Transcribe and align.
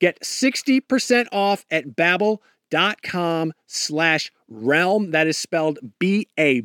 Get 0.00 0.20
60% 0.22 1.26
off 1.30 1.64
at 1.70 1.88
babbel.com 1.94 3.52
slash 3.66 4.32
realm. 4.48 5.10
That 5.10 5.26
is 5.26 5.36
spelled 5.36 5.78
B-A-B-B-E-L 5.98 6.58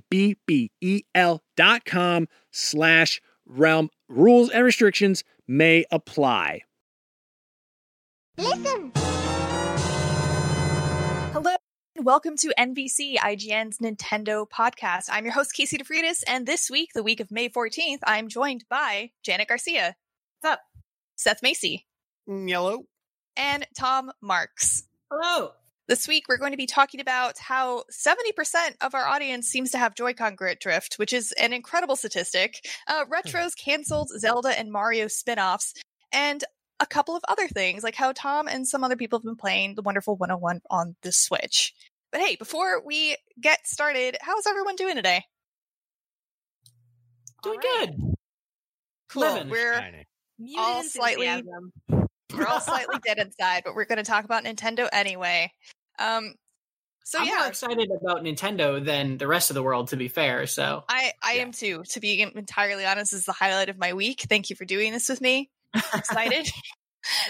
dot 1.58 1.86
com 1.86 2.28
slash 2.52 3.22
realm. 3.46 3.90
Rules 4.08 4.50
and 4.50 4.64
restrictions 4.64 5.24
may 5.48 5.86
apply. 5.92 6.62
Listen. 8.38 8.92
Hello. 11.34 11.56
Welcome 11.98 12.38
to 12.38 12.54
NVC, 12.58 13.16
IGN's 13.18 13.80
Nintendo 13.80 14.46
podcast. 14.50 15.10
I'm 15.10 15.26
your 15.26 15.34
host, 15.34 15.54
Casey 15.54 15.78
DeFreitas, 15.78 16.24
and 16.28 16.46
this 16.46 16.70
week, 16.70 16.92
the 16.94 17.04
week 17.04 17.20
of 17.20 17.32
May 17.32 17.50
14th, 17.50 18.00
I'm 18.06 18.28
joined 18.28 18.66
by 18.70 19.12
Janet 19.24 19.48
Garcia. 19.48 19.96
What's 20.42 20.54
up? 20.54 20.62
Seth 21.16 21.42
Macy. 21.42 21.86
Mm, 22.30 22.50
yellow 22.50 22.86
and 23.38 23.66
Tom 23.78 24.12
Marks. 24.22 24.84
Hello. 25.12 25.52
This 25.88 26.08
week, 26.08 26.24
we're 26.28 26.38
going 26.38 26.52
to 26.52 26.58
be 26.58 26.66
talking 26.66 27.00
about 27.00 27.38
how 27.38 27.84
70% 27.92 28.76
of 28.82 28.96
our 28.96 29.06
audience 29.06 29.48
seems 29.48 29.70
to 29.72 29.78
have 29.78 29.94
Joy-Con 29.94 30.34
grit 30.36 30.60
drift, 30.60 30.96
which 30.96 31.14
is 31.14 31.32
an 31.34 31.54
incredible 31.54 31.96
statistic. 31.96 32.66
Uh, 32.88 33.06
Retro's 33.08 33.54
canceled 33.54 34.10
Zelda 34.18 34.58
and 34.58 34.72
Mario 34.72 35.08
spin-offs, 35.08 35.76
and 36.12 36.44
a 36.80 36.88
couple 36.88 37.16
of 37.16 37.24
other 37.28 37.48
things, 37.48 37.84
like 37.84 37.94
how 37.94 38.12
Tom 38.14 38.48
and 38.48 38.68
some 38.68 38.84
other 38.84 38.96
people 38.96 39.20
have 39.20 39.24
been 39.24 39.36
playing 39.36 39.76
the 39.76 39.84
Wonderful 39.84 40.16
101 40.16 40.62
on 40.72 40.96
the 41.04 41.12
Switch. 41.12 41.74
But 42.12 42.22
hey, 42.22 42.36
before 42.36 42.82
we 42.84 43.18
get 43.40 43.68
started, 43.68 44.18
how's 44.22 44.48
everyone 44.48 44.76
doing 44.76 44.96
today? 44.96 45.24
Doing 47.44 47.60
right. 47.60 47.88
good. 47.88 48.16
Cool. 49.10 49.22
Living. 49.22 49.50
We're 49.50 50.06
all 50.58 50.84
slightly 50.84 51.28
we're 52.38 52.48
all 52.48 52.60
slightly 52.62 52.98
dead 53.06 53.18
inside, 53.18 53.64
but 53.66 53.76
we're 53.76 53.86
going 53.86 53.98
to 53.98 54.04
talk 54.04 54.26
about 54.26 54.44
Nintendo 54.44 54.88
anyway. 54.92 55.52
Um, 56.00 56.36
so 57.06 57.20
I'm 57.20 57.28
yeah, 57.28 57.36
more 57.36 57.48
excited 57.48 57.92
about 57.92 58.24
Nintendo 58.24 58.84
than 58.84 59.18
the 59.18 59.28
rest 59.28 59.52
of 59.52 59.54
the 59.54 59.62
world. 59.62 59.90
To 59.90 59.96
be 59.96 60.08
fair, 60.08 60.48
so 60.48 60.84
I 60.90 61.12
I 61.22 61.34
yeah. 61.34 61.42
am 61.44 61.52
too. 61.52 61.84
To 61.90 62.00
be 62.00 62.20
entirely 62.22 62.84
honest, 62.84 63.12
this 63.12 63.20
is 63.20 63.26
the 63.26 63.32
highlight 63.32 63.70
of 63.70 63.78
my 63.78 63.94
week. 63.94 64.26
Thank 64.28 64.50
you 64.50 64.56
for 64.56 64.66
doing 64.66 64.92
this 64.92 65.08
with 65.08 65.22
me. 65.22 65.52
I'm 65.76 65.84
excited. 65.94 66.48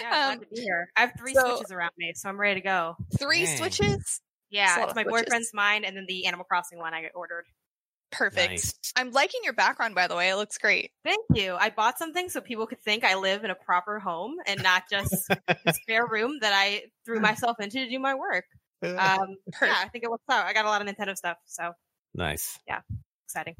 yeah, 0.00 0.06
um, 0.06 0.38
glad 0.38 0.40
to 0.40 0.46
be 0.54 0.60
here. 0.62 0.88
I 0.96 1.00
have 1.02 1.12
three 1.18 1.34
so, 1.34 1.56
switches 1.56 1.72
around 1.72 1.92
me, 1.98 2.12
so 2.16 2.28
I'm 2.30 2.40
ready 2.40 2.60
to 2.60 2.64
go. 2.64 2.96
Three 3.18 3.44
Dang. 3.44 3.58
switches. 3.58 4.20
Yeah, 4.48 4.84
it's 4.84 4.94
my 4.94 5.02
switches. 5.02 5.24
boyfriend's 5.24 5.50
mine, 5.52 5.84
and 5.84 5.94
then 5.94 6.06
the 6.08 6.24
Animal 6.24 6.46
Crossing 6.46 6.78
one 6.78 6.94
I 6.94 7.10
ordered. 7.14 7.44
Perfect. 8.12 8.50
Nice. 8.50 8.74
I'm 8.94 9.10
liking 9.10 9.40
your 9.44 9.52
background, 9.52 9.94
by 9.94 10.06
the 10.06 10.16
way. 10.16 10.30
It 10.30 10.36
looks 10.36 10.58
great. 10.58 10.90
Thank 11.04 11.24
you. 11.34 11.56
I 11.58 11.70
bought 11.70 11.98
something 11.98 12.28
so 12.28 12.40
people 12.40 12.66
could 12.66 12.80
think 12.80 13.04
I 13.04 13.16
live 13.16 13.44
in 13.44 13.50
a 13.50 13.54
proper 13.54 13.98
home 13.98 14.36
and 14.46 14.62
not 14.62 14.84
just 14.90 15.14
a 15.48 15.72
spare 15.72 16.06
room 16.06 16.38
that 16.40 16.52
I 16.54 16.84
threw 17.04 17.20
myself 17.20 17.58
into 17.60 17.84
to 17.84 17.90
do 17.90 17.98
my 17.98 18.14
work. 18.14 18.44
Um, 18.82 19.36
yeah, 19.60 19.74
I 19.82 19.88
think 19.88 20.04
it 20.04 20.10
works 20.10 20.24
out. 20.30 20.46
I 20.46 20.52
got 20.52 20.64
a 20.64 20.68
lot 20.68 20.86
of 20.86 20.88
Nintendo 20.88 21.16
stuff, 21.16 21.38
so 21.46 21.72
nice. 22.14 22.58
Yeah, 22.68 22.80
exciting. 23.24 23.56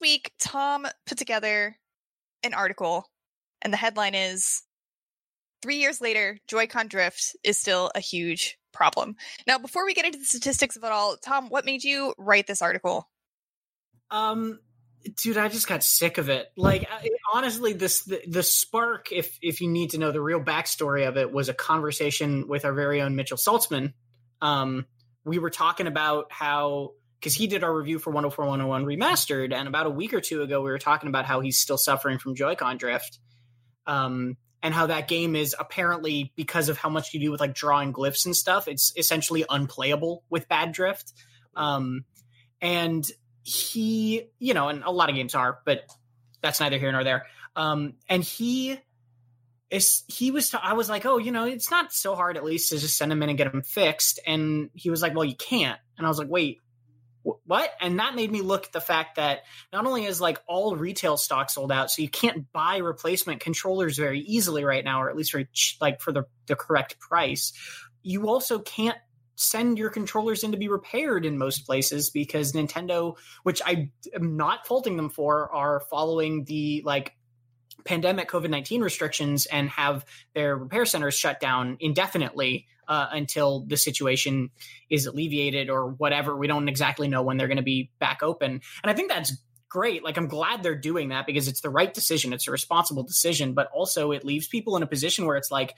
Week, 0.00 0.32
Tom 0.40 0.86
put 1.06 1.18
together 1.18 1.76
an 2.42 2.54
article, 2.54 3.06
and 3.60 3.72
the 3.72 3.76
headline 3.76 4.14
is 4.14 4.62
three 5.62 5.76
years 5.76 6.00
later, 6.00 6.38
Joy-Con 6.48 6.88
drift 6.88 7.36
is 7.42 7.58
still 7.58 7.90
a 7.94 8.00
huge 8.00 8.58
problem. 8.72 9.16
Now, 9.46 9.58
before 9.58 9.86
we 9.86 9.94
get 9.94 10.04
into 10.04 10.18
the 10.18 10.24
statistics 10.24 10.76
of 10.76 10.84
it 10.84 10.90
all, 10.90 11.16
Tom, 11.16 11.48
what 11.48 11.64
made 11.64 11.84
you 11.84 12.14
write 12.18 12.46
this 12.46 12.62
article? 12.62 13.08
Um, 14.10 14.58
dude, 15.22 15.38
I 15.38 15.48
just 15.48 15.68
got 15.68 15.84
sick 15.84 16.18
of 16.18 16.28
it. 16.28 16.48
Like, 16.56 16.88
honestly, 17.32 17.72
this 17.72 18.04
the, 18.04 18.22
the 18.26 18.42
spark, 18.42 19.12
if 19.12 19.38
if 19.40 19.60
you 19.60 19.68
need 19.68 19.90
to 19.90 19.98
know 19.98 20.12
the 20.12 20.20
real 20.20 20.40
backstory 20.40 21.06
of 21.06 21.16
it, 21.16 21.32
was 21.32 21.48
a 21.48 21.54
conversation 21.54 22.48
with 22.48 22.64
our 22.64 22.72
very 22.72 23.00
own 23.00 23.16
Mitchell 23.16 23.38
Saltzman. 23.38 23.94
Um, 24.40 24.86
we 25.24 25.38
were 25.38 25.50
talking 25.50 25.86
about 25.86 26.30
how 26.30 26.92
because 27.18 27.34
he 27.34 27.46
did 27.46 27.62
our 27.62 27.72
review 27.72 28.00
for 28.00 28.10
Wonderful 28.10 28.44
101 28.44 28.84
remastered, 28.84 29.54
and 29.54 29.68
about 29.68 29.86
a 29.86 29.90
week 29.90 30.12
or 30.12 30.20
two 30.20 30.42
ago, 30.42 30.60
we 30.60 30.70
were 30.70 30.78
talking 30.78 31.08
about 31.08 31.24
how 31.24 31.40
he's 31.40 31.58
still 31.58 31.78
suffering 31.78 32.18
from 32.18 32.34
Joy-Con 32.34 32.78
drift. 32.78 33.20
Um, 33.86 34.36
and 34.62 34.72
how 34.72 34.86
that 34.86 35.08
game 35.08 35.34
is 35.34 35.56
apparently 35.58 36.32
because 36.36 36.68
of 36.68 36.78
how 36.78 36.88
much 36.88 37.12
you 37.12 37.20
do 37.20 37.30
with 37.30 37.40
like 37.40 37.54
drawing 37.54 37.92
glyphs 37.92 38.24
and 38.26 38.36
stuff, 38.36 38.68
it's 38.68 38.92
essentially 38.96 39.44
unplayable 39.48 40.22
with 40.30 40.48
bad 40.48 40.72
drift. 40.72 41.12
Um, 41.56 42.04
and 42.60 43.04
he, 43.42 44.28
you 44.38 44.54
know, 44.54 44.68
and 44.68 44.84
a 44.84 44.90
lot 44.90 45.10
of 45.10 45.16
games 45.16 45.34
are, 45.34 45.58
but 45.64 45.82
that's 46.40 46.60
neither 46.60 46.78
here 46.78 46.92
nor 46.92 47.02
there. 47.02 47.26
Um, 47.56 47.94
and 48.08 48.22
he 48.22 48.78
is, 49.68 50.04
he 50.06 50.30
was, 50.30 50.50
t- 50.50 50.58
I 50.62 50.74
was 50.74 50.88
like, 50.88 51.04
oh, 51.06 51.18
you 51.18 51.32
know, 51.32 51.44
it's 51.44 51.70
not 51.70 51.92
so 51.92 52.14
hard 52.14 52.36
at 52.36 52.44
least 52.44 52.70
to 52.70 52.78
just 52.78 52.96
send 52.96 53.10
him 53.10 53.22
in 53.22 53.28
and 53.30 53.38
get 53.38 53.52
him 53.52 53.62
fixed. 53.62 54.20
And 54.26 54.70
he 54.74 54.90
was 54.90 55.02
like, 55.02 55.14
well, 55.14 55.24
you 55.24 55.34
can't. 55.34 55.78
And 55.98 56.06
I 56.06 56.08
was 56.08 56.18
like, 56.18 56.28
wait, 56.30 56.58
what? 57.22 57.70
And 57.80 57.98
that 57.98 58.14
made 58.14 58.30
me 58.30 58.40
look 58.40 58.66
at 58.66 58.72
the 58.72 58.80
fact 58.80 59.16
that 59.16 59.40
not 59.72 59.86
only 59.86 60.04
is 60.04 60.20
like 60.20 60.38
all 60.46 60.76
retail 60.76 61.16
stock 61.16 61.50
sold 61.50 61.70
out, 61.70 61.90
so 61.90 62.02
you 62.02 62.08
can't 62.08 62.50
buy 62.52 62.78
replacement 62.78 63.40
controllers 63.40 63.96
very 63.96 64.20
easily 64.20 64.64
right 64.64 64.84
now, 64.84 65.02
or 65.02 65.10
at 65.10 65.16
least 65.16 65.32
for, 65.32 65.44
like 65.80 66.00
for 66.00 66.12
the, 66.12 66.24
the 66.46 66.56
correct 66.56 66.98
price. 66.98 67.52
You 68.02 68.28
also 68.28 68.58
can't 68.58 68.98
send 69.36 69.78
your 69.78 69.90
controllers 69.90 70.44
in 70.44 70.52
to 70.52 70.58
be 70.58 70.68
repaired 70.68 71.24
in 71.24 71.38
most 71.38 71.66
places 71.66 72.10
because 72.10 72.52
Nintendo, 72.52 73.16
which 73.42 73.62
I 73.64 73.90
am 74.14 74.36
not 74.36 74.66
faulting 74.66 74.96
them 74.96 75.10
for, 75.10 75.52
are 75.52 75.80
following 75.90 76.44
the 76.44 76.82
like 76.84 77.14
pandemic 77.84 78.28
COVID 78.28 78.50
19 78.50 78.82
restrictions 78.82 79.46
and 79.46 79.68
have 79.70 80.04
their 80.34 80.56
repair 80.56 80.84
centers 80.84 81.14
shut 81.14 81.40
down 81.40 81.76
indefinitely 81.80 82.66
uh, 82.88 83.06
until 83.12 83.60
the 83.60 83.76
situation 83.76 84.50
is 84.90 85.06
alleviated 85.06 85.70
or 85.70 85.88
whatever. 85.88 86.36
We 86.36 86.46
don't 86.46 86.68
exactly 86.68 87.08
know 87.08 87.22
when 87.22 87.36
they're 87.36 87.48
going 87.48 87.56
to 87.56 87.62
be 87.62 87.90
back 87.98 88.22
open. 88.22 88.50
And 88.52 88.90
I 88.90 88.92
think 88.92 89.10
that's 89.10 89.36
great. 89.68 90.04
Like, 90.04 90.18
I'm 90.18 90.28
glad 90.28 90.62
they're 90.62 90.74
doing 90.74 91.08
that 91.08 91.26
because 91.26 91.48
it's 91.48 91.62
the 91.62 91.70
right 91.70 91.92
decision. 91.92 92.32
It's 92.32 92.48
a 92.48 92.50
responsible 92.50 93.02
decision, 93.02 93.54
but 93.54 93.70
also 93.72 94.12
it 94.12 94.24
leaves 94.24 94.46
people 94.46 94.76
in 94.76 94.82
a 94.82 94.86
position 94.86 95.24
where 95.24 95.36
it's 95.36 95.50
like, 95.50 95.74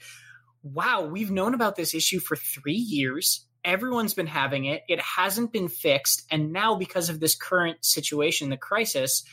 wow, 0.63 1.05
we've 1.05 1.31
known 1.31 1.53
about 1.53 1.75
this 1.75 1.93
issue 1.93 2.19
for 2.19 2.35
three 2.35 2.73
years. 2.73 3.45
Everyone's 3.63 4.13
been 4.13 4.27
having 4.27 4.65
it. 4.65 4.83
It 4.89 4.99
hasn't 4.99 5.53
been 5.53 5.69
fixed. 5.69 6.25
And 6.29 6.51
now, 6.51 6.75
because 6.75 7.09
of 7.09 7.19
this 7.19 7.35
current 7.35 7.83
situation, 7.85 8.49
the 8.49 8.57
crisis, 8.57 9.23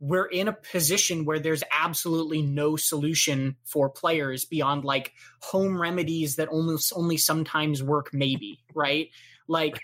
we're 0.00 0.26
in 0.26 0.48
a 0.48 0.52
position 0.52 1.24
where 1.24 1.40
there's 1.40 1.64
absolutely 1.72 2.42
no 2.42 2.76
solution 2.76 3.56
for 3.64 3.90
players 3.90 4.44
beyond 4.44 4.84
like 4.84 5.12
home 5.42 5.80
remedies 5.80 6.36
that 6.36 6.48
almost 6.48 6.92
only 6.94 7.16
sometimes 7.16 7.82
work 7.82 8.10
maybe 8.12 8.60
right? 8.74 9.08
Like 9.48 9.80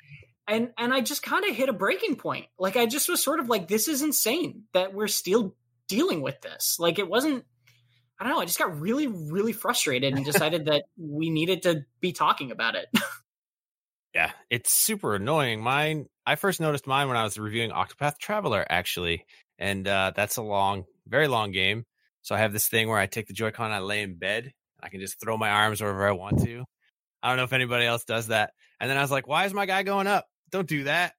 and 0.47 0.71
and 0.79 0.93
i 0.93 1.01
just 1.01 1.23
kind 1.23 1.45
of 1.45 1.55
hit 1.55 1.69
a 1.69 1.73
breaking 1.73 2.17
point. 2.17 2.47
Like 2.59 2.77
i 2.77 2.87
just 2.87 3.09
was 3.09 3.23
sort 3.23 3.41
of 3.41 3.49
like 3.49 3.69
this 3.69 3.89
is 3.89 4.03
insane 4.03 4.65
that 4.73 4.95
we're 4.95 5.09
still 5.09 5.55
dealing 5.89 6.23
with 6.23 6.41
this. 6.41 6.77
Like 6.79 6.99
it 6.99 7.09
wasn't 7.09 7.45
i 8.21 8.25
don't 8.25 8.33
know 8.33 8.41
i 8.41 8.45
just 8.45 8.59
got 8.59 8.81
really 8.81 9.09
really 9.09 9.53
frustrated 9.53 10.15
and 10.15 10.25
decided 10.25 10.67
that 10.67 10.85
we 10.97 11.31
needed 11.31 11.63
to 11.63 11.85
be 12.01 12.13
talking 12.13 12.51
about 12.51 12.75
it. 12.75 12.87
Yeah 14.15 14.31
it's 14.49 14.73
super 14.73 15.17
annoying. 15.17 15.61
Mine 15.61 16.07
i 16.25 16.37
first 16.37 16.61
noticed 16.61 16.87
mine 16.87 17.09
when 17.09 17.17
i 17.17 17.25
was 17.25 17.37
reviewing 17.37 17.71
octopath 17.71 18.17
traveler 18.19 18.65
actually 18.71 19.27
and 19.59 19.87
uh, 19.87 20.13
that's 20.15 20.37
a 20.37 20.43
long, 20.43 20.85
very 21.07 21.29
long 21.29 21.53
game. 21.53 21.85
So 22.23 22.35
I 22.35 22.39
have 22.39 22.53
this 22.53 22.69
thing 22.69 22.89
where 22.89 22.99
I 22.99 23.07
take 23.07 23.27
the 23.27 23.35
Joy-Con, 23.35 23.71
I 23.71 23.81
lay 23.81 24.03
in 24.03 24.17
bed, 24.17 24.53
I 24.83 24.89
can 24.89 25.01
just 25.01 25.21
throw 25.21 25.37
my 25.37 25.51
arms 25.51 25.81
wherever 25.81 26.07
I 26.07 26.13
want 26.13 26.43
to. 26.45 26.65
I 27.23 27.29
don't 27.29 27.37
know 27.37 27.45
if 27.45 27.53
anybody 27.53 27.87
else 27.87 28.05
does 28.05 28.29
that. 28.29 28.53
And 28.81 28.91
then 28.91 28.99
I 28.99 29.03
was 29.03 29.11
like, 29.11 29.27
why 29.27 29.47
is 29.47 29.55
my 29.55 29.67
guy 29.67 29.83
going 29.83 30.07
up? 30.07 30.27
Don't 30.51 30.69
do 30.69 30.85
that. 30.85 31.15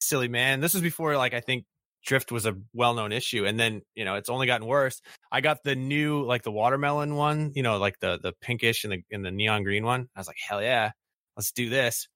Silly 0.00 0.28
man. 0.28 0.60
This 0.60 0.74
was 0.74 0.82
before 0.82 1.16
like 1.16 1.34
I 1.34 1.40
think 1.40 1.64
drift 2.06 2.32
was 2.32 2.46
a 2.46 2.56
well-known 2.72 3.12
issue 3.12 3.44
and 3.44 3.58
then 3.58 3.82
you 3.94 4.04
know 4.04 4.14
it's 4.14 4.30
only 4.30 4.46
gotten 4.46 4.66
worse 4.66 5.02
i 5.32 5.40
got 5.40 5.62
the 5.64 5.74
new 5.74 6.22
like 6.22 6.44
the 6.44 6.52
watermelon 6.52 7.16
one 7.16 7.50
you 7.54 7.64
know 7.64 7.78
like 7.78 7.98
the 7.98 8.18
the 8.22 8.32
pinkish 8.40 8.84
and 8.84 8.92
the 8.92 9.02
and 9.10 9.24
the 9.24 9.30
neon 9.30 9.64
green 9.64 9.84
one 9.84 10.08
i 10.14 10.20
was 10.20 10.28
like 10.28 10.36
hell 10.48 10.62
yeah 10.62 10.92
let's 11.36 11.50
do 11.50 11.68
this 11.68 12.06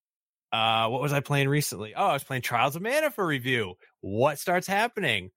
uh 0.53 0.87
what 0.89 1.03
was 1.03 1.13
i 1.13 1.19
playing 1.19 1.49
recently 1.49 1.93
oh 1.97 2.07
i 2.07 2.13
was 2.13 2.25
playing 2.25 2.41
trials 2.41 2.77
of 2.77 2.83
mana 2.83 3.11
for 3.11 3.27
review 3.27 3.75
what 4.01 4.39
starts 4.39 4.69
happening 4.69 5.31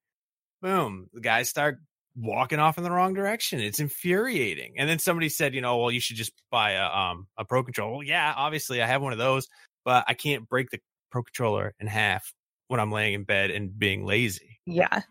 boom, 0.63 1.10
the 1.13 1.21
guys 1.21 1.50
start 1.50 1.77
walking 2.15 2.57
off 2.57 2.77
in 2.77 2.83
the 2.83 2.92
wrong 2.92 3.13
direction. 3.13 3.60
It's 3.60 3.80
infuriating. 3.80 4.75
And 4.77 4.89
then 4.89 4.98
somebody 4.98 5.30
said, 5.30 5.54
you 5.54 5.62
know, 5.62 5.77
well, 5.77 5.92
you 5.92 6.00
should 6.00 6.15
just 6.15 6.31
buy 6.50 6.71
a 6.71 6.86
um 6.86 7.27
a 7.38 7.45
pro 7.45 7.63
controller. 7.63 7.92
Well, 7.92 8.04
yeah, 8.04 8.33
obviously 8.36 8.81
I 8.81 8.88
have 8.88 9.01
one 9.01 9.12
of 9.12 9.19
those, 9.19 9.48
but 9.86 10.06
I 10.07 10.13
can't 10.13 10.48
break 10.48 10.69
the 10.71 10.80
pro 11.12 11.21
controller 11.21 11.75
in 11.80 11.88
half 11.88 12.33
when 12.69 12.80
I'm 12.80 12.92
laying 12.92 13.13
in 13.13 13.24
bed 13.25 13.51
and 13.51 13.77
being 13.77 14.06
lazy. 14.06 14.60
Yeah. 14.65 15.01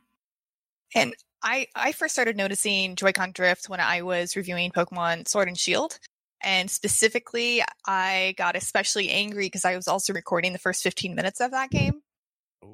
And 0.94 1.14
I 1.42 1.66
I 1.76 1.92
first 1.92 2.14
started 2.14 2.36
noticing 2.36 2.96
Joy-Con 2.96 3.32
drift 3.32 3.68
when 3.68 3.80
I 3.80 4.02
was 4.02 4.36
reviewing 4.36 4.70
Pokemon 4.70 5.28
Sword 5.28 5.48
and 5.48 5.58
Shield. 5.58 5.98
And 6.44 6.68
specifically, 6.68 7.62
I 7.86 8.34
got 8.36 8.56
especially 8.56 9.10
angry 9.10 9.46
because 9.46 9.64
I 9.64 9.76
was 9.76 9.86
also 9.86 10.12
recording 10.12 10.52
the 10.52 10.58
first 10.58 10.82
15 10.82 11.14
minutes 11.14 11.40
of 11.40 11.52
that 11.52 11.70
game 11.70 12.01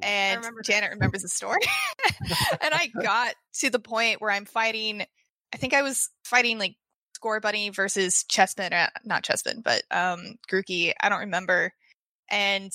and 0.02 0.44
Janet 0.64 0.90
remembers 0.90 1.22
the 1.22 1.28
story. 1.28 1.60
and 2.60 2.74
I 2.74 2.90
got 3.02 3.34
to 3.60 3.70
the 3.70 3.78
point 3.78 4.20
where 4.20 4.30
I'm 4.30 4.44
fighting. 4.44 5.04
I 5.52 5.56
think 5.56 5.74
I 5.74 5.82
was 5.82 6.10
fighting 6.24 6.58
like 6.58 6.76
Scorbunny 7.18 7.74
versus 7.74 8.24
Chespin, 8.30 8.72
uh, 8.72 8.88
not 9.04 9.24
Chespin, 9.24 9.62
but 9.62 9.82
um 9.90 10.36
Grookey. 10.50 10.92
I 11.00 11.08
don't 11.08 11.20
remember. 11.20 11.72
And 12.30 12.72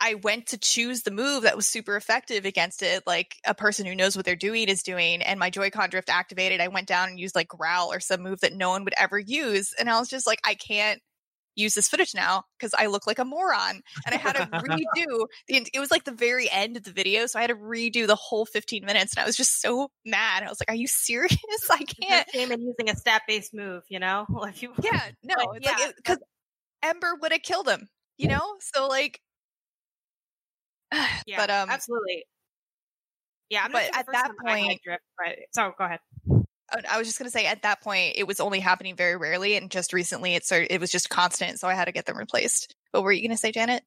I 0.00 0.14
went 0.14 0.48
to 0.48 0.58
choose 0.58 1.02
the 1.02 1.12
move 1.12 1.44
that 1.44 1.54
was 1.54 1.68
super 1.68 1.94
effective 1.94 2.44
against 2.44 2.82
it, 2.82 3.04
like 3.06 3.36
a 3.46 3.54
person 3.54 3.86
who 3.86 3.94
knows 3.94 4.16
what 4.16 4.24
they're 4.24 4.34
doing 4.34 4.68
is 4.68 4.82
doing. 4.82 5.22
And 5.22 5.38
my 5.38 5.48
Joy-Con 5.48 5.90
drift 5.90 6.10
activated. 6.10 6.60
I 6.60 6.66
went 6.66 6.88
down 6.88 7.08
and 7.08 7.20
used 7.20 7.36
like 7.36 7.46
Growl 7.46 7.92
or 7.92 8.00
some 8.00 8.20
move 8.20 8.40
that 8.40 8.52
no 8.52 8.70
one 8.70 8.82
would 8.82 8.94
ever 8.98 9.16
use. 9.16 9.72
And 9.78 9.88
I 9.88 10.00
was 10.00 10.08
just 10.08 10.26
like, 10.26 10.40
I 10.44 10.54
can't 10.54 11.00
use 11.54 11.74
this 11.74 11.88
footage 11.88 12.14
now 12.14 12.44
because 12.58 12.74
I 12.78 12.86
look 12.86 13.06
like 13.06 13.18
a 13.18 13.24
moron. 13.24 13.82
And 14.06 14.14
I 14.14 14.18
had 14.18 14.36
to 14.36 14.46
redo 14.52 15.26
the, 15.48 15.66
it 15.72 15.80
was 15.80 15.90
like 15.90 16.04
the 16.04 16.12
very 16.12 16.50
end 16.50 16.76
of 16.76 16.84
the 16.84 16.92
video. 16.92 17.26
So 17.26 17.38
I 17.38 17.42
had 17.42 17.50
to 17.50 17.56
redo 17.56 18.06
the 18.06 18.16
whole 18.16 18.46
15 18.46 18.84
minutes. 18.84 19.14
And 19.14 19.22
I 19.22 19.26
was 19.26 19.36
just 19.36 19.60
so 19.60 19.90
mad. 20.04 20.42
I 20.42 20.48
was 20.48 20.60
like, 20.60 20.70
are 20.70 20.78
you 20.78 20.86
serious? 20.86 21.36
I 21.70 21.84
can't. 21.84 22.30
Shame 22.30 22.52
in 22.52 22.60
using 22.60 22.90
a 22.90 22.96
stat 22.96 23.22
based 23.26 23.54
move, 23.54 23.82
you 23.88 23.98
know? 23.98 24.26
Like 24.42 24.60
you, 24.60 24.72
yeah, 24.82 25.00
no, 25.22 25.36
like, 25.36 25.64
yeah. 25.64 25.70
like, 25.78 25.96
because 25.96 26.18
Ember 26.82 27.14
would 27.20 27.30
have 27.30 27.42
killed 27.42 27.68
him, 27.68 27.88
you 28.18 28.26
know? 28.26 28.56
So 28.58 28.88
like, 28.88 29.20
yeah, 31.26 31.36
but 31.36 31.48
um, 31.48 31.70
absolutely. 31.70 32.24
Yeah, 33.50 33.62
I'm 33.64 33.72
but 33.72 33.84
at 33.94 34.06
that 34.10 34.32
point, 34.44 34.80
drift, 34.82 35.02
but 35.16 35.36
so 35.52 35.72
go 35.78 35.84
ahead. 35.84 36.00
I 36.88 36.98
was 36.98 37.06
just 37.06 37.18
going 37.18 37.26
to 37.26 37.32
say 37.32 37.46
at 37.46 37.62
that 37.62 37.82
point 37.82 38.14
it 38.16 38.26
was 38.26 38.40
only 38.40 38.60
happening 38.60 38.96
very 38.96 39.16
rarely, 39.16 39.56
and 39.56 39.70
just 39.70 39.92
recently 39.92 40.34
it 40.34 40.44
started. 40.44 40.72
It 40.72 40.80
was 40.80 40.90
just 40.90 41.10
constant, 41.10 41.58
so 41.58 41.68
I 41.68 41.74
had 41.74 41.86
to 41.86 41.92
get 41.92 42.06
them 42.06 42.16
replaced. 42.16 42.74
But 42.92 43.02
were 43.02 43.12
you 43.12 43.22
going 43.22 43.36
to 43.36 43.40
say, 43.40 43.52
Janet? 43.52 43.82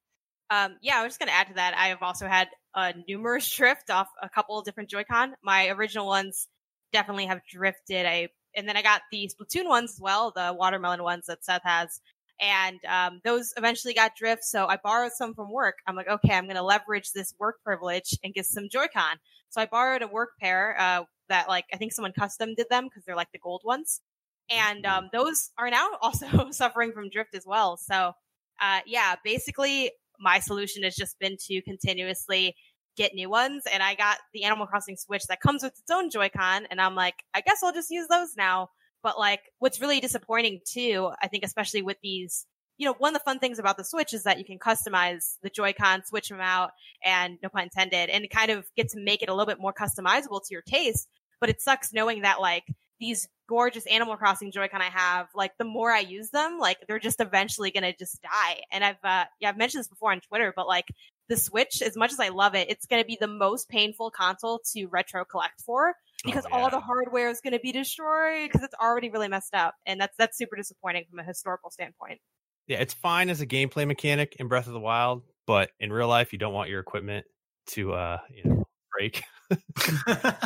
Um, 0.49 0.77
yeah, 0.81 0.99
I 0.99 1.03
was 1.03 1.09
just 1.09 1.19
going 1.19 1.29
to 1.29 1.35
add 1.35 1.47
to 1.47 1.53
that. 1.55 1.75
I 1.75 1.87
have 1.87 2.03
also 2.03 2.27
had 2.27 2.49
a 2.75 2.93
numerous 3.07 3.49
drift 3.55 3.89
off 3.89 4.07
a 4.21 4.29
couple 4.29 4.59
of 4.59 4.65
different 4.65 4.89
Joy-Con. 4.89 5.33
My 5.43 5.69
original 5.69 6.05
ones 6.05 6.47
definitely 6.93 7.25
have 7.25 7.41
drifted. 7.49 8.05
I 8.05 8.29
and 8.55 8.69
then 8.69 8.77
I 8.77 8.81
got 8.81 9.01
the 9.11 9.29
Splatoon 9.29 9.67
ones 9.67 9.93
as 9.93 9.99
well, 9.99 10.31
the 10.33 10.55
watermelon 10.57 11.03
ones 11.03 11.25
that 11.25 11.43
Seth 11.43 11.63
has, 11.65 11.99
and 12.39 12.79
um, 12.87 13.19
those 13.23 13.53
eventually 13.57 13.93
got 13.93 14.15
drift. 14.15 14.43
So 14.43 14.65
I 14.65 14.77
borrowed 14.81 15.11
some 15.11 15.33
from 15.33 15.51
work. 15.51 15.75
I'm 15.87 15.95
like, 15.95 16.07
okay, 16.07 16.33
I'm 16.33 16.45
going 16.45 16.55
to 16.55 16.63
leverage 16.63 17.11
this 17.13 17.33
work 17.39 17.57
privilege 17.63 18.17
and 18.23 18.33
get 18.33 18.45
some 18.45 18.69
Joy-Con. 18.71 19.17
So 19.49 19.61
I 19.61 19.65
borrowed 19.65 20.01
a 20.01 20.07
work 20.07 20.31
pair. 20.39 20.75
Uh, 20.79 21.03
that 21.29 21.47
like 21.47 21.65
I 21.73 21.77
think 21.77 21.93
someone 21.93 22.13
custom 22.13 22.53
did 22.55 22.67
them 22.69 22.85
because 22.85 23.03
they're 23.05 23.15
like 23.15 23.31
the 23.31 23.39
gold 23.39 23.61
ones, 23.63 24.01
and 24.49 24.83
mm-hmm. 24.83 25.05
um, 25.05 25.09
those 25.11 25.51
are 25.57 25.69
now 25.69 25.89
also 26.01 26.51
suffering 26.51 26.91
from 26.91 27.09
drift 27.09 27.35
as 27.35 27.45
well. 27.45 27.77
So 27.77 28.13
uh, 28.61 28.79
yeah, 28.85 29.15
basically 29.23 29.91
my 30.19 30.39
solution 30.39 30.83
has 30.83 30.95
just 30.95 31.19
been 31.19 31.37
to 31.47 31.61
continuously 31.61 32.55
get 32.95 33.13
new 33.13 33.29
ones, 33.29 33.63
and 33.71 33.83
I 33.83 33.95
got 33.95 34.17
the 34.33 34.43
Animal 34.43 34.67
Crossing 34.67 34.95
Switch 34.97 35.25
that 35.27 35.41
comes 35.41 35.63
with 35.63 35.73
its 35.73 35.91
own 35.91 36.09
Joy-Con, 36.09 36.67
and 36.71 36.79
I'm 36.79 36.95
like, 36.95 37.15
I 37.33 37.41
guess 37.41 37.61
I'll 37.63 37.73
just 37.73 37.91
use 37.91 38.07
those 38.07 38.35
now. 38.37 38.69
But 39.03 39.19
like, 39.19 39.41
what's 39.59 39.81
really 39.81 39.99
disappointing 39.99 40.61
too, 40.65 41.11
I 41.21 41.27
think, 41.27 41.43
especially 41.43 41.81
with 41.81 41.97
these 42.01 42.47
you 42.77 42.85
know, 42.85 42.93
one 42.97 43.15
of 43.15 43.21
the 43.21 43.23
fun 43.23 43.39
things 43.39 43.59
about 43.59 43.77
the 43.77 43.83
Switch 43.83 44.13
is 44.13 44.23
that 44.23 44.37
you 44.37 44.45
can 44.45 44.59
customize 44.59 45.37
the 45.41 45.49
Joy-Con, 45.49 46.03
switch 46.05 46.29
them 46.29 46.41
out, 46.41 46.71
and 47.03 47.37
no 47.41 47.49
pun 47.49 47.63
intended, 47.63 48.09
and 48.09 48.29
kind 48.29 48.51
of 48.51 48.65
get 48.75 48.89
to 48.89 48.99
make 48.99 49.21
it 49.21 49.29
a 49.29 49.33
little 49.33 49.45
bit 49.45 49.59
more 49.59 49.73
customizable 49.73 50.41
to 50.41 50.47
your 50.51 50.61
taste. 50.61 51.07
But 51.39 51.49
it 51.49 51.61
sucks 51.61 51.93
knowing 51.93 52.21
that 52.23 52.41
like 52.41 52.63
these 52.99 53.27
gorgeous 53.47 53.85
Animal 53.87 54.17
Crossing 54.17 54.51
Joy-Con 54.51 54.81
I 54.81 54.89
have, 54.89 55.27
like 55.35 55.51
the 55.57 55.65
more 55.65 55.91
I 55.91 55.99
use 55.99 56.29
them, 56.31 56.57
like 56.59 56.77
they're 56.87 56.99
just 56.99 57.19
eventually 57.21 57.71
gonna 57.71 57.93
just 57.95 58.21
die. 58.21 58.61
And 58.71 58.83
I've 58.83 59.03
uh 59.03 59.25
yeah, 59.39 59.49
I've 59.49 59.57
mentioned 59.57 59.81
this 59.81 59.87
before 59.87 60.11
on 60.11 60.21
Twitter, 60.21 60.53
but 60.55 60.67
like 60.67 60.87
the 61.29 61.37
Switch, 61.37 61.81
as 61.81 61.95
much 61.97 62.11
as 62.11 62.19
I 62.19 62.29
love 62.29 62.55
it, 62.55 62.69
it's 62.69 62.85
gonna 62.85 63.05
be 63.05 63.17
the 63.19 63.27
most 63.27 63.69
painful 63.69 64.11
console 64.11 64.61
to 64.73 64.87
retro 64.87 65.25
collect 65.25 65.61
for 65.61 65.93
because 66.23 66.45
Oh, 66.51 66.57
all 66.57 66.69
the 66.69 66.79
hardware 66.79 67.29
is 67.29 67.41
gonna 67.41 67.59
be 67.59 67.71
destroyed 67.71 68.49
because 68.49 68.63
it's 68.63 68.75
already 68.81 69.09
really 69.09 69.27
messed 69.27 69.53
up. 69.53 69.75
And 69.85 69.99
that's 69.99 70.15
that's 70.17 70.37
super 70.37 70.55
disappointing 70.55 71.05
from 71.09 71.19
a 71.19 71.23
historical 71.23 71.69
standpoint. 71.69 72.19
Yeah, 72.67 72.79
it's 72.79 72.93
fine 72.93 73.29
as 73.29 73.41
a 73.41 73.47
gameplay 73.47 73.87
mechanic 73.87 74.35
in 74.39 74.47
Breath 74.47 74.67
of 74.67 74.73
the 74.73 74.79
Wild, 74.79 75.23
but 75.45 75.69
in 75.79 75.93
real 75.93 76.07
life, 76.07 76.33
you 76.33 76.39
don't 76.39 76.53
want 76.53 76.69
your 76.69 76.79
equipment 76.79 77.25
to, 77.67 77.93
uh, 77.93 78.17
you 78.33 78.43
know, 78.43 78.67
break. 78.91 79.23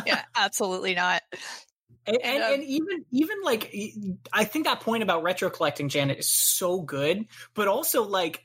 Yeah, 0.06 0.22
absolutely 0.36 0.94
not. 0.94 1.22
And, 2.06 2.18
and, 2.22 2.42
and 2.42 2.64
even 2.64 3.04
even 3.10 3.36
like 3.42 3.74
I 4.32 4.44
think 4.44 4.64
that 4.64 4.80
point 4.80 5.02
about 5.02 5.22
retro 5.22 5.50
collecting, 5.50 5.88
Janet, 5.88 6.18
is 6.18 6.30
so 6.30 6.80
good. 6.80 7.26
But 7.54 7.68
also 7.68 8.02
like 8.04 8.42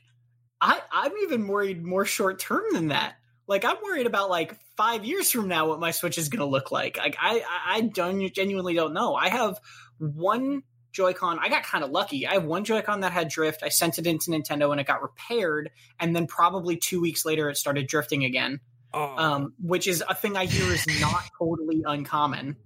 I 0.60 0.80
I'm 0.92 1.12
even 1.22 1.48
worried 1.48 1.84
more 1.84 2.04
short 2.04 2.38
term 2.38 2.64
than 2.72 2.88
that. 2.88 3.14
Like 3.46 3.64
I'm 3.64 3.76
worried 3.82 4.06
about 4.06 4.30
like 4.30 4.56
five 4.76 5.04
years 5.04 5.30
from 5.30 5.48
now 5.48 5.68
what 5.68 5.80
my 5.80 5.90
Switch 5.90 6.18
is 6.18 6.28
going 6.28 6.40
to 6.40 6.46
look 6.46 6.70
like. 6.70 6.96
Like 6.96 7.16
I 7.20 7.40
I, 7.40 7.76
I 7.76 7.80
don't, 7.80 8.32
genuinely 8.32 8.74
don't 8.74 8.92
know. 8.92 9.14
I 9.14 9.28
have 9.28 9.58
one 9.98 10.62
Joy-Con. 10.96 11.38
I 11.40 11.48
got 11.48 11.62
kind 11.62 11.84
of 11.84 11.90
lucky. 11.90 12.26
I 12.26 12.34
have 12.34 12.44
one 12.44 12.64
Joy-Con 12.64 13.00
that 13.00 13.12
had 13.12 13.28
drift. 13.28 13.62
I 13.62 13.68
sent 13.68 13.98
it 13.98 14.06
into 14.06 14.30
Nintendo 14.30 14.70
and 14.72 14.80
it 14.80 14.86
got 14.86 15.02
repaired. 15.02 15.70
And 16.00 16.16
then 16.16 16.26
probably 16.26 16.76
two 16.76 17.00
weeks 17.00 17.24
later, 17.24 17.50
it 17.50 17.56
started 17.56 17.86
drifting 17.86 18.24
again 18.24 18.60
Oh, 18.96 19.14
um, 19.18 19.52
which 19.60 19.86
is 19.86 20.02
a 20.08 20.14
thing 20.14 20.38
I 20.38 20.46
hear 20.46 20.72
is 20.72 20.86
not 21.00 21.22
totally 21.38 21.82
uncommon. 21.86 22.56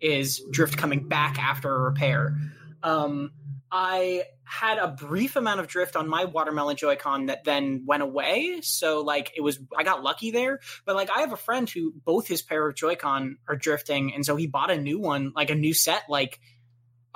Is 0.00 0.42
drift 0.50 0.76
coming 0.76 1.08
back 1.08 1.38
after 1.38 1.74
a 1.74 1.78
repair? 1.80 2.36
Um, 2.82 3.32
I 3.72 4.24
had 4.44 4.78
a 4.78 4.88
brief 4.88 5.34
amount 5.36 5.60
of 5.60 5.66
drift 5.66 5.96
on 5.96 6.08
my 6.08 6.26
watermelon 6.26 6.76
Joy-Con 6.76 7.26
that 7.26 7.44
then 7.44 7.84
went 7.86 8.02
away. 8.02 8.60
So 8.62 9.00
like 9.00 9.32
it 9.34 9.40
was, 9.40 9.58
I 9.76 9.82
got 9.82 10.02
lucky 10.02 10.30
there. 10.30 10.60
But 10.84 10.94
like 10.94 11.10
I 11.10 11.20
have 11.20 11.32
a 11.32 11.36
friend 11.38 11.68
who 11.68 11.92
both 12.04 12.28
his 12.28 12.42
pair 12.42 12.68
of 12.68 12.76
Joy-Con 12.76 13.38
are 13.48 13.56
drifting, 13.56 14.14
and 14.14 14.24
so 14.24 14.36
he 14.36 14.46
bought 14.46 14.70
a 14.70 14.76
new 14.76 15.00
one, 15.00 15.32
like 15.34 15.50
a 15.50 15.54
new 15.54 15.74
set, 15.74 16.02
like 16.08 16.38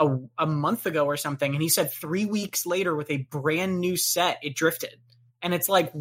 a, 0.02 0.18
a 0.38 0.46
month 0.46 0.86
ago 0.86 1.04
or 1.06 1.16
something. 1.16 1.52
And 1.52 1.62
he 1.62 1.68
said 1.68 1.92
three 1.92 2.24
weeks 2.24 2.66
later, 2.66 2.94
with 2.94 3.10
a 3.10 3.18
brand 3.18 3.80
new 3.80 3.96
set, 3.96 4.38
it 4.42 4.54
drifted. 4.54 4.96
And 5.40 5.54
it's 5.54 5.68
like, 5.68 5.92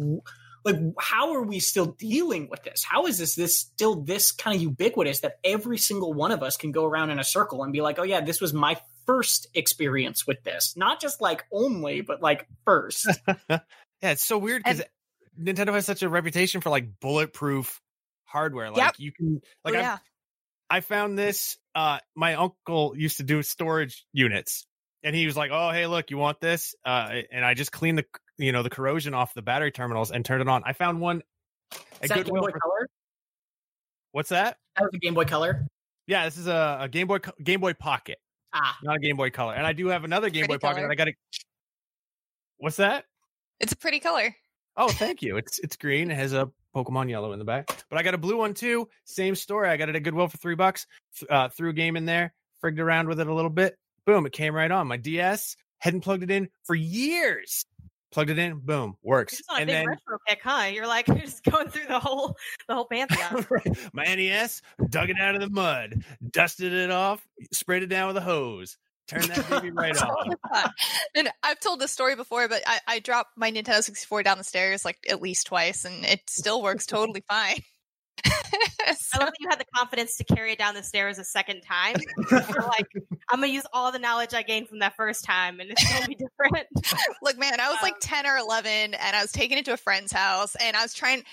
like 0.64 0.76
how 0.98 1.34
are 1.34 1.42
we 1.42 1.60
still 1.60 1.86
dealing 1.86 2.48
with 2.48 2.62
this? 2.62 2.84
How 2.84 3.06
is 3.06 3.18
this 3.18 3.34
this 3.34 3.58
still 3.58 3.96
this 3.96 4.32
kind 4.32 4.54
of 4.54 4.62
ubiquitous 4.62 5.20
that 5.20 5.38
every 5.44 5.78
single 5.78 6.12
one 6.12 6.32
of 6.32 6.42
us 6.42 6.56
can 6.56 6.72
go 6.72 6.84
around 6.84 7.10
in 7.10 7.18
a 7.18 7.24
circle 7.24 7.62
and 7.62 7.72
be 7.72 7.80
like, 7.80 7.98
oh 7.98 8.04
yeah, 8.04 8.20
this 8.20 8.40
was 8.40 8.52
my 8.52 8.76
first 9.06 9.48
experience 9.54 10.26
with 10.26 10.42
this, 10.44 10.74
not 10.76 11.00
just 11.00 11.20
like 11.20 11.44
only, 11.52 12.00
but 12.00 12.22
like 12.22 12.46
first. 12.64 13.08
yeah, 13.48 13.60
it's 14.02 14.24
so 14.24 14.38
weird 14.38 14.62
because 14.62 14.82
Nintendo 15.40 15.72
has 15.72 15.86
such 15.86 16.02
a 16.02 16.08
reputation 16.08 16.60
for 16.60 16.70
like 16.70 17.00
bulletproof 17.00 17.80
hardware. 18.24 18.70
Like 18.70 18.78
Yep. 18.78 18.94
you 18.98 19.12
can, 19.12 19.40
like 19.64 19.74
oh, 19.74 19.78
yeah. 19.78 19.98
I 20.72 20.80
found 20.80 21.18
this. 21.18 21.58
Uh, 21.74 21.98
my 22.16 22.34
uncle 22.34 22.94
used 22.96 23.18
to 23.18 23.22
do 23.22 23.42
storage 23.42 24.06
units, 24.12 24.66
and 25.02 25.14
he 25.14 25.26
was 25.26 25.36
like, 25.36 25.50
"Oh, 25.52 25.70
hey, 25.70 25.86
look, 25.86 26.10
you 26.10 26.16
want 26.18 26.40
this?" 26.40 26.74
Uh, 26.84 27.20
and 27.30 27.44
I 27.44 27.54
just 27.54 27.72
cleaned 27.72 27.98
the, 27.98 28.04
you 28.38 28.52
know, 28.52 28.62
the 28.62 28.70
corrosion 28.70 29.12
off 29.14 29.34
the 29.34 29.42
battery 29.42 29.70
terminals 29.70 30.10
and 30.10 30.24
turned 30.24 30.40
it 30.40 30.48
on. 30.48 30.62
I 30.64 30.72
found 30.72 31.00
one. 31.00 31.22
Is 32.00 32.10
at 32.10 32.16
that 32.16 32.24
Game 32.26 32.34
Boy 32.34 32.50
for- 32.50 32.58
Color? 32.58 32.88
What's 34.12 34.30
that? 34.30 34.56
That 34.76 34.84
was 34.84 34.90
a 34.94 34.98
Game 34.98 35.14
Boy 35.14 35.24
Color. 35.26 35.66
Yeah, 36.06 36.24
this 36.24 36.36
is 36.38 36.46
a, 36.46 36.78
a 36.82 36.88
Game 36.88 37.06
Boy 37.06 37.18
Game 37.42 37.60
Boy 37.60 37.74
Pocket, 37.74 38.18
Ah, 38.54 38.76
not 38.82 38.96
a 38.96 38.98
Game 39.00 39.16
Boy 39.16 39.30
Color. 39.30 39.54
And 39.54 39.66
I 39.66 39.72
do 39.72 39.88
have 39.88 40.04
another 40.04 40.30
Game 40.30 40.46
Pretty 40.46 40.54
Boy 40.54 40.58
Pocket. 40.58 40.74
color. 40.76 40.84
And 40.84 40.92
I 40.92 40.94
got 40.96 41.04
to. 41.04 41.12
What's 42.58 42.76
that? 42.76 43.04
It's 43.60 43.72
a 43.72 43.76
pretty 43.76 44.00
color. 44.00 44.34
Oh, 44.76 44.88
thank 44.88 45.22
you. 45.22 45.36
It's 45.36 45.58
it's 45.58 45.76
green. 45.76 46.10
It 46.10 46.16
has 46.16 46.32
a 46.32 46.50
Pokemon 46.74 47.10
yellow 47.10 47.32
in 47.32 47.38
the 47.38 47.44
back. 47.44 47.84
But 47.90 47.98
I 47.98 48.02
got 48.02 48.14
a 48.14 48.18
blue 48.18 48.38
one 48.38 48.54
too. 48.54 48.88
Same 49.04 49.34
story. 49.34 49.68
I 49.68 49.76
got 49.76 49.88
it 49.88 49.96
at 49.96 50.02
Goodwill 50.02 50.28
for 50.28 50.38
three 50.38 50.54
bucks. 50.54 50.86
Uh, 51.28 51.48
threw 51.48 51.70
a 51.70 51.74
game 51.74 51.96
in 51.96 52.06
there, 52.06 52.32
frigged 52.62 52.78
around 52.78 53.08
with 53.08 53.20
it 53.20 53.26
a 53.26 53.34
little 53.34 53.50
bit. 53.50 53.76
Boom! 54.06 54.26
It 54.26 54.32
came 54.32 54.54
right 54.54 54.70
on. 54.70 54.88
My 54.88 54.96
DS 54.96 55.56
hadn't 55.78 56.00
plugged 56.00 56.22
it 56.22 56.30
in 56.30 56.48
for 56.64 56.74
years. 56.74 57.66
Plugged 58.10 58.30
it 58.30 58.38
in. 58.38 58.58
Boom! 58.58 58.96
Works. 59.02 59.40
It's 59.40 59.48
not 59.48 59.58
a 59.58 59.60
And 59.60 59.68
big 59.68 59.74
then 59.74 59.86
retro 59.86 60.18
pick, 60.26 60.40
huh? 60.42 60.66
You're 60.72 60.86
like 60.86 61.06
you're 61.06 61.16
just 61.18 61.44
going 61.44 61.68
through 61.68 61.86
the 61.86 62.00
whole 62.00 62.36
the 62.66 62.74
whole 62.74 62.86
pantheon. 62.86 63.46
my 63.92 64.04
NES 64.04 64.62
dug 64.88 65.10
it 65.10 65.20
out 65.20 65.34
of 65.34 65.40
the 65.40 65.50
mud, 65.50 66.04
dusted 66.30 66.72
it 66.72 66.90
off, 66.90 67.26
sprayed 67.52 67.82
it 67.82 67.88
down 67.88 68.08
with 68.08 68.16
a 68.16 68.22
hose, 68.22 68.78
turned 69.08 69.24
that 69.24 69.48
baby 69.50 69.70
right 69.72 69.96
off. 70.02 70.26
and 71.14 71.28
I've 71.42 71.60
told 71.60 71.80
this 71.80 71.90
story 71.92 72.16
before, 72.16 72.48
but 72.48 72.62
I, 72.66 72.80
I 72.86 72.98
dropped 73.00 73.36
my 73.36 73.50
Nintendo 73.50 73.82
64 73.82 74.22
down 74.22 74.38
the 74.38 74.44
stairs 74.44 74.84
like 74.84 74.98
at 75.08 75.20
least 75.22 75.46
twice, 75.46 75.84
and 75.84 76.04
it 76.04 76.20
still 76.28 76.62
works 76.62 76.86
totally 76.86 77.22
fine. 77.28 77.60
I 78.24 78.94
So- 78.98 79.18
love 79.20 79.28
that 79.30 79.34
you 79.40 79.48
had 79.48 79.58
the 79.58 79.64
confidence 79.74 80.16
to 80.18 80.24
carry 80.24 80.52
it 80.52 80.58
down 80.58 80.74
the 80.74 80.82
stairs 80.82 81.18
a 81.18 81.24
second 81.24 81.62
time. 81.62 81.96
Like, 82.30 82.86
I'm 83.30 83.40
gonna 83.40 83.46
use 83.48 83.64
all 83.72 83.90
the 83.92 83.98
knowledge 83.98 84.34
I 84.34 84.42
gained 84.42 84.68
from 84.68 84.78
that 84.80 84.94
first 84.96 85.24
time, 85.24 85.60
and 85.60 85.70
it's 85.70 85.92
gonna 85.92 86.06
be 86.08 86.14
different. 86.16 86.66
Look, 87.22 87.38
man, 87.38 87.58
I 87.60 87.68
was 87.70 87.78
like 87.82 87.94
Um, 87.94 88.00
10 88.00 88.26
or 88.26 88.36
11, 88.36 88.94
and 88.94 89.16
I 89.16 89.22
was 89.22 89.32
taking 89.32 89.58
it 89.58 89.64
to 89.66 89.72
a 89.72 89.76
friend's 89.76 90.12
house, 90.12 90.54
and 90.56 90.76
I 90.76 90.82
was 90.82 90.94
trying. 90.94 91.24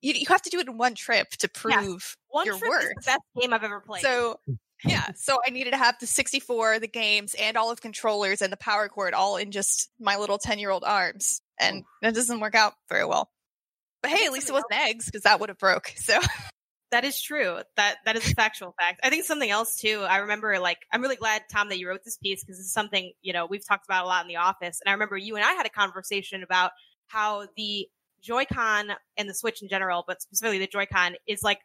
You, 0.00 0.12
you 0.14 0.26
have 0.28 0.42
to 0.42 0.50
do 0.50 0.60
it 0.60 0.68
in 0.68 0.78
one 0.78 0.94
trip 0.94 1.28
to 1.38 1.48
prove 1.48 2.16
One 2.28 2.46
your 2.46 2.56
trip 2.56 2.70
is 2.72 2.84
worth. 2.84 2.94
the 2.94 3.02
best 3.04 3.20
game 3.40 3.52
I've 3.52 3.64
ever 3.64 3.80
played. 3.80 4.02
So, 4.02 4.38
yeah, 4.84 5.06
so 5.16 5.38
I 5.46 5.50
needed 5.50 5.72
to 5.72 5.76
have 5.76 5.96
the 6.00 6.06
64, 6.06 6.78
the 6.78 6.88
games, 6.88 7.34
and 7.38 7.56
all 7.56 7.70
of 7.70 7.80
controllers 7.80 8.42
and 8.42 8.52
the 8.52 8.56
power 8.56 8.88
cord 8.88 9.14
all 9.14 9.36
in 9.36 9.50
just 9.50 9.90
my 9.98 10.16
little 10.16 10.38
10 10.38 10.58
year 10.58 10.70
old 10.70 10.84
arms, 10.84 11.40
and 11.58 11.82
oh. 11.84 11.88
that 12.02 12.14
doesn't 12.14 12.40
work 12.40 12.54
out 12.54 12.74
very 12.88 13.04
well. 13.04 13.30
But 14.02 14.12
hey, 14.12 14.26
at 14.26 14.32
least 14.32 14.48
it 14.48 14.52
wasn't 14.52 14.74
eggs 14.74 15.06
because 15.06 15.22
that 15.22 15.40
would 15.40 15.48
have 15.48 15.58
broke. 15.58 15.92
So, 15.96 16.18
that 16.90 17.04
is 17.04 17.20
true. 17.20 17.58
That 17.76 17.96
that 18.04 18.16
is 18.16 18.30
a 18.30 18.34
factual 18.34 18.74
fact. 18.78 19.00
I 19.02 19.10
think 19.10 19.24
something 19.24 19.50
else 19.50 19.76
too. 19.76 20.04
I 20.08 20.18
remember 20.18 20.58
like 20.58 20.78
I'm 20.92 21.02
really 21.02 21.16
glad 21.16 21.42
Tom 21.52 21.68
that 21.68 21.78
you 21.78 21.88
wrote 21.88 22.04
this 22.04 22.16
piece 22.16 22.42
because 22.42 22.58
it's 22.58 22.72
something 22.72 23.12
you 23.20 23.32
know 23.32 23.46
we've 23.46 23.66
talked 23.66 23.84
about 23.86 24.04
a 24.04 24.06
lot 24.06 24.24
in 24.24 24.28
the 24.28 24.36
office. 24.36 24.80
And 24.84 24.90
I 24.90 24.92
remember 24.92 25.16
you 25.16 25.36
and 25.36 25.44
I 25.44 25.52
had 25.52 25.66
a 25.66 25.70
conversation 25.70 26.42
about 26.42 26.70
how 27.08 27.46
the 27.56 27.88
Joy-Con 28.20 28.90
and 29.16 29.28
the 29.28 29.34
Switch 29.34 29.62
in 29.62 29.68
general, 29.68 30.04
but 30.06 30.22
specifically 30.22 30.58
the 30.58 30.66
Joy-Con, 30.66 31.16
is 31.26 31.42
like 31.42 31.60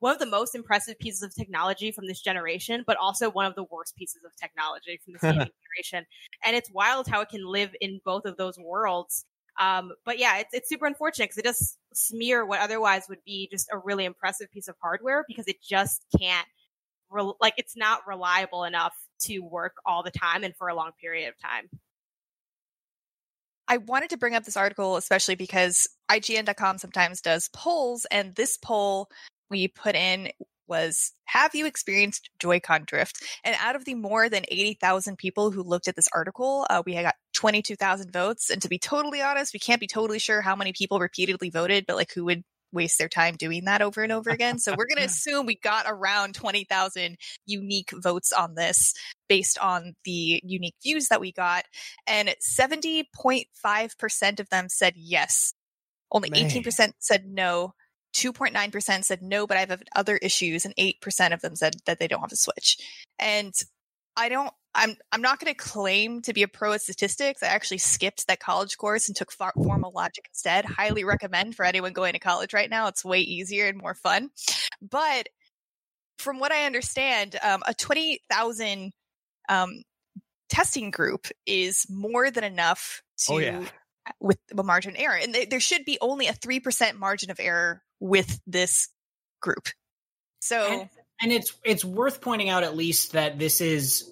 one 0.00 0.12
of 0.12 0.18
the 0.18 0.26
most 0.26 0.54
impressive 0.54 0.98
pieces 0.98 1.22
of 1.22 1.34
technology 1.34 1.90
from 1.90 2.06
this 2.06 2.20
generation, 2.20 2.84
but 2.86 2.96
also 2.96 3.30
one 3.30 3.46
of 3.46 3.54
the 3.54 3.64
worst 3.64 3.96
pieces 3.96 4.22
of 4.24 4.34
technology 4.36 5.00
from 5.04 5.14
this 5.14 5.22
gaming 5.22 5.38
generation. 5.38 6.06
And 6.44 6.56
it's 6.56 6.70
wild 6.70 7.08
how 7.08 7.20
it 7.20 7.28
can 7.28 7.46
live 7.46 7.74
in 7.80 8.00
both 8.04 8.24
of 8.24 8.36
those 8.36 8.58
worlds. 8.58 9.24
Um, 9.58 9.92
but 10.04 10.18
yeah, 10.18 10.38
it's, 10.38 10.52
it's 10.52 10.68
super 10.68 10.86
unfortunate 10.86 11.26
because 11.26 11.38
it 11.38 11.44
does 11.44 11.78
smear 11.92 12.44
what 12.44 12.60
otherwise 12.60 13.04
would 13.08 13.24
be 13.24 13.48
just 13.50 13.68
a 13.72 13.78
really 13.78 14.04
impressive 14.04 14.50
piece 14.50 14.68
of 14.68 14.74
hardware 14.82 15.24
because 15.28 15.46
it 15.46 15.62
just 15.62 16.04
can't, 16.18 16.46
rel 17.10 17.36
like, 17.40 17.54
it's 17.56 17.76
not 17.76 18.00
reliable 18.06 18.64
enough 18.64 18.94
to 19.20 19.38
work 19.40 19.76
all 19.86 20.02
the 20.02 20.10
time 20.10 20.42
and 20.42 20.56
for 20.56 20.68
a 20.68 20.74
long 20.74 20.90
period 21.00 21.28
of 21.28 21.38
time. 21.40 21.68
I 23.66 23.78
wanted 23.78 24.10
to 24.10 24.18
bring 24.18 24.34
up 24.34 24.44
this 24.44 24.56
article 24.56 24.96
especially 24.96 25.36
because 25.36 25.88
IGN.com 26.10 26.78
sometimes 26.78 27.20
does 27.20 27.48
polls, 27.52 28.06
and 28.10 28.34
this 28.34 28.58
poll 28.58 29.08
we 29.50 29.68
put 29.68 29.94
in 29.94 30.30
was 30.66 31.12
Have 31.26 31.54
you 31.54 31.66
experienced 31.66 32.30
Joy-Con 32.38 32.84
drift? 32.86 33.22
And 33.44 33.56
out 33.60 33.76
of 33.76 33.84
the 33.84 33.94
more 33.94 34.28
than 34.28 34.44
80,000 34.48 35.16
people 35.16 35.50
who 35.50 35.62
looked 35.62 35.88
at 35.88 35.96
this 35.96 36.08
article, 36.12 36.66
uh, 36.70 36.82
we 36.84 36.94
got 36.94 37.16
22,000 37.34 38.12
votes. 38.12 38.50
And 38.50 38.62
to 38.62 38.68
be 38.68 38.78
totally 38.78 39.20
honest, 39.20 39.52
we 39.52 39.60
can't 39.60 39.80
be 39.80 39.86
totally 39.86 40.18
sure 40.18 40.40
how 40.40 40.56
many 40.56 40.72
people 40.72 40.98
repeatedly 41.00 41.50
voted, 41.50 41.84
but 41.86 41.96
like 41.96 42.12
who 42.12 42.24
would 42.24 42.44
waste 42.72 42.98
their 42.98 43.08
time 43.08 43.36
doing 43.36 43.64
that 43.66 43.80
over 43.82 44.02
and 44.02 44.10
over 44.12 44.30
again. 44.30 44.58
So 44.58 44.74
we're 44.76 44.86
going 44.86 44.98
to 44.98 45.04
assume 45.04 45.46
we 45.46 45.56
got 45.56 45.86
around 45.86 46.34
20,000 46.34 47.16
unique 47.46 47.92
votes 47.94 48.32
on 48.32 48.56
this 48.56 48.92
based 49.28 49.58
on 49.58 49.94
the 50.04 50.40
unique 50.44 50.74
views 50.82 51.06
that 51.08 51.20
we 51.20 51.32
got. 51.32 51.64
And 52.06 52.34
70.5% 52.58 54.40
of 54.40 54.50
them 54.50 54.68
said 54.68 54.94
yes. 54.96 55.54
Only 56.10 56.30
Man. 56.30 56.50
18% 56.50 56.92
said 56.98 57.26
no. 57.26 57.74
2.9% 58.14 59.04
said 59.04 59.22
no, 59.22 59.46
but 59.46 59.56
I 59.56 59.60
have 59.60 59.82
other 59.94 60.16
issues, 60.16 60.64
and 60.64 60.74
8% 60.76 61.32
of 61.34 61.40
them 61.40 61.56
said 61.56 61.76
that 61.86 61.98
they 61.98 62.08
don't 62.08 62.20
have 62.20 62.32
a 62.32 62.36
Switch. 62.36 62.78
And 63.18 63.52
I 64.16 64.28
don't. 64.28 64.52
I'm 64.76 64.96
I'm 65.12 65.22
not 65.22 65.38
going 65.38 65.52
to 65.52 65.56
claim 65.56 66.20
to 66.22 66.32
be 66.32 66.42
a 66.42 66.48
pro 66.48 66.72
at 66.72 66.82
statistics. 66.82 67.44
I 67.44 67.46
actually 67.46 67.78
skipped 67.78 68.26
that 68.26 68.40
college 68.40 68.76
course 68.76 69.06
and 69.08 69.16
took 69.16 69.30
far, 69.30 69.52
formal 69.54 69.92
logic 69.94 70.26
instead. 70.30 70.64
Highly 70.64 71.04
recommend 71.04 71.54
for 71.54 71.64
anyone 71.64 71.92
going 71.92 72.14
to 72.14 72.18
college 72.18 72.52
right 72.52 72.68
now. 72.68 72.88
It's 72.88 73.04
way 73.04 73.20
easier 73.20 73.66
and 73.68 73.78
more 73.78 73.94
fun. 73.94 74.30
But 74.82 75.28
from 76.18 76.40
what 76.40 76.50
I 76.50 76.66
understand, 76.66 77.36
um, 77.40 77.62
a 77.68 77.74
twenty 77.74 78.20
thousand 78.28 78.92
um, 79.48 79.82
testing 80.48 80.90
group 80.90 81.28
is 81.46 81.86
more 81.88 82.32
than 82.32 82.42
enough 82.42 83.00
to 83.26 83.34
Oh, 83.34 83.38
yeah. 83.38 83.64
with 84.18 84.38
a 84.58 84.62
margin 84.64 84.90
of 84.92 85.00
error, 85.00 85.16
and 85.16 85.34
th- 85.34 85.50
there 85.50 85.60
should 85.60 85.84
be 85.84 85.98
only 86.00 86.26
a 86.26 86.32
three 86.32 86.58
percent 86.58 86.98
margin 86.98 87.30
of 87.30 87.38
error 87.38 87.83
with 88.00 88.40
this 88.46 88.88
group. 89.40 89.68
So 90.40 90.66
And- 90.66 90.90
and 91.20 91.32
it's 91.32 91.54
it's 91.64 91.84
worth 91.84 92.20
pointing 92.20 92.48
out 92.48 92.64
at 92.64 92.76
least 92.76 93.12
that 93.12 93.38
this 93.38 93.60
is 93.60 94.10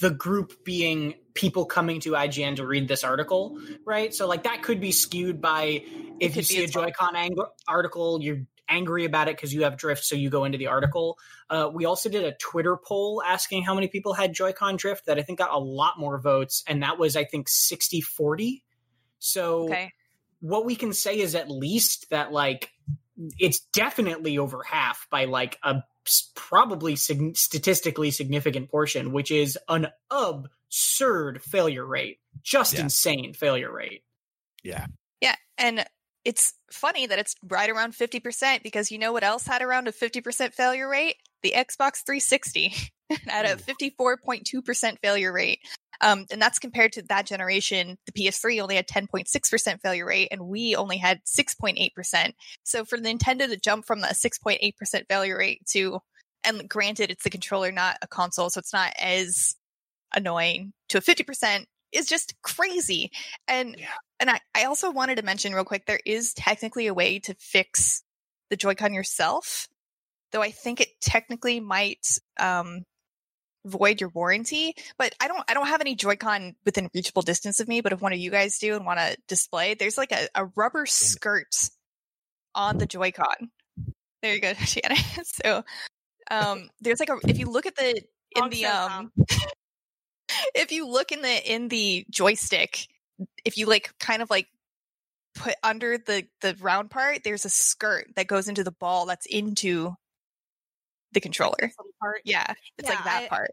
the 0.00 0.10
group 0.10 0.64
being 0.64 1.14
people 1.34 1.64
coming 1.66 2.00
to 2.00 2.12
IGN 2.12 2.56
to 2.56 2.66
read 2.66 2.88
this 2.88 3.04
article, 3.04 3.58
right? 3.84 4.14
So 4.14 4.26
like 4.26 4.44
that 4.44 4.62
could 4.62 4.80
be 4.80 4.92
skewed 4.92 5.40
by 5.40 5.82
if 6.20 6.36
you 6.36 6.42
see 6.42 6.64
a. 6.64 6.66
Joy-Con 6.68 7.16
ang- 7.16 7.36
article, 7.68 8.20
you're 8.22 8.46
angry 8.68 9.04
about 9.04 9.28
it 9.28 9.36
because 9.36 9.52
you 9.52 9.62
have 9.64 9.76
drift, 9.76 10.04
so 10.04 10.16
you 10.16 10.28
go 10.30 10.44
into 10.44 10.58
the 10.58 10.66
article. 10.66 11.18
Uh, 11.50 11.70
we 11.72 11.84
also 11.84 12.08
did 12.08 12.24
a 12.24 12.32
Twitter 12.32 12.76
poll 12.76 13.22
asking 13.24 13.62
how 13.62 13.74
many 13.74 13.86
people 13.88 14.12
had 14.14 14.32
Joy-Con 14.32 14.76
drift 14.76 15.06
that 15.06 15.18
I 15.18 15.22
think 15.22 15.38
got 15.38 15.52
a 15.52 15.58
lot 15.58 15.98
more 15.98 16.18
votes, 16.18 16.64
and 16.66 16.82
that 16.82 16.98
was 16.98 17.16
I 17.16 17.24
think 17.24 17.48
60-40. 17.48 18.62
So 19.18 19.64
Okay. 19.64 19.92
what 20.40 20.64
we 20.64 20.74
can 20.76 20.92
say 20.92 21.18
is 21.18 21.34
at 21.34 21.50
least 21.50 22.10
that 22.10 22.32
like 22.32 22.70
it's 23.38 23.60
definitely 23.72 24.38
over 24.38 24.62
half 24.62 25.06
by 25.10 25.24
like 25.24 25.58
a 25.62 25.82
probably 26.34 26.96
sig- 26.96 27.36
statistically 27.36 28.10
significant 28.10 28.70
portion 28.70 29.12
which 29.12 29.30
is 29.30 29.58
an 29.68 29.88
absurd 30.10 31.42
failure 31.42 31.84
rate 31.84 32.18
just 32.42 32.74
Yeah. 32.74 32.82
insane 32.82 33.32
failure 33.34 33.72
rate 33.72 34.02
Yeah. 34.62 34.86
Yeah, 35.20 35.34
and 35.58 35.84
it's 36.24 36.52
funny 36.70 37.06
that 37.06 37.18
it's 37.18 37.34
right 37.42 37.70
around 37.70 37.92
50% 37.94 38.62
because 38.62 38.90
you 38.90 38.98
know 38.98 39.12
what 39.12 39.22
else 39.24 39.46
had 39.46 39.62
around 39.62 39.88
a 39.88 39.92
50% 39.92 40.52
failure 40.52 40.88
rate? 40.88 41.16
The 41.42 41.52
Xbox 41.56 42.04
360 42.04 42.72
at 43.28 43.44
a 43.44 43.56
54.2% 43.56 44.98
failure 45.02 45.32
rate. 45.32 45.60
Um, 46.00 46.26
and 46.30 46.40
that's 46.42 46.58
compared 46.58 46.92
to 46.92 47.02
that 47.02 47.26
generation. 47.26 47.96
The 48.06 48.12
PS3 48.12 48.60
only 48.60 48.76
had 48.76 48.86
10.6% 48.86 49.80
failure 49.80 50.06
rate, 50.06 50.28
and 50.30 50.42
we 50.42 50.76
only 50.76 50.98
had 50.98 51.20
6.8%. 51.24 52.32
So 52.64 52.84
for 52.84 52.98
Nintendo 52.98 53.46
to 53.46 53.56
jump 53.56 53.86
from 53.86 54.04
a 54.04 54.08
6.8% 54.08 55.04
failure 55.08 55.38
rate 55.38 55.62
to, 55.70 56.00
and 56.44 56.68
granted, 56.68 57.10
it's 57.10 57.24
the 57.24 57.30
controller, 57.30 57.72
not 57.72 57.96
a 58.02 58.06
console, 58.06 58.50
so 58.50 58.58
it's 58.58 58.72
not 58.74 58.92
as 59.00 59.54
annoying, 60.14 60.72
to 60.90 60.98
a 60.98 61.00
50% 61.00 61.64
is 61.92 62.06
just 62.06 62.34
crazy. 62.42 63.10
And 63.48 63.76
Yeah. 63.78 63.88
and 64.20 64.30
I, 64.30 64.40
I 64.54 64.64
also 64.64 64.90
wanted 64.90 65.16
to 65.16 65.22
mention 65.24 65.54
real 65.54 65.64
quick 65.64 65.86
there 65.86 66.00
is 66.04 66.34
technically 66.34 66.86
a 66.88 66.94
way 66.94 67.18
to 67.20 67.34
fix 67.38 68.02
the 68.50 68.56
Joy-Con 68.56 68.92
yourself, 68.94 69.66
though 70.32 70.42
I 70.42 70.50
think 70.50 70.80
it 70.80 70.88
technically 71.00 71.60
might 71.60 72.06
um, 72.38 72.82
void 73.64 74.00
your 74.00 74.10
warranty. 74.10 74.74
But 74.98 75.14
I 75.20 75.28
don't 75.28 75.44
I 75.48 75.54
don't 75.54 75.68
have 75.68 75.80
any 75.80 75.94
Joy-Con 75.94 76.54
within 76.64 76.88
reachable 76.94 77.22
distance 77.22 77.60
of 77.60 77.68
me. 77.68 77.80
But 77.80 77.92
if 77.92 78.00
one 78.00 78.12
of 78.12 78.18
you 78.18 78.30
guys 78.30 78.58
do 78.58 78.74
and 78.74 78.86
want 78.86 79.00
to 79.00 79.16
display, 79.28 79.74
there's 79.74 79.98
like 79.98 80.12
a, 80.12 80.28
a 80.34 80.46
rubber 80.56 80.86
skirt 80.86 81.54
on 82.54 82.78
the 82.78 82.86
Joy-Con. 82.86 83.50
There 84.22 84.34
you 84.34 84.40
go, 84.40 84.52
Shannon. 84.64 84.96
so 85.24 85.64
um, 86.30 86.70
there's 86.80 87.00
like 87.00 87.10
a 87.10 87.18
if 87.28 87.38
you 87.38 87.46
look 87.46 87.66
at 87.66 87.76
the 87.76 88.02
in 88.34 88.42
Wrong 88.42 88.50
the 88.50 88.66
um 88.66 89.12
if 90.54 90.72
you 90.72 90.88
look 90.88 91.12
in 91.12 91.22
the 91.22 91.54
in 91.54 91.68
the 91.68 92.04
joystick 92.10 92.86
if 93.44 93.56
you 93.56 93.66
like 93.66 93.92
kind 93.98 94.20
of 94.20 94.28
like 94.28 94.48
put 95.34 95.54
under 95.62 95.98
the 95.98 96.26
the 96.40 96.56
round 96.60 96.90
part 96.90 97.22
there's 97.24 97.44
a 97.44 97.50
skirt 97.50 98.08
that 98.16 98.26
goes 98.26 98.48
into 98.48 98.64
the 98.64 98.72
ball 98.72 99.06
that's 99.06 99.26
into 99.26 99.94
the 101.12 101.20
controller 101.20 101.54
This 101.60 101.74
little 101.78 101.92
part. 102.00 102.20
yeah 102.24 102.52
it's 102.78 102.88
like 102.88 103.02
that 103.04 103.22
I- 103.24 103.28
part 103.28 103.50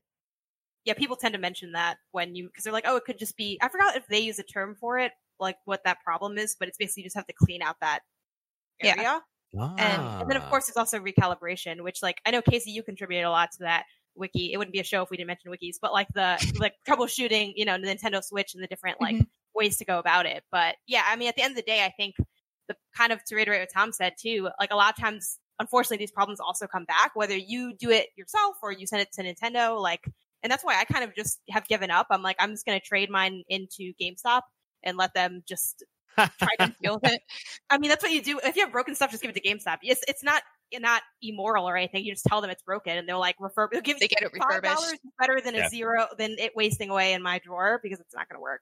yeah, 0.85 0.95
people 0.95 1.15
tend 1.15 1.33
to 1.33 1.39
mention 1.39 1.71
that 1.71 1.95
when 2.11 2.35
you 2.35 2.47
because 2.47 2.65
they're 2.65 2.73
like, 2.73 2.83
oh, 2.85 2.97
it 2.97 3.05
could 3.05 3.17
just 3.17 3.37
be. 3.37 3.57
I 3.61 3.69
forgot 3.69 3.95
if 3.95 4.05
they 4.07 4.19
use 4.19 4.37
a 4.37 4.43
term 4.43 4.75
for 4.75 4.99
it, 4.99 5.13
like 5.39 5.55
what 5.63 5.85
that 5.85 6.03
problem 6.03 6.37
is, 6.37 6.57
but 6.59 6.67
it's 6.67 6.77
basically 6.77 7.03
you 7.03 7.05
just 7.05 7.15
have 7.15 7.25
to 7.27 7.33
clean 7.33 7.61
out 7.61 7.77
that 7.79 8.01
Yeah. 8.81 8.95
area. 8.97 9.21
And- 9.53 9.79
And 9.79 10.29
then 10.29 10.35
of 10.35 10.43
Ah. 10.43 10.49
course 10.49 10.65
there's 10.67 10.75
also 10.75 10.99
recalibration, 10.99 11.81
which 11.85 12.01
like 12.03 12.19
I 12.25 12.31
know 12.31 12.41
Casey, 12.41 12.71
you 12.71 12.83
contributed 12.83 13.23
a 13.23 13.29
lot 13.29 13.53
to 13.53 13.59
that 13.59 13.85
wiki. 14.13 14.51
It 14.51 14.57
wouldn't 14.57 14.73
be 14.73 14.81
a 14.81 14.83
show 14.83 15.01
if 15.03 15.09
we 15.09 15.15
didn't 15.15 15.27
mention 15.27 15.51
wikis, 15.51 15.77
but 15.81 15.93
like 15.93 16.09
the 16.13 16.35
like 16.61 16.73
troubleshooting, 16.85 17.53
you 17.55 17.63
know, 17.63 17.77
the 17.79 17.87
Nintendo 17.87 18.21
Switch 18.21 18.53
and 18.53 18.61
the 18.61 18.67
different 18.67 18.99
like 18.99 19.25
ways 19.55 19.77
to 19.77 19.85
go 19.85 19.99
about 19.99 20.25
it. 20.25 20.43
But 20.51 20.75
yeah, 20.85 21.03
I 21.07 21.15
mean, 21.15 21.29
at 21.29 21.37
the 21.37 21.43
end 21.43 21.51
of 21.51 21.55
the 21.55 21.61
day, 21.61 21.85
I 21.85 21.91
think 21.95 22.15
the 22.67 22.75
kind 22.93 23.13
of 23.13 23.23
to 23.23 23.35
reiterate 23.37 23.61
what 23.61 23.69
Tom 23.73 23.93
said 23.93 24.15
too, 24.19 24.49
like 24.59 24.71
a 24.73 24.75
lot 24.75 24.89
of 24.97 25.01
times, 25.01 25.39
unfortunately, 25.59 25.97
these 25.97 26.11
problems 26.11 26.39
also 26.39 26.67
come 26.67 26.85
back, 26.85 27.11
whether 27.15 27.35
you 27.35 27.73
do 27.73 27.89
it 27.89 28.07
yourself 28.15 28.57
or 28.61 28.71
you 28.71 28.87
send 28.87 29.01
it 29.01 29.11
to 29.13 29.23
Nintendo. 29.23 29.79
Like, 29.81 30.03
and 30.41 30.51
that's 30.51 30.63
why 30.63 30.79
I 30.79 30.85
kind 30.85 31.03
of 31.03 31.15
just 31.15 31.39
have 31.49 31.67
given 31.67 31.91
up. 31.91 32.07
I'm 32.09 32.21
like, 32.21 32.35
I'm 32.39 32.51
just 32.51 32.65
going 32.65 32.79
to 32.79 32.85
trade 32.85 33.09
mine 33.09 33.43
into 33.47 33.93
GameStop 34.01 34.41
and 34.83 34.97
let 34.97 35.13
them 35.13 35.43
just 35.47 35.83
try 36.17 36.55
to 36.59 36.75
deal 36.81 36.99
with 37.01 37.11
it. 37.11 37.21
I 37.69 37.77
mean, 37.77 37.89
that's 37.89 38.03
what 38.03 38.11
you 38.11 38.21
do. 38.21 38.39
If 38.43 38.55
you 38.55 38.63
have 38.63 38.71
broken 38.71 38.95
stuff, 38.95 39.11
just 39.11 39.23
give 39.23 39.33
it 39.35 39.41
to 39.41 39.47
GameStop. 39.47 39.77
It's 39.81 40.01
it's 40.07 40.23
not 40.23 40.43
not 40.79 41.01
immoral 41.21 41.67
or 41.67 41.77
anything. 41.77 42.03
You 42.03 42.11
just 42.13 42.25
tell 42.25 42.41
them 42.41 42.49
it's 42.49 42.63
broken, 42.63 42.97
and 42.97 43.07
they'll 43.07 43.19
like 43.19 43.37
refurb. 43.37 43.69
They'll 43.71 43.81
give 43.81 43.99
they 43.99 44.07
get 44.07 44.21
it 44.21 44.31
five 44.37 44.63
dollars 44.63 44.79
refurbished 44.79 45.01
better 45.19 45.41
than 45.41 45.55
Yeah. 45.55 45.67
a 45.67 45.69
zero 45.69 46.07
than 46.17 46.35
it 46.39 46.53
wasting 46.55 46.89
away 46.89 47.13
in 47.13 47.21
my 47.21 47.39
drawer 47.39 47.79
because 47.81 47.99
it's 47.99 48.13
not 48.13 48.27
going 48.29 48.37
to 48.37 48.41
work. 48.41 48.61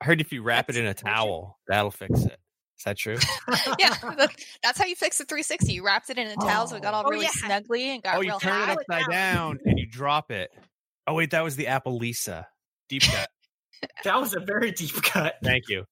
I 0.00 0.04
heard 0.04 0.20
if 0.20 0.32
you 0.32 0.42
wrap 0.42 0.68
it 0.70 0.76
in 0.76 0.86
a 0.86 0.94
towel, 0.94 1.58
that'll 1.68 1.90
fix 1.90 2.24
it. 2.24 2.38
Is 2.78 2.84
that 2.84 2.96
true? 2.98 3.16
yeah 3.78 3.94
that's 4.62 4.78
how 4.78 4.86
you 4.86 4.96
fix 4.96 5.18
the 5.18 5.24
360 5.24 5.72
you 5.72 5.84
wrapped 5.84 6.10
it 6.10 6.18
in 6.18 6.26
a 6.26 6.36
towel 6.36 6.66
so 6.66 6.76
it 6.76 6.82
got 6.82 6.94
oh. 6.94 6.98
all 6.98 7.02
Oh, 7.06 7.10
really 7.10 7.24
yeah. 7.26 7.30
snugly 7.46 7.90
and 7.90 8.02
got 8.02 8.16
oh, 8.16 8.20
you 8.20 8.30
real 8.30 8.40
turn 8.40 8.68
it 8.68 8.72
it 8.72 8.78
upside 8.90 9.10
down 9.10 9.58
and 9.64 9.78
you 9.78 9.86
drop 9.86 10.30
it. 10.30 10.50
Oh 11.06 11.14
wait, 11.14 11.30
that 11.32 11.42
was 11.44 11.56
the 11.56 11.68
Apple 11.68 11.96
Lisa 11.98 12.46
deep 12.88 13.02
cut. 13.02 13.28
that 14.04 14.20
was 14.20 14.34
a 14.34 14.40
very 14.40 14.70
deep 14.72 14.94
cut 15.02 15.34
Thank 15.42 15.68
you. 15.68 15.84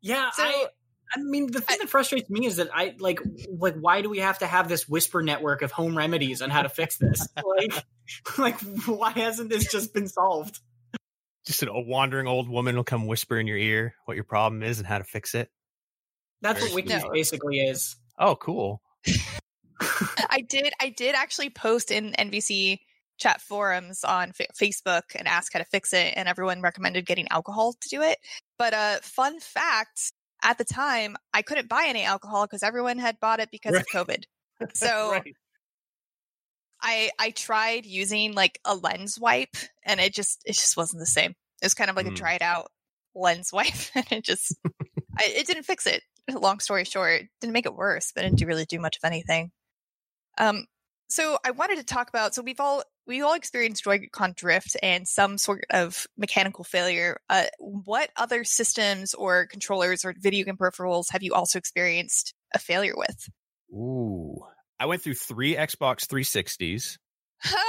yeah 0.00 0.30
So- 0.30 0.42
I, 0.42 0.66
I 1.14 1.20
mean 1.20 1.50
the 1.52 1.60
thing 1.60 1.76
I- 1.80 1.84
that 1.84 1.88
frustrates 1.90 2.28
me 2.30 2.46
is 2.46 2.56
that 2.56 2.70
i 2.74 2.94
like 2.98 3.20
like 3.50 3.76
why 3.76 4.00
do 4.02 4.08
we 4.10 4.18
have 4.18 4.38
to 4.38 4.46
have 4.46 4.68
this 4.68 4.88
whisper 4.88 5.22
network 5.22 5.62
of 5.62 5.70
home 5.70 5.96
remedies 5.96 6.42
on 6.42 6.50
how 6.50 6.62
to 6.62 6.68
fix 6.68 6.96
this 6.96 7.28
like 7.58 7.84
like 8.38 8.60
why 8.86 9.10
hasn't 9.10 9.50
this 9.50 9.70
just 9.70 9.92
been 9.94 10.08
solved 10.08 10.60
Just 11.46 11.62
a 11.62 11.68
wandering 11.72 12.26
old 12.26 12.48
woman 12.48 12.76
will 12.76 12.84
come 12.84 13.06
whisper 13.06 13.38
in 13.38 13.46
your 13.46 13.58
ear 13.58 13.94
what 14.06 14.14
your 14.14 14.24
problem 14.24 14.62
is 14.62 14.78
and 14.78 14.86
how 14.86 14.98
to 14.98 15.04
fix 15.04 15.34
it. 15.34 15.50
that's 16.40 16.58
Very 16.58 16.70
what 16.70 16.74
wiki 16.74 16.98
sweet. 17.00 17.12
basically 17.12 17.58
is 17.58 17.96
Oh, 18.18 18.36
cool. 18.36 18.80
I 20.30 20.40
did. 20.48 20.72
I 20.80 20.90
did 20.90 21.14
actually 21.14 21.50
post 21.50 21.90
in 21.90 22.12
NVC 22.12 22.78
chat 23.18 23.40
forums 23.40 24.04
on 24.04 24.32
Fa- 24.32 24.46
Facebook 24.60 25.02
and 25.14 25.26
ask 25.26 25.52
how 25.52 25.58
to 25.58 25.64
fix 25.64 25.92
it, 25.92 26.14
and 26.16 26.28
everyone 26.28 26.60
recommended 26.62 27.06
getting 27.06 27.28
alcohol 27.28 27.72
to 27.80 27.88
do 27.88 28.02
it. 28.02 28.18
But 28.58 28.74
uh, 28.74 28.98
fun 29.02 29.40
fact: 29.40 30.12
at 30.42 30.58
the 30.58 30.64
time, 30.64 31.16
I 31.32 31.42
couldn't 31.42 31.68
buy 31.68 31.86
any 31.88 32.04
alcohol 32.04 32.46
because 32.46 32.62
everyone 32.62 32.98
had 32.98 33.18
bought 33.20 33.40
it 33.40 33.50
because 33.50 33.76
of 33.76 33.86
COVID. 33.92 34.24
So 34.74 35.10
Right. 35.10 35.34
I 36.84 37.10
I 37.18 37.30
tried 37.30 37.86
using 37.86 38.34
like 38.34 38.60
a 38.64 38.76
lens 38.76 39.18
wipe, 39.18 39.56
and 39.84 39.98
it 39.98 40.14
just 40.14 40.40
it 40.44 40.52
just 40.52 40.76
wasn't 40.76 41.00
the 41.00 41.06
same. 41.06 41.30
It 41.30 41.64
was 41.64 41.74
kind 41.74 41.90
of 41.90 41.96
like 41.96 42.06
Mm. 42.06 42.12
a 42.12 42.14
dried 42.14 42.42
out 42.42 42.70
lens 43.14 43.50
wipe, 43.52 43.74
and 43.96 44.06
it 44.12 44.24
just 44.24 44.54
I, 45.18 45.24
it 45.26 45.46
didn't 45.46 45.64
fix 45.64 45.86
it. 45.86 46.02
Long 46.30 46.60
story 46.60 46.84
short, 46.84 47.22
it 47.22 47.28
didn't 47.40 47.52
make 47.54 47.66
it 47.66 47.74
worse, 47.74 48.12
but 48.14 48.24
it 48.24 48.36
didn't 48.36 48.48
really 48.48 48.64
do 48.66 48.78
much 48.78 48.96
of 48.96 49.04
anything. 49.06 49.50
Um, 50.38 50.66
so 51.08 51.38
I 51.44 51.50
wanted 51.52 51.76
to 51.78 51.84
talk 51.84 52.08
about. 52.08 52.34
So 52.34 52.42
we've 52.42 52.60
all 52.60 52.82
we 53.06 53.20
all 53.22 53.34
experienced 53.34 53.84
Joy-Con 53.84 54.32
drift 54.36 54.76
and 54.82 55.06
some 55.06 55.36
sort 55.38 55.64
of 55.70 56.06
mechanical 56.16 56.64
failure. 56.64 57.18
Uh, 57.28 57.44
what 57.58 58.10
other 58.16 58.44
systems 58.44 59.12
or 59.14 59.46
controllers 59.46 60.04
or 60.04 60.14
video 60.18 60.44
game 60.46 60.56
peripherals 60.56 61.10
have 61.10 61.22
you 61.22 61.34
also 61.34 61.58
experienced 61.58 62.34
a 62.54 62.58
failure 62.58 62.94
with? 62.96 63.28
Ooh. 63.72 64.40
I 64.78 64.86
went 64.86 65.02
through 65.02 65.14
three 65.14 65.54
Xbox 65.54 66.06
360s. 66.06 66.98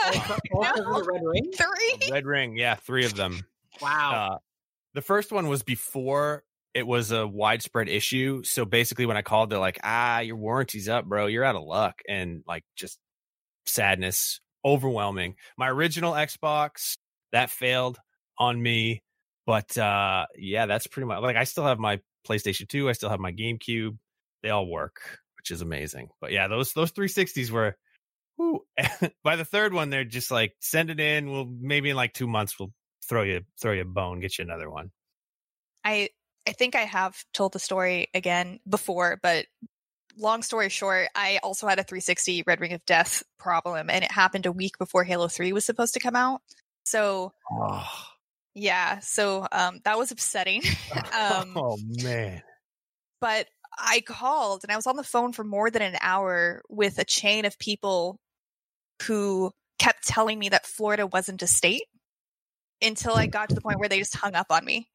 Also, 0.05 0.37
also 0.53 0.83
the 0.83 1.11
red 1.11 1.21
ring 1.23 1.51
Three. 1.55 2.11
Red 2.11 2.25
Ring, 2.25 2.57
yeah, 2.57 2.75
three 2.75 3.05
of 3.05 3.15
them. 3.15 3.45
wow 3.81 4.35
Uh, 4.35 4.37
the 4.93 5.01
first 5.01 5.31
one 5.31 5.47
was 5.47 5.63
before 5.63 6.43
it 6.73 6.87
was 6.87 7.11
a 7.11 7.27
widespread 7.27 7.89
issue. 7.89 8.43
So 8.43 8.65
basically, 8.65 9.05
when 9.05 9.17
I 9.17 9.21
called, 9.21 9.49
they're 9.49 9.59
like, 9.59 9.79
"Ah, 9.83 10.19
your 10.19 10.35
warranty's 10.37 10.87
up, 10.89 11.05
bro. 11.05 11.27
You're 11.27 11.43
out 11.43 11.55
of 11.55 11.63
luck," 11.63 12.01
and 12.07 12.43
like 12.47 12.63
just 12.75 12.99
sadness, 13.65 14.39
overwhelming. 14.63 15.35
My 15.57 15.69
original 15.69 16.13
Xbox 16.13 16.97
that 17.31 17.49
failed 17.49 17.97
on 18.37 18.61
me, 18.61 19.03
but 19.45 19.77
uh 19.77 20.25
yeah, 20.37 20.65
that's 20.65 20.87
pretty 20.87 21.07
much 21.07 21.21
like 21.21 21.35
I 21.35 21.43
still 21.45 21.65
have 21.65 21.79
my 21.79 21.99
PlayStation 22.27 22.67
2. 22.67 22.87
I 22.89 22.93
still 22.93 23.09
have 23.09 23.19
my 23.19 23.31
GameCube. 23.31 23.97
They 24.43 24.49
all 24.49 24.67
work, 24.69 25.19
which 25.45 25.51
is 25.55 25.61
amazing. 25.61 26.09
But 26.19 26.31
yeah, 26.31 26.47
those 26.47 26.73
those 26.73 26.91
360s 26.91 27.51
were. 27.51 27.75
Whew. 28.37 28.65
By 29.23 29.35
the 29.35 29.45
third 29.45 29.73
one, 29.73 29.91
they're 29.91 30.03
just 30.03 30.31
like, 30.31 30.53
send 30.59 30.89
it 30.89 30.99
in. 30.99 31.31
We'll 31.31 31.45
maybe 31.45 31.91
in 31.91 31.95
like 31.95 32.13
two 32.13 32.27
months 32.27 32.59
we'll 32.59 32.71
throw 33.07 33.21
you 33.21 33.41
throw 33.61 33.71
you 33.73 33.83
a 33.83 33.85
bone, 33.85 34.19
get 34.19 34.39
you 34.39 34.43
another 34.43 34.69
one. 34.69 34.91
I 35.83 36.09
I 36.47 36.53
think 36.53 36.75
I 36.75 36.81
have 36.81 37.15
told 37.31 37.53
the 37.53 37.59
story 37.59 38.07
again 38.15 38.59
before, 38.67 39.19
but 39.21 39.45
long 40.17 40.41
story 40.41 40.69
short, 40.69 41.09
I 41.13 41.39
also 41.43 41.67
had 41.67 41.77
a 41.77 41.83
360 41.83 42.43
Red 42.47 42.59
Ring 42.59 42.73
of 42.73 42.83
Death 42.85 43.21
problem, 43.37 43.89
and 43.89 44.03
it 44.03 44.11
happened 44.11 44.47
a 44.47 44.51
week 44.51 44.79
before 44.79 45.03
Halo 45.03 45.27
3 45.27 45.53
was 45.53 45.65
supposed 45.65 45.93
to 45.93 45.99
come 45.99 46.15
out. 46.15 46.41
So 46.85 47.33
Oh, 47.51 47.87
yeah, 48.55 48.99
so 48.99 49.47
um, 49.51 49.79
that 49.83 49.97
was 49.97 50.11
upsetting. 50.11 50.63
um, 50.95 51.53
oh 51.55 51.77
man. 52.01 52.41
but 53.21 53.47
I 53.77 54.01
called 54.01 54.63
and 54.63 54.71
I 54.71 54.75
was 54.75 54.87
on 54.87 54.95
the 54.95 55.03
phone 55.03 55.33
for 55.33 55.43
more 55.43 55.69
than 55.69 55.81
an 55.81 55.97
hour 56.01 56.61
with 56.69 56.99
a 56.99 57.05
chain 57.05 57.45
of 57.45 57.57
people 57.59 58.19
who 59.03 59.51
kept 59.79 60.07
telling 60.07 60.39
me 60.39 60.49
that 60.49 60.65
Florida 60.65 61.05
wasn't 61.05 61.41
a 61.41 61.47
state 61.47 61.85
until 62.81 63.15
I 63.15 63.27
got 63.27 63.49
to 63.49 63.55
the 63.55 63.61
point 63.61 63.79
where 63.79 63.89
they 63.89 63.99
just 63.99 64.15
hung 64.15 64.35
up 64.35 64.47
on 64.49 64.63
me. 64.63 64.87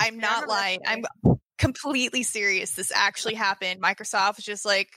I'm 0.00 0.18
not 0.18 0.48
lying. 0.48 0.80
I'm 0.86 1.04
completely 1.58 2.22
serious. 2.22 2.72
This 2.72 2.92
actually 2.92 3.34
happened. 3.34 3.82
Microsoft 3.82 4.36
was 4.36 4.44
just 4.44 4.64
like 4.64 4.88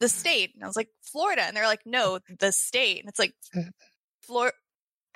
the 0.00 0.08
state, 0.08 0.52
and 0.54 0.64
I 0.64 0.66
was 0.66 0.76
like 0.76 0.88
Florida, 1.02 1.42
and 1.42 1.56
they're 1.56 1.66
like, 1.66 1.86
no, 1.86 2.18
the 2.38 2.52
state, 2.52 3.00
and 3.00 3.08
it's 3.08 3.18
like 3.18 3.34
Florida. 4.22 4.54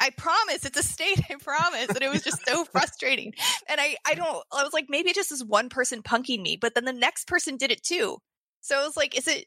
I 0.05 0.11
promise 0.11 0.67
it's 0.67 0.79
a 0.79 0.83
state. 0.83 1.19
I 1.31 1.37
promise, 1.37 1.89
and 1.89 2.03
it 2.03 2.11
was 2.11 2.23
just 2.23 2.47
so 2.47 2.67
frustrating. 2.67 3.33
And 3.71 3.81
I, 3.81 3.97
I 4.07 4.15
don't. 4.15 4.45
I 4.53 4.63
was 4.63 4.75
like, 4.75 4.87
maybe 4.91 5.09
it 5.09 5.17
just 5.17 5.33
is 5.33 5.43
one 5.43 5.71
person 5.71 6.03
punking 6.03 6.43
me, 6.43 6.59
but 6.61 6.75
then 6.75 6.85
the 6.85 6.93
next 6.93 7.27
person 7.27 7.57
did 7.57 7.71
it 7.71 7.83
too. 7.83 8.19
So 8.61 8.79
I 8.79 8.85
was 8.85 8.99
like, 8.99 9.17
is 9.17 9.27
it? 9.27 9.47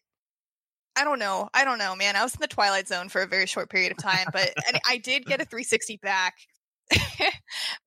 I 0.98 1.04
don't 1.04 1.20
know. 1.20 1.48
I 1.54 1.64
don't 1.64 1.78
know, 1.78 1.96
man. 1.96 2.16
I 2.16 2.24
was 2.24 2.34
in 2.34 2.42
the 2.42 2.48
twilight 2.48 2.88
zone 2.88 3.10
for 3.10 3.22
a 3.22 3.28
very 3.28 3.46
short 3.46 3.70
period 3.70 3.92
of 3.92 4.00
time, 4.00 4.26
but 4.34 4.52
and 4.68 4.80
I 4.88 4.98
did 4.98 5.28
get 5.28 5.40
a 5.42 5.46
360 5.46 6.00
back. 6.02 6.34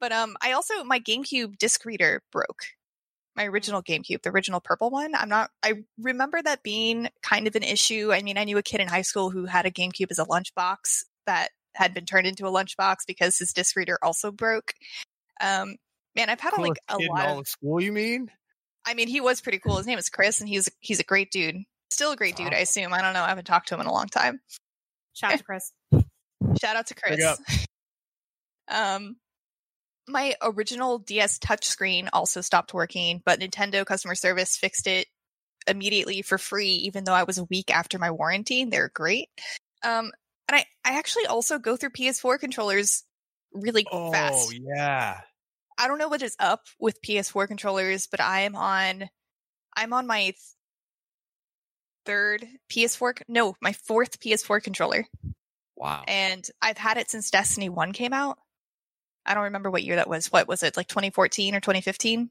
but 0.00 0.12
um, 0.12 0.36
I 0.40 0.52
also 0.52 0.84
my 0.84 1.00
GameCube 1.00 1.58
disc 1.58 1.84
reader 1.84 2.22
broke. 2.30 2.62
My 3.34 3.46
original 3.46 3.82
GameCube, 3.82 4.22
the 4.22 4.30
original 4.30 4.60
purple 4.60 4.90
one. 4.90 5.16
I'm 5.16 5.28
not. 5.28 5.50
I 5.64 5.82
remember 5.98 6.40
that 6.40 6.62
being 6.62 7.08
kind 7.20 7.48
of 7.48 7.56
an 7.56 7.64
issue. 7.64 8.12
I 8.12 8.22
mean, 8.22 8.38
I 8.38 8.44
knew 8.44 8.58
a 8.58 8.62
kid 8.62 8.80
in 8.80 8.86
high 8.86 9.02
school 9.02 9.30
who 9.30 9.46
had 9.46 9.66
a 9.66 9.72
GameCube 9.72 10.12
as 10.12 10.20
a 10.20 10.24
lunchbox 10.24 11.02
that 11.26 11.50
had 11.74 11.94
been 11.94 12.06
turned 12.06 12.26
into 12.26 12.46
a 12.46 12.50
lunchbox 12.50 12.98
because 13.06 13.38
his 13.38 13.52
disc 13.52 13.76
reader 13.76 13.98
also 14.02 14.30
broke. 14.30 14.74
Um, 15.40 15.76
man, 16.14 16.30
I've 16.30 16.40
had 16.40 16.56
like 16.58 16.78
a 16.88 16.96
Kid 16.96 17.04
in 17.04 17.08
lot 17.08 17.26
all 17.26 17.34
of. 17.34 17.40
of 17.40 17.48
school, 17.48 17.80
you 17.80 17.92
mean? 17.92 18.30
I 18.86 18.94
mean, 18.94 19.08
he 19.08 19.20
was 19.20 19.40
pretty 19.40 19.58
cool. 19.58 19.76
His 19.76 19.86
name 19.86 19.98
is 19.98 20.08
Chris, 20.08 20.40
and 20.40 20.48
he's 20.48 20.68
he's 20.80 21.00
a 21.00 21.04
great 21.04 21.30
dude. 21.30 21.56
Still 21.90 22.12
a 22.12 22.16
great 22.16 22.36
dude, 22.36 22.54
I 22.54 22.58
assume. 22.58 22.92
I 22.92 23.02
don't 23.02 23.14
know. 23.14 23.22
I 23.22 23.28
haven't 23.28 23.46
talked 23.46 23.68
to 23.68 23.74
him 23.74 23.80
in 23.80 23.86
a 23.86 23.92
long 23.92 24.06
time. 24.06 24.40
Shout 25.12 25.32
out 25.32 25.38
to 25.38 25.44
Chris. 25.44 25.72
Shout 26.60 26.76
out 26.76 26.86
to 26.86 26.94
Chris. 26.94 27.24
up. 27.24 27.38
um, 28.68 29.16
my 30.06 30.34
original 30.42 30.98
DS 30.98 31.38
touchscreen 31.38 32.08
also 32.12 32.40
stopped 32.40 32.74
working, 32.74 33.22
but 33.24 33.40
Nintendo 33.40 33.84
customer 33.84 34.14
service 34.14 34.56
fixed 34.56 34.86
it 34.86 35.06
immediately 35.66 36.22
for 36.22 36.38
free, 36.38 36.70
even 36.70 37.04
though 37.04 37.12
I 37.12 37.24
was 37.24 37.38
a 37.38 37.44
week 37.44 37.74
after 37.74 37.98
my 37.98 38.10
warranty. 38.10 38.64
They're 38.64 38.90
great. 38.94 39.28
Um, 39.82 40.12
and 40.50 40.56
I, 40.56 40.64
I 40.84 40.98
actually 40.98 41.26
also 41.26 41.58
go 41.58 41.76
through 41.76 41.90
PS4 41.90 42.38
controllers 42.40 43.04
really 43.52 43.86
Oh 43.90 44.10
fast. 44.12 44.48
Oh, 44.48 44.52
yeah. 44.76 45.20
I 45.78 45.88
don't 45.88 45.98
know 45.98 46.08
what 46.08 46.22
is 46.22 46.36
up 46.38 46.62
with 46.78 47.00
PS4 47.02 47.46
controllers, 47.48 48.06
but 48.10 48.20
I 48.20 48.40
am 48.40 48.54
on 48.56 49.08
I'm 49.76 49.92
on 49.92 50.06
my 50.06 50.20
th- 50.22 50.36
third 52.04 52.46
PS4 52.70 53.22
no, 53.28 53.54
my 53.60 53.72
fourth 53.72 54.20
PS4 54.20 54.62
controller 54.62 55.06
Wow. 55.76 56.04
and 56.08 56.44
I've 56.60 56.78
had 56.78 56.96
it 56.98 57.10
since 57.10 57.30
Destiny 57.30 57.68
1 57.68 57.92
came 57.92 58.12
out. 58.12 58.38
I 59.24 59.34
don't 59.34 59.44
remember 59.44 59.70
what 59.70 59.82
year 59.84 59.96
that 59.96 60.08
was. 60.08 60.26
What 60.32 60.48
was 60.48 60.62
it? 60.62 60.76
Like 60.76 60.88
2014 60.88 61.54
or 61.54 61.60
2015? 61.60 62.30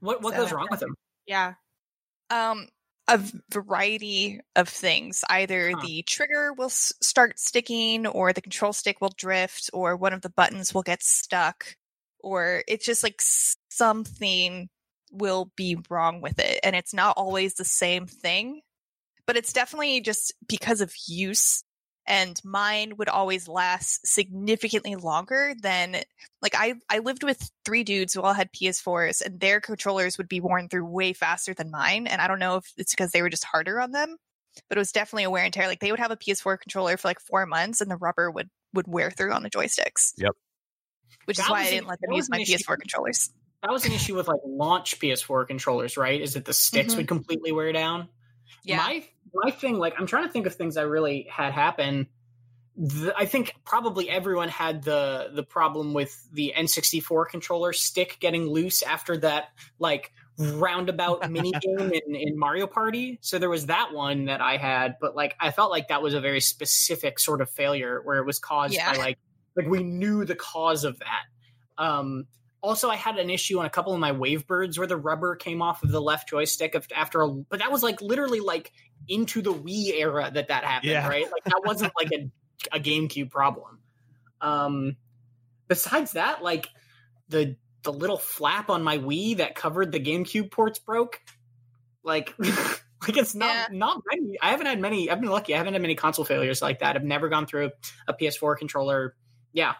What 0.00 0.22
what 0.22 0.34
So- 0.34 0.42
goes 0.42 0.52
wrong 0.52 0.68
with 0.70 0.80
them? 0.80 0.94
Yeah. 1.26 1.54
Um 2.30 2.68
a 3.08 3.20
variety 3.50 4.40
of 4.56 4.68
things. 4.68 5.24
Either 5.28 5.74
Huh. 5.74 5.80
the 5.82 6.02
trigger 6.04 6.52
will 6.52 6.66
s- 6.66 6.92
start 7.00 7.38
sticking 7.38 8.06
or 8.06 8.32
the 8.32 8.40
control 8.40 8.72
stick 8.72 9.00
will 9.00 9.12
drift 9.16 9.70
or 9.72 9.96
one 9.96 10.12
of 10.12 10.22
the 10.22 10.30
buttons 10.30 10.72
will 10.74 10.82
get 10.82 11.02
stuck 11.02 11.76
or 12.20 12.62
it's 12.66 12.86
just 12.86 13.02
like 13.02 13.20
something 13.70 14.68
will 15.12 15.50
be 15.56 15.76
wrong 15.90 16.20
with 16.20 16.38
it 16.38 16.58
and 16.64 16.74
it's 16.74 16.94
not 16.94 17.16
always 17.16 17.54
the 17.54 17.64
same 17.64 18.06
thing. 18.06 18.62
But 19.26 19.36
it's 19.36 19.52
definitely 19.52 20.00
just 20.00 20.32
because 20.48 20.80
of 20.80 20.94
use 21.06 21.64
and 22.06 22.40
mine 22.44 22.96
would 22.96 23.08
always 23.08 23.48
last 23.48 24.06
significantly 24.06 24.94
longer 24.96 25.54
than 25.60 26.02
like 26.42 26.54
I 26.56 26.74
I 26.88 26.98
lived 26.98 27.22
with 27.22 27.50
three 27.64 27.84
dudes 27.84 28.14
who 28.14 28.22
all 28.22 28.34
had 28.34 28.52
PS4s 28.52 29.20
and 29.24 29.40
their 29.40 29.60
controllers 29.60 30.18
would 30.18 30.28
be 30.28 30.40
worn 30.40 30.68
through 30.68 30.84
way 30.86 31.12
faster 31.12 31.54
than 31.54 31.70
mine 31.70 32.06
and 32.06 32.20
I 32.20 32.28
don't 32.28 32.38
know 32.38 32.56
if 32.56 32.72
it's 32.76 32.92
because 32.92 33.12
they 33.12 33.22
were 33.22 33.30
just 33.30 33.44
harder 33.44 33.80
on 33.80 33.92
them 33.92 34.16
but 34.68 34.78
it 34.78 34.80
was 34.80 34.92
definitely 34.92 35.24
a 35.24 35.30
wear 35.30 35.44
and 35.44 35.52
tear 35.52 35.66
like 35.66 35.80
they 35.80 35.90
would 35.90 36.00
have 36.00 36.10
a 36.10 36.16
PS4 36.16 36.58
controller 36.60 36.96
for 36.96 37.08
like 37.08 37.20
4 37.20 37.46
months 37.46 37.80
and 37.80 37.90
the 37.90 37.96
rubber 37.96 38.30
would 38.30 38.50
would 38.72 38.86
wear 38.88 39.10
through 39.10 39.32
on 39.32 39.42
the 39.42 39.50
joysticks. 39.50 40.12
Yep. 40.18 40.32
Which 41.26 41.38
is 41.38 41.48
why 41.48 41.62
I 41.62 41.70
didn't 41.70 41.86
let 41.86 42.00
them 42.00 42.12
use 42.12 42.28
my 42.28 42.40
issue. 42.40 42.56
PS4 42.56 42.78
controllers. 42.78 43.30
That 43.62 43.72
was 43.72 43.86
an 43.86 43.92
issue 43.92 44.14
with 44.14 44.28
like 44.28 44.40
launch 44.44 44.98
PS4 44.98 45.46
controllers, 45.46 45.96
right? 45.96 46.20
Is 46.20 46.34
that 46.34 46.44
the 46.44 46.52
sticks 46.52 46.92
Mhm. 46.92 46.98
would 46.98 47.08
completely 47.08 47.50
wear 47.52 47.72
down? 47.72 48.08
Yeah. 48.64 48.76
My 48.78 49.04
my 49.34 49.50
thing, 49.50 49.78
like 49.78 49.94
I'm 49.98 50.06
trying 50.06 50.24
to 50.26 50.30
think 50.30 50.46
of 50.46 50.54
things 50.54 50.76
I 50.76 50.82
really 50.82 51.26
had 51.30 51.52
happen. 51.52 52.08
The, 52.76 53.14
I 53.16 53.26
think 53.26 53.54
probably 53.64 54.10
everyone 54.10 54.48
had 54.48 54.82
the 54.82 55.30
the 55.32 55.42
problem 55.44 55.92
with 55.94 56.16
the 56.32 56.52
N64 56.56 57.28
controller 57.28 57.72
stick 57.72 58.16
getting 58.20 58.46
loose 58.48 58.82
after 58.82 59.16
that 59.18 59.50
like 59.78 60.12
roundabout 60.38 61.30
mini 61.30 61.52
game 61.52 61.92
in, 61.92 62.14
in 62.14 62.36
Mario 62.38 62.66
Party. 62.66 63.18
So 63.22 63.38
there 63.38 63.50
was 63.50 63.66
that 63.66 63.92
one 63.92 64.24
that 64.24 64.40
I 64.40 64.56
had, 64.56 64.96
but 65.00 65.14
like 65.14 65.36
I 65.38 65.52
felt 65.52 65.70
like 65.70 65.88
that 65.88 66.02
was 66.02 66.14
a 66.14 66.20
very 66.20 66.40
specific 66.40 67.20
sort 67.20 67.40
of 67.40 67.48
failure 67.50 68.00
where 68.02 68.18
it 68.18 68.26
was 68.26 68.38
caused 68.40 68.74
Yeah. 68.74 68.92
by 68.92 68.98
like 68.98 69.18
like 69.56 69.66
we 69.68 69.84
knew 69.84 70.24
the 70.24 70.34
cause 70.34 70.82
of 70.84 70.98
that. 70.98 71.22
Um 71.78 72.26
also, 72.64 72.88
I 72.88 72.96
had 72.96 73.18
an 73.18 73.28
issue 73.28 73.58
on 73.58 73.66
a 73.66 73.70
couple 73.70 73.92
of 73.92 74.00
my 74.00 74.12
Wavebirds 74.12 74.78
where 74.78 74.86
the 74.86 74.96
rubber 74.96 75.36
came 75.36 75.60
off 75.60 75.82
of 75.82 75.90
the 75.90 76.00
left 76.00 76.28
joystick 76.30 76.74
after 76.96 77.20
a, 77.20 77.28
but 77.28 77.58
that 77.58 77.70
was 77.70 77.82
like 77.82 78.00
literally 78.00 78.40
like 78.40 78.72
into 79.06 79.42
the 79.42 79.52
Wii 79.52 79.92
era 80.00 80.30
that 80.32 80.48
that 80.48 80.64
happened, 80.64 80.90
Yeah. 80.92 81.06
right? 81.06 81.30
Like 81.30 81.44
that 81.44 81.60
wasn't 81.64 81.92
like 82.00 82.10
a, 82.12 82.30
a 82.76 82.80
GameCube 82.80 83.30
problem. 83.30 83.80
Um, 84.40 84.96
besides 85.68 86.12
that, 86.12 86.42
like 86.42 86.68
the 87.28 87.56
the 87.82 87.92
little 87.92 88.16
flap 88.16 88.70
on 88.70 88.82
my 88.82 88.96
Wii 88.96 89.36
that 89.36 89.54
covered 89.54 89.92
the 89.92 90.00
GameCube 90.00 90.50
ports 90.50 90.78
broke. 90.78 91.20
Like, 92.02 92.34
like 92.38 93.16
it's 93.18 93.34
not 93.34 93.54
Yeah. 93.54 93.66
not 93.78 94.02
many. 94.10 94.38
I 94.40 94.50
haven't 94.52 94.66
had 94.66 94.80
many. 94.80 95.10
I've 95.10 95.20
been 95.20 95.30
lucky. 95.30 95.54
I 95.54 95.58
haven't 95.58 95.74
had 95.74 95.82
many 95.82 95.94
console 95.94 96.24
failures 96.24 96.62
like 96.62 96.78
that. 96.80 96.96
I've 96.96 97.04
never 97.04 97.28
gone 97.28 97.46
through 97.46 97.72
a 98.08 98.14
PS4 98.14 98.56
controller. 98.56 99.14
Yeah, 99.52 99.74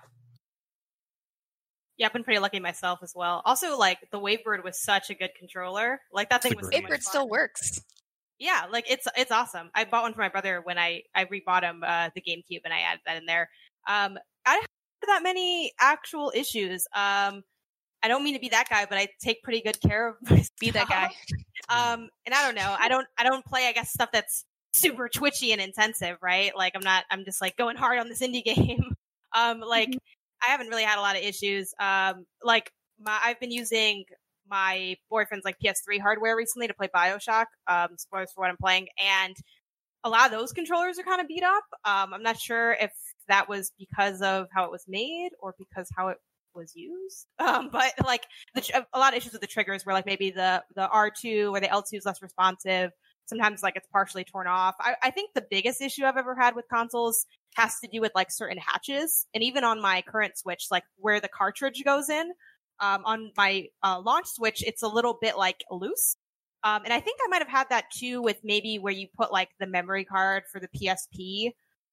Yeah, 1.97 2.07
I've 2.07 2.13
been 2.13 2.25
pretty 2.25 2.41
lucky 2.41 2.59
myself 2.61 3.01
as 3.03 3.13
well. 3.15 3.43
Also, 3.45 3.79
like 3.79 3.99
the 4.11 4.19
Wavebird 4.19 4.65
was 4.65 4.83
such 4.83 5.11
a 5.11 5.15
good 5.15 5.31
controller. 5.39 6.01
Like 6.13 6.31
that 6.31 6.43
thing 6.43 6.53
It's 6.53 6.61
was 6.63 6.71
great 6.71 6.83
so 6.83 6.89
Wavebird 6.89 7.03
still 7.03 7.29
works. 7.29 7.81
Yeah, 8.39 8.65
like 8.71 8.91
it's 8.91 9.07
it's 9.17 9.31
awesome. 9.31 9.71
I 9.75 9.85
bought 9.85 10.03
one 10.03 10.13
for 10.13 10.21
my 10.21 10.29
brother 10.29 10.61
when 10.65 10.77
I 10.77 11.03
I 11.15 11.25
rebought 11.27 11.63
him 11.63 11.83
uh, 11.87 12.11
the 12.15 12.21
GameCube 12.21 12.63
and 12.65 12.75
I 12.75 12.81
added 12.81 13.01
that 13.07 13.17
in 13.17 13.27
there. 13.27 13.49
Um, 13.89 14.19
I 14.45 14.55
don't 14.55 14.63
have 14.63 15.09
that 15.09 15.23
many 15.23 15.73
actual 15.79 16.33
issues. 16.35 16.87
Um, 16.95 17.45
I 18.03 18.09
don't 18.09 18.25
mean 18.25 18.35
to 18.35 18.41
be 18.41 18.51
that 18.51 18.69
guy, 18.69 18.87
but 18.87 18.99
I 18.99 19.09
take 19.23 19.43
pretty 19.43 19.63
good 19.63 19.81
care 19.81 20.09
of 20.09 20.17
myself. 20.31 20.49
Be 20.61 20.71
that 20.71 20.89
guy. 20.89 21.11
Um, 21.71 22.11
and 22.27 22.35
I 22.35 22.45
don't 22.45 22.57
know. 22.57 22.77
I 22.79 22.89
don't 22.89 23.07
I 23.17 23.25
don't 23.25 23.43
play. 23.43 23.67
I 23.67 23.73
guess 23.73 23.91
stuff 23.91 24.11
that's 24.13 24.45
super 24.75 25.09
twitchy 25.09 25.53
and 25.53 25.63
intensive, 25.63 26.19
right? 26.21 26.55
Like 26.55 26.75
I'm 26.75 26.83
not. 26.83 27.05
I'm 27.11 27.25
just 27.25 27.41
like 27.41 27.57
going 27.57 27.77
hard 27.77 27.99
on 27.99 28.11
this 28.11 28.21
indie 28.21 28.45
game. 28.55 28.95
Um, 29.35 29.61
like 29.61 29.97
I 30.47 30.51
haven't 30.51 30.69
really 30.69 30.85
had 30.85 30.99
a 30.99 31.03
lot 31.03 31.17
of 31.17 31.23
issues. 31.23 31.73
Um, 31.79 32.27
like 32.43 32.71
my 32.99 33.19
I've 33.25 33.41
been 33.41 33.51
using 33.51 34.05
my 34.49 34.97
boyfriend's 35.11 35.45
like 35.45 35.57
PS3 35.59 36.01
hardware 36.01 36.37
recently 36.37 36.69
to 36.69 36.75
play 36.75 36.89
Bioshock. 36.95 37.47
Um, 37.67 37.89
spoilers 37.97 38.33
for 38.33 38.43
what 38.43 38.51
I'm 38.51 38.57
playing, 38.57 38.89
and 39.03 39.37
a 40.05 40.09
lot 40.11 40.27
of 40.27 40.33
those 40.33 40.53
controllers 40.53 40.99
are 40.99 41.03
kind 41.03 41.21
of 41.21 41.29
beat 41.29 41.43
up. 41.43 41.65
Um, 41.85 42.13
I'm 42.15 42.23
not 42.23 42.39
sure 42.39 42.77
if 42.79 42.93
that 43.29 43.49
was 43.49 43.73
because 43.79 44.21
of 44.21 44.49
how 44.55 44.65
it 44.65 44.71
was 44.71 44.85
made 44.87 45.31
or 45.41 45.55
because 45.59 45.89
how 45.97 46.09
it 46.09 46.19
was 46.55 46.73
used. 46.75 47.27
Um, 47.39 47.69
but 47.71 47.93
like 48.05 48.23
the, 48.55 48.87
a 48.93 48.99
lot 48.99 49.13
of 49.13 49.19
issues 49.19 49.33
with 49.33 49.41
the 49.41 49.47
triggers 49.47 49.85
where 49.85 49.95
like 49.95 50.07
maybe 50.07 50.31
the 50.31 50.63
the 50.75 50.89
R2 50.89 51.51
or 51.51 51.61
the 51.61 51.67
L2 51.69 51.99
is 51.99 52.07
less 52.07 52.23
responsive. 52.23 52.91
Sometimes 53.27 53.63
like 53.63 53.77
it's 53.77 53.89
partially 53.93 54.25
torn 54.25 54.47
off. 54.47 54.75
I, 54.81 54.95
I 55.03 55.11
think 55.11 55.31
the 55.35 55.45
biggest 55.51 55.81
issue 55.81 56.05
I've 56.05 56.17
ever 56.17 56.35
had 56.35 56.55
with 56.55 56.67
consoles 56.73 57.27
has 57.55 57.79
to 57.81 57.89
do 57.89 58.01
with 58.01 58.13
like 58.15 58.31
certain 58.31 58.59
hatches, 58.59 59.27
and 59.35 59.43
even 59.43 59.65
on 59.65 59.81
my 59.81 60.03
current 60.03 60.37
Switch, 60.37 60.67
like 60.71 60.85
where 60.97 61.21
the 61.21 61.29
cartridge 61.29 61.83
goes 61.85 62.09
in. 62.09 62.33
Um, 62.81 63.03
on 63.05 63.31
my 63.37 63.69
uh, 63.85 64.01
launch 64.05 64.27
Switch, 64.27 64.63
it's 64.67 64.83
a 64.83 64.89
little 64.89 65.17
bit 65.21 65.39
like 65.39 65.65
loose. 65.71 66.17
Um, 66.65 66.83
and 66.85 66.93
I 66.93 67.01
think 67.01 67.21
I 67.23 67.29
might 67.29 67.43
have 67.43 67.49
had 67.49 67.69
that 67.71 67.85
too 67.93 68.23
with 68.23 68.39
maybe 68.43 68.79
where 68.79 68.93
you 68.93 69.07
put 69.17 69.31
like 69.31 69.51
the 69.61 69.67
memory 69.67 70.05
card 70.05 70.45
for 70.51 70.61
the 70.61 70.69
PSP, 70.69 71.53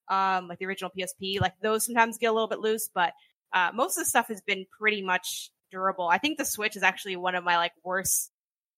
um, 0.09 0.47
like 0.47 0.59
the 0.59 0.65
original 0.65 0.91
PSP. 0.97 1.39
Like 1.39 1.53
those 1.61 1.85
sometimes 1.85 2.17
get 2.17 2.27
a 2.27 2.33
little 2.33 2.47
bit 2.47 2.59
loose, 2.59 2.89
but 2.93 3.13
uh, 3.53 3.71
most 3.73 3.97
of 3.97 4.05
the 4.05 4.09
stuff 4.09 4.29
has 4.29 4.41
been 4.41 4.65
pretty 4.79 5.01
much 5.01 5.51
durable. 5.71 6.07
I 6.07 6.17
think 6.17 6.37
the 6.37 6.45
Switch 6.45 6.75
is 6.75 6.83
actually 6.83 7.17
one 7.17 7.35
of 7.35 7.43
my 7.43 7.57
like 7.57 7.73
worst 7.83 8.31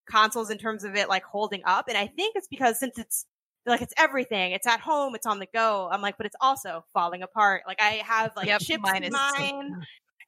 consoles 0.10 0.50
in 0.50 0.58
terms 0.58 0.84
of 0.84 0.96
it 0.96 1.08
like 1.10 1.24
holding 1.24 1.62
up, 1.64 1.88
and 1.88 1.98
I 1.98 2.08
think 2.08 2.36
it's 2.36 2.48
because 2.48 2.80
since 2.80 2.98
it's 2.98 3.26
like 3.66 3.82
it's 3.82 3.94
everything, 3.98 4.52
it's 4.52 4.68
at 4.68 4.80
home, 4.82 5.16
it's 5.16 5.26
on 5.26 5.40
the 5.40 5.48
go. 5.54 5.90
I'm 5.92 6.02
like, 6.02 6.18
but 6.18 6.26
it's 6.26 6.36
also 6.42 6.86
falling 6.94 7.24
apart. 7.24 7.64
Like 7.68 7.82
I 7.82 8.02
have 8.06 8.34
like 8.36 8.50
Yep, 8.50 8.60
chips 8.60 8.92
mine 8.92 9.04
in 9.04 9.10
mine. 9.10 9.76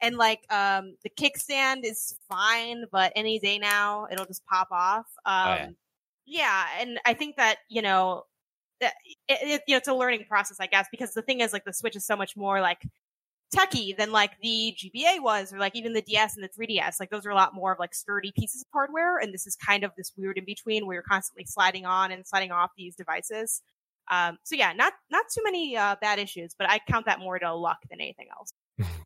And 0.02 0.18
like 0.18 0.42
um 0.52 0.96
the 1.04 1.10
kickstand 1.10 1.82
is 1.84 2.18
fine, 2.30 2.86
but 2.92 3.14
any 3.16 3.40
day 3.40 3.60
now 3.60 4.08
it'll 4.12 4.26
just 4.26 4.46
pop 4.46 4.70
off. 4.72 5.08
Um 5.26 5.44
Oh, 5.44 5.54
yeah. 5.56 5.70
yeah. 6.26 6.68
and 6.80 7.00
I 7.06 7.14
think 7.14 7.38
that, 7.38 7.60
you 7.70 7.82
know, 7.82 8.24
it, 8.82 8.94
it, 9.30 9.62
you 9.68 9.74
know, 9.76 9.78
it's 9.78 9.88
a 9.88 9.94
learning 9.94 10.26
process, 10.26 10.60
I 10.60 10.68
guess, 10.68 10.88
because 10.92 11.14
the 11.14 11.22
thing 11.22 11.42
is, 11.42 11.54
like, 11.54 11.66
the 11.66 11.74
Switch 11.74 11.96
is 11.96 12.06
so 12.06 12.16
much 12.18 12.36
more 12.38 12.62
like 12.62 12.84
techy 13.56 13.94
than 13.94 14.12
like 14.12 14.32
the 14.42 14.76
GBA 14.78 15.22
was, 15.22 15.54
or 15.54 15.60
like 15.60 15.76
even 15.76 15.94
the 15.94 16.02
DS 16.02 16.36
and 16.36 16.44
the 16.44 16.50
3DS. 16.50 17.00
Like, 17.00 17.10
those 17.10 17.26
are 17.26 17.32
a 17.32 17.36
lot 17.36 17.54
more 17.54 17.74
of 17.74 17.80
like 17.80 17.94
sturdy 17.94 18.32
pieces 18.38 18.62
of 18.62 18.68
hardware, 18.74 19.18
and 19.18 19.34
this 19.34 19.48
is 19.48 19.56
kind 19.56 19.84
of 19.84 19.92
this 19.98 20.12
weird 20.18 20.38
in 20.38 20.46
between 20.46 20.86
where 20.86 20.96
you're 20.96 21.04
constantly 21.04 21.46
sliding 21.46 21.86
on 21.86 22.12
and 22.12 22.26
sliding 22.26 22.52
off 22.52 22.72
these 22.78 22.96
devices. 22.96 23.62
Um, 24.12 24.38
so 24.44 24.56
yeah, 24.56 24.74
not 24.74 24.94
not 25.10 25.26
too 25.34 25.42
many 25.44 25.76
uh, 25.78 25.96
bad 26.00 26.20
issues, 26.20 26.56
but 26.58 26.70
I 26.70 26.80
count 26.88 27.08
that 27.08 27.20
more 27.20 27.40
to 27.40 27.54
luck 27.54 27.80
than 27.90 28.02
anything 28.02 28.28
else. 28.38 28.52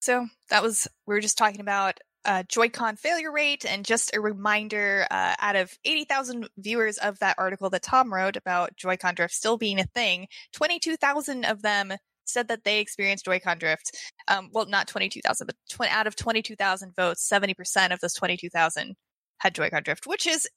So 0.00 0.26
that 0.48 0.62
was 0.62 0.86
we 1.06 1.14
were 1.14 1.20
just 1.20 1.36
talking 1.36 1.60
about 1.60 1.98
uh, 2.24 2.42
Joy-Con 2.48 2.96
failure 2.96 3.32
rate, 3.32 3.64
and 3.68 3.84
just 3.84 4.14
a 4.14 4.20
reminder: 4.20 5.06
uh, 5.10 5.34
out 5.38 5.56
of 5.56 5.76
eighty 5.84 6.04
thousand 6.04 6.48
viewers 6.56 6.98
of 6.98 7.18
that 7.18 7.34
article 7.36 7.68
that 7.70 7.82
Tom 7.82 8.14
wrote 8.14 8.36
about 8.36 8.76
Joy-Con 8.76 9.14
drift 9.16 9.34
still 9.34 9.56
being 9.56 9.80
a 9.80 9.84
thing, 9.84 10.28
twenty-two 10.52 10.96
thousand 10.96 11.44
of 11.44 11.62
them 11.62 11.92
said 12.28 12.48
that 12.48 12.64
they 12.64 12.80
experienced 12.80 13.24
Joy-Con 13.24 13.58
drift. 13.58 13.96
Um, 14.28 14.50
well, 14.52 14.66
not 14.66 14.88
twenty-two 14.88 15.20
thousand, 15.20 15.46
but 15.46 15.56
tw- 15.68 15.90
out 15.90 16.06
of 16.06 16.16
twenty-two 16.16 16.56
thousand 16.56 16.94
votes, 16.94 17.26
seventy 17.26 17.54
percent 17.54 17.92
of 17.92 18.00
those 18.00 18.14
twenty-two 18.14 18.50
thousand 18.50 18.96
had 19.38 19.54
Joy-Con 19.54 19.82
drift, 19.82 20.06
which 20.06 20.26
is 20.26 20.48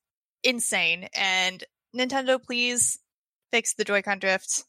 insane. 0.43 1.07
And 1.15 1.63
Nintendo, 1.95 2.41
please 2.41 2.99
fix 3.51 3.73
the 3.73 3.84
Joy-Con 3.84 4.19
drift. 4.19 4.63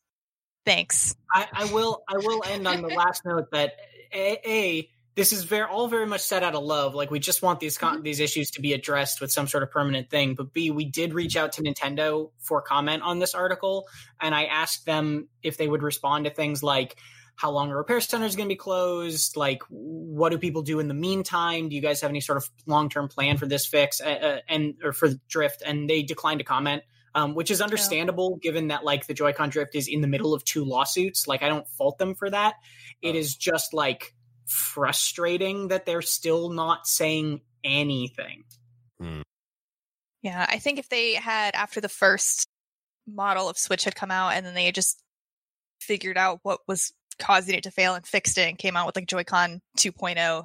Thanks. 0.65 1.17
I, 1.33 1.49
I 1.53 1.65
will. 1.73 2.03
I 2.09 2.19
will 2.19 2.43
end 2.47 2.69
on 2.69 2.83
the 2.83 2.89
last 2.89 3.25
note 3.25 3.51
that 3.53 3.73
a, 4.13 4.39
a 4.45 4.89
this 5.15 5.33
is 5.33 5.45
very 5.45 5.67
all 5.67 5.89
very 5.89 6.07
much 6.07 6.23
set 6.23 6.43
out 6.43 6.55
of 6.55 6.63
love. 6.65 6.95
Like 6.95 7.11
we 7.11 7.19
just 7.19 7.43
want 7.43 7.61
these 7.61 7.77
con- 7.77 8.01
Mhm. 8.01 8.03
these 8.05 8.21
issues 8.21 8.51
to 8.53 8.61
be 8.63 8.73
addressed 8.73 9.21
with 9.21 9.31
some 9.31 9.47
sort 9.47 9.63
of 9.63 9.71
permanent 9.71 10.09
thing. 10.11 10.35
But 10.35 10.53
B, 10.53 10.71
we 10.71 10.85
did 10.87 11.13
reach 11.15 11.37
out 11.37 11.53
to 11.53 11.63
Nintendo 11.63 12.31
for 12.41 12.63
comment 12.63 13.03
on 13.03 13.19
this 13.19 13.35
article, 13.35 13.87
and 14.21 14.35
I 14.35 14.45
asked 14.45 14.87
them 14.87 15.29
if 15.43 15.57
they 15.59 15.69
would 15.69 15.83
respond 15.83 16.25
to 16.25 16.31
things 16.31 16.63
like 16.63 16.97
how 17.37 17.51
long 17.51 17.71
a 17.71 17.77
repair 17.77 18.01
center 18.01 18.27
is 18.27 18.37
going 18.37 18.47
to 18.49 18.53
be 18.53 18.59
closed, 18.59 19.37
like 19.37 19.63
what 19.69 20.31
do 20.31 20.39
people 20.39 20.63
do 20.63 20.81
in 20.81 20.89
the 20.89 20.95
meantime? 20.95 21.69
Do 21.71 21.75
you 21.75 21.81
guys 21.83 22.01
have 22.03 22.11
any 22.11 22.21
sort 22.21 22.37
of 22.39 22.49
long 22.67 22.89
term 22.91 23.09
plan 23.09 23.37
for 23.39 23.47
this 23.47 23.67
fix 23.67 24.01
uh, 24.01 24.05
uh, 24.05 24.39
and 24.49 24.75
or 24.85 24.93
for 24.93 25.09
drift? 25.29 25.63
And 25.65 25.89
they 25.89 26.03
declined 26.03 26.41
to 26.41 26.45
comment. 26.45 26.83
Um, 27.15 27.35
which 27.35 27.51
is 27.51 27.61
understandable 27.61 28.37
given 28.37 28.69
that 28.69 28.85
like 28.85 29.07
the 29.07 29.13
Joy-Con 29.13 29.51
drift 29.51 29.75
is 29.75 29.87
in 29.87 30.01
the 30.01 30.07
middle 30.09 30.33
of 30.33 30.45
two 30.45 30.65
lawsuits. 30.65 31.27
Like 31.27 31.43
I 31.43 31.49
don't 31.51 31.69
fault 31.69 31.99
them 31.99 32.15
for 32.15 32.31
that. 32.31 32.55
It 33.03 33.15
Oh. 33.15 33.19
is 33.19 33.37
just 33.37 33.75
like 33.75 34.15
frustrating 34.47 35.69
that 35.69 35.87
they're 35.87 36.03
still 36.03 36.51
not 36.51 36.87
saying 36.87 37.41
anything. 37.65 38.45
Hmm. 39.01 39.23
Yeah, 40.23 40.47
I 40.49 40.59
think 40.59 40.79
if 40.79 40.89
they 40.89 41.15
had 41.15 41.55
after 41.55 41.81
the 41.81 41.89
first 41.89 42.49
model 43.07 43.49
of 43.49 43.59
Switch 43.59 43.85
had 43.85 43.97
come 43.97 44.11
out 44.11 44.35
and 44.35 44.47
then 44.47 44.55
they 44.55 44.67
had 44.67 44.75
just 44.75 45.03
figured 45.81 46.17
out 46.17 46.41
what 46.43 46.61
was 46.69 46.93
causing 47.19 47.57
it 47.57 47.65
to 47.65 47.71
fail 47.71 47.95
and 47.95 48.07
fixed 48.07 48.39
it 48.39 48.49
and 48.49 48.59
came 48.59 48.77
out 48.77 48.87
with 48.87 48.97
like 48.97 49.09
Joy-Con 49.09 49.61
2.0, 49.79 50.45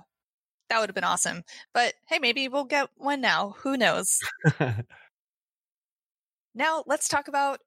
that 0.69 0.79
would 0.79 0.89
have 0.89 0.95
been 0.95 1.03
awesome. 1.03 1.43
But 1.73 1.93
hey, 2.07 2.19
maybe 2.19 2.47
we'll 2.47 2.65
get 2.65 2.89
one 2.95 3.21
now. 3.21 3.55
Who 3.59 3.77
knows? 3.77 4.19
Now 6.57 6.83
let's 6.87 7.07
talk 7.07 7.27
about 7.27 7.59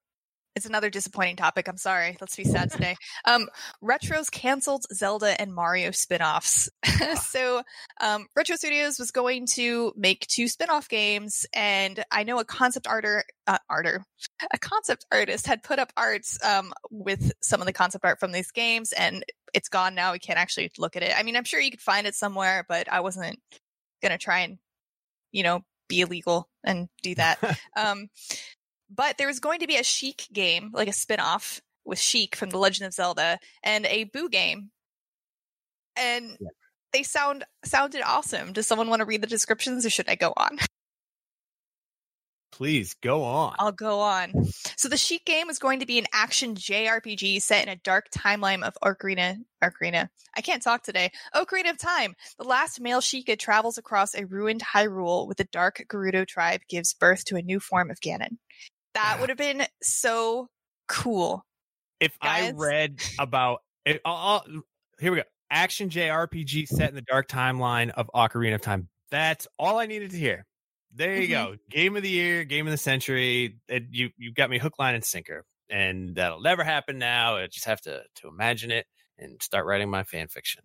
it's 0.56 0.66
another 0.66 0.90
disappointing 0.90 1.36
topic. 1.36 1.68
I'm 1.68 1.76
sorry. 1.76 2.16
Let's 2.20 2.36
be 2.36 2.44
sad 2.44 2.70
today. 2.70 2.96
Um, 3.24 3.48
Retro's 3.80 4.30
canceled 4.30 4.84
Zelda 4.92 5.40
and 5.40 5.54
Mario 5.54 5.90
spin-offs. 5.90 6.68
so, 7.22 7.62
um, 8.00 8.26
Retro 8.34 8.56
Studios 8.56 8.98
was 8.98 9.10
going 9.10 9.46
to 9.52 9.92
make 9.96 10.26
two 10.26 10.48
spin-off 10.48 10.88
games, 10.88 11.46
and 11.52 12.04
I 12.10 12.24
know 12.24 12.38
a 12.38 12.44
concept 12.44 12.86
arter, 12.86 13.24
uh, 13.46 13.58
arter, 13.68 14.04
a 14.52 14.58
concept 14.58 15.06
artist 15.12 15.46
had 15.46 15.62
put 15.62 15.78
up 15.78 15.92
arts 15.96 16.42
um, 16.44 16.72
with 16.90 17.32
some 17.40 17.60
of 17.60 17.66
the 17.66 17.72
concept 17.72 18.04
art 18.04 18.18
from 18.18 18.32
these 18.32 18.50
games, 18.50 18.92
and 18.92 19.24
it's 19.54 19.68
gone 19.68 19.94
now. 19.94 20.12
We 20.12 20.18
can't 20.18 20.38
actually 20.38 20.70
look 20.78 20.96
at 20.96 21.02
it. 21.02 21.12
I 21.16 21.22
mean, 21.22 21.36
I'm 21.36 21.44
sure 21.44 21.60
you 21.60 21.70
could 21.70 21.80
find 21.80 22.06
it 22.06 22.14
somewhere, 22.14 22.64
but 22.68 22.90
I 22.90 23.00
wasn't 23.00 23.38
gonna 24.02 24.18
try 24.18 24.40
and, 24.40 24.58
you 25.32 25.42
know, 25.42 25.62
be 25.88 26.00
illegal 26.00 26.48
and 26.64 26.88
do 27.02 27.14
that. 27.16 27.38
um, 27.76 28.08
but 28.94 29.18
there 29.18 29.26
was 29.26 29.40
going 29.40 29.60
to 29.60 29.66
be 29.66 29.76
a 29.76 29.84
Sheik 29.84 30.26
game, 30.32 30.70
like 30.72 30.88
a 30.88 30.92
spin-off 30.92 31.60
with 31.84 31.98
Sheik 31.98 32.36
from 32.36 32.50
The 32.50 32.58
Legend 32.58 32.86
of 32.88 32.92
Zelda, 32.94 33.38
and 33.62 33.86
a 33.86 34.04
Boo 34.04 34.28
game. 34.28 34.70
And 35.96 36.36
Yeah. 36.40 36.48
they 36.92 37.02
sound 37.02 37.44
sounded 37.64 38.02
awesome. 38.02 38.52
Does 38.52 38.66
someone 38.66 38.88
want 38.88 39.00
to 39.00 39.06
read 39.06 39.22
the 39.22 39.26
descriptions 39.26 39.84
or 39.86 39.90
should 39.90 40.08
I 40.08 40.14
go 40.14 40.32
on? 40.36 40.58
Please 42.52 42.94
go 43.00 43.22
on. 43.22 43.54
I'll 43.58 43.72
go 43.72 44.00
on. 44.00 44.32
So 44.76 44.88
the 44.88 44.96
Sheik 44.96 45.24
game 45.24 45.48
is 45.48 45.58
going 45.58 45.80
to 45.80 45.86
be 45.86 45.98
an 45.98 46.06
action 46.12 46.54
JRPG 46.54 47.40
set 47.40 47.62
in 47.62 47.68
a 47.72 47.76
dark 47.76 48.10
timeline 48.10 48.62
of 48.64 48.76
Ocarina. 48.84 49.36
Ocarina. 49.64 50.08
I 50.36 50.40
can't 50.42 50.62
talk 50.62 50.82
today. 50.82 51.10
Ocarina 51.34 51.70
of 51.70 51.78
Time. 51.78 52.14
The 52.38 52.44
last 52.44 52.80
male 52.80 53.00
Sheikah 53.00 53.38
travels 53.38 53.78
across 53.78 54.14
a 54.14 54.26
ruined 54.26 54.62
Hyrule 54.62 55.26
with 55.26 55.38
the 55.38 55.44
dark 55.44 55.84
Gerudo 55.88 56.26
tribe 56.26 56.60
gives 56.68 56.92
birth 56.92 57.24
to 57.26 57.36
a 57.36 57.42
new 57.42 57.60
form 57.60 57.90
of 57.90 58.00
Ganon. 58.00 58.36
That 58.94 59.18
would 59.20 59.28
have 59.28 59.38
been 59.38 59.66
so 59.82 60.48
cool. 60.88 61.44
if 62.00 62.16
I 62.22 62.52
read 62.52 62.98
about 63.18 63.60
it, 63.84 64.00
I'll, 64.04 64.14
I'll- 64.46 64.62
here 64.98 65.12
we 65.12 65.18
go. 65.18 65.24
Action 65.50 65.88
JRPG 65.90 66.66
set 66.68 66.88
in 66.90 66.94
the 66.94 67.02
dark 67.02 67.28
timeline 67.28 67.90
of 67.90 68.08
Ocarina 68.14 68.54
of 68.54 68.60
Time. 68.62 68.88
That's 69.10 69.46
all 69.58 69.78
I 69.78 69.86
needed 69.86 70.10
to 70.12 70.16
hear. 70.16 70.46
There 70.94 71.16
you 71.16 71.28
Mhm. 71.28 71.30
go. 71.30 71.56
Game 71.70 71.96
of 71.96 72.02
the 72.02 72.08
year, 72.10 72.44
game 72.44 72.66
of 72.66 72.70
the 72.70 72.76
century. 72.76 73.58
It, 73.68 73.84
you 73.90 74.10
you 74.16 74.32
got 74.32 74.48
me 74.50 74.58
hook, 74.58 74.78
line, 74.78 74.94
and 74.94 75.04
sinker, 75.04 75.44
and 75.68 76.14
that'll 76.16 76.40
never 76.40 76.64
happen 76.64 76.98
now. 76.98 77.36
I 77.36 77.46
just 77.46 77.66
have 77.66 77.80
to 77.82 78.02
to 78.16 78.28
imagine 78.28 78.70
it 78.70 78.86
and 79.18 79.40
start 79.42 79.66
writing 79.66 79.90
my 79.90 80.04
fan 80.04 80.28
fiction. 80.28 80.62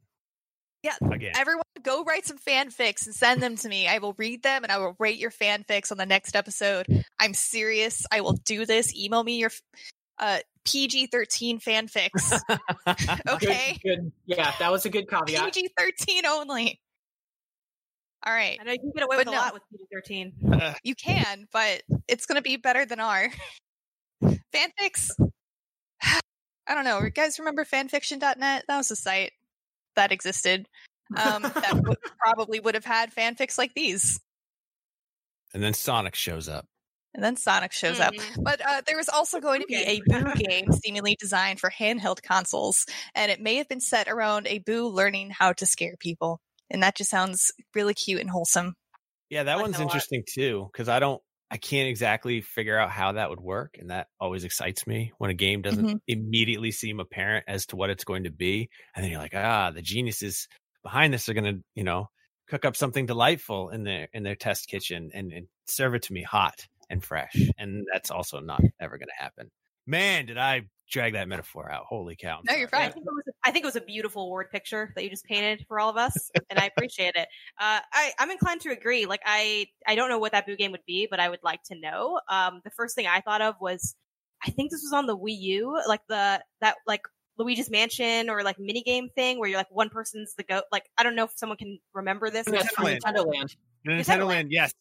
Yeah, 0.86 0.98
again. 1.12 1.32
Everyone, 1.36 1.64
go 1.82 2.04
write 2.04 2.28
some 2.28 2.38
fanfics 2.38 3.08
and 3.08 3.16
send 3.16 3.42
them 3.42 3.56
to 3.56 3.68
me. 3.68 3.88
I 3.88 3.98
will 3.98 4.14
read 4.20 4.44
them 4.44 4.62
and 4.62 4.72
I 4.72 4.78
will 4.78 4.96
rate 5.00 5.18
your 5.18 5.32
fanfics 5.32 5.92
on 5.92 5.98
the 5.98 6.06
next 6.06 6.36
episode. 6.36 6.86
I'm 7.20 7.34
serious. 7.34 8.06
I 8.12 8.22
will 8.22 8.34
do 8.34 8.68
this. 8.68 8.96
Email 8.96 9.24
me 9.24 9.38
your 9.38 9.50
uh, 10.20 10.38
PG 10.64 11.08
13 11.08 11.60
fanfics. 11.60 12.40
okay. 13.28 13.80
Good, 13.84 13.98
good. 13.98 14.12
Yeah, 14.28 14.54
that 14.60 14.72
was 14.72 14.86
a 14.86 14.92
good 14.92 15.10
caveat. 15.10 15.56
PG 15.56 15.70
13 15.76 16.28
only. 16.28 16.80
All 18.24 18.32
right. 18.34 18.60
I 18.62 18.64
know 18.64 18.72
you 18.72 18.78
can 18.80 18.92
get 18.96 19.06
away 19.06 19.16
But 19.18 19.26
with 19.26 19.34
no. 19.34 19.40
a 19.40 19.42
lot 19.42 19.54
with 19.56 19.64
PG 19.72 19.84
thirteen. 19.92 20.34
You 20.84 20.94
can, 20.94 21.48
but 21.52 21.82
it's 22.08 22.28
going 22.28 22.38
to 22.38 22.44
be 22.44 22.58
better 22.58 22.86
than 22.86 23.00
our 23.00 23.30
fanfics. 24.24 25.10
I 26.04 26.74
don't 26.76 26.86
know. 26.86 27.00
You 27.02 27.10
guys 27.10 27.40
remember 27.40 27.66
fanfiction.net? 27.66 28.66
That 28.68 28.78
was 28.78 28.92
a 28.92 28.96
site 28.96 29.32
that 29.96 30.12
existed. 30.12 30.68
Um, 31.16 31.44
that 31.44 31.74
would, 31.86 31.98
probably 32.20 32.60
would 32.60 32.76
have 32.76 32.86
had 32.86 33.14
fanfics 33.14 33.58
like 33.58 33.74
these. 33.76 34.20
and 35.54 35.62
then 35.64 35.74
Sonic 35.74 36.16
shows 36.16 36.50
up. 36.50 36.66
And 37.14 37.24
then 37.24 37.38
Sonic 37.38 37.72
shows 37.72 38.00
up. 38.02 38.14
Mhm. 38.14 38.44
But 38.44 38.60
uh, 38.68 38.82
there 38.86 38.98
was 38.98 39.08
also 39.08 39.40
going 39.40 39.62
to 39.62 39.68
be 39.68 39.76
a 39.78 40.02
Boo 40.06 40.34
game 40.36 40.70
seemingly 40.74 41.16
designed 41.18 41.62
for 41.62 41.70
handheld 41.70 42.22
consoles, 42.22 42.86
and 43.14 43.32
it 43.32 43.40
may 43.40 43.56
have 43.56 43.70
been 43.70 43.80
set 43.80 44.10
around 44.10 44.48
a 44.48 44.60
Boo 44.60 44.90
learning 44.90 45.30
how 45.30 45.54
to 45.54 45.66
scare 45.66 45.96
people. 45.98 46.42
And 46.70 46.84
that 46.84 46.98
just 46.98 47.10
sounds 47.12 47.52
really 47.74 47.94
cute 47.94 48.20
and 48.20 48.30
wholesome. 48.30 48.74
Yeah, 49.30 49.44
that 49.44 49.56
like 49.56 49.62
one's 49.62 49.78
that 49.78 49.84
a 49.84 49.86
lot. 49.86 49.92
interesting 49.92 50.24
too 50.30 50.68
because 50.74 50.90
I 50.90 51.00
don't, 51.00 51.22
I 51.52 51.58
can't 51.58 51.88
exactly 51.90 52.42
figure 52.42 52.78
out 52.78 52.90
how 52.90 53.14
that 53.14 53.30
would 53.30 53.40
work, 53.40 53.78
and 53.80 53.90
that 53.92 54.08
always 54.20 54.44
excites 54.44 54.88
me 54.88 55.14
when 55.20 55.30
a 55.30 55.34
game 55.36 55.62
doesn't 55.62 55.90
Mhm. 55.90 56.00
immediately 56.08 56.72
seem 56.72 57.00
apparent 57.00 57.46
as 57.48 57.66
to 57.68 57.76
what 57.76 57.90
it's 57.90 58.04
going 58.04 58.24
to 58.24 58.32
be, 58.32 58.70
and 58.96 59.04
then 59.04 59.12
you're 59.12 59.20
like, 59.22 59.36
ah, 59.36 59.72
the 59.72 59.82
geniuses 59.82 60.48
behind 60.84 61.14
this 61.14 61.30
are 61.30 61.34
going 61.34 61.56
to, 61.58 61.64
you 61.76 61.84
know, 61.84 62.10
cook 62.48 62.66
up 62.66 62.76
something 62.76 63.06
delightful 63.06 63.70
in 63.70 63.84
their 63.84 64.08
in 64.14 64.24
their 64.24 64.36
test 64.36 64.68
kitchen 64.68 65.12
and, 65.14 65.32
and 65.34 65.48
serve 65.68 65.96
it 65.96 66.04
to 66.04 66.14
me 66.14 66.24
hot 66.24 66.68
and 66.90 67.04
fresh, 67.04 67.54
and 67.58 67.86
that's 67.94 68.12
also 68.12 68.40
not 68.40 68.66
ever 68.80 68.98
going 68.98 69.10
to 69.10 69.24
happen. 69.24 69.50
Man, 69.88 70.26
did 70.26 70.38
I 70.38 70.70
drag 70.90 71.14
that 71.14 71.28
metaphor 71.28 71.72
out? 71.72 71.86
Holy 71.88 72.16
cow! 72.16 72.38
I'm 72.38 72.44
No, 72.46 72.56
you're 72.56 72.70
sorry. 72.70 72.86
I 72.86 72.90
think, 72.90 73.06
it 73.06 73.14
was 73.14 73.24
a, 73.28 73.32
I 73.44 73.52
think 73.52 73.64
it 73.64 73.68
was 73.68 73.76
a 73.76 73.82
beautiful 73.82 74.30
word 74.30 74.52
picture 74.52 74.92
that 74.96 75.04
you 75.04 75.10
just 75.10 75.26
painted 75.26 75.66
for 75.68 75.80
all 75.80 75.90
of 75.90 75.98
us, 75.98 76.32
and 76.50 76.60
I 76.60 76.66
appreciate 76.66 77.16
it. 77.16 77.28
Uh, 77.60 77.80
I, 77.92 78.14
I'm 78.20 78.32
inclined 78.32 78.62
to 78.62 78.72
agree. 78.72 79.06
Like, 79.06 79.22
I, 79.26 79.68
I 79.88 79.96
don't 79.96 80.10
know 80.10 80.20
what 80.20 80.32
that 80.34 80.46
Boo 80.46 80.56
game 80.56 80.72
would 80.72 80.86
be, 80.86 81.08
but 81.10 81.20
I 81.20 81.30
would 81.30 81.44
like 81.44 81.64
to 81.64 81.80
know. 81.80 82.20
Um, 82.30 82.62
the 82.64 82.72
first 82.72 82.96
thing 82.96 83.08
I 83.08 83.22
thought 83.22 83.42
of 83.42 83.56
was, 83.60 83.96
I 84.46 84.52
think 84.52 84.72
this 84.72 84.82
was 84.84 84.94
on 84.94 85.06
the 85.06 85.18
Wii 85.18 85.38
U, 85.40 85.80
like 85.88 86.02
the 86.08 86.44
that 86.62 86.76
like 86.86 87.02
Luigi's 87.38 87.70
Mansion 87.70 88.30
or 88.30 88.44
like 88.44 88.60
mini 88.60 88.82
game 88.84 89.10
thing 89.16 89.40
where 89.40 89.50
you're 89.50 89.58
like 89.58 89.72
one 89.72 89.90
person's 89.90 90.34
the 90.36 90.44
goat. 90.44 90.64
Like, 90.72 90.84
I 90.98 91.04
don't 91.04 91.16
know 91.16 91.26
if 91.26 91.32
someone 91.36 91.58
can 91.58 91.80
remember 91.94 92.30
this. 92.30 92.46
That's 92.46 92.70
from 92.74 92.86
Land. 92.86 93.04
Nintendo 93.04 93.26
Land. 93.26 93.56
Nintendo 93.88 94.04
Nintendo 94.04 94.28
Land, 94.28 94.52
yes. 94.52 94.74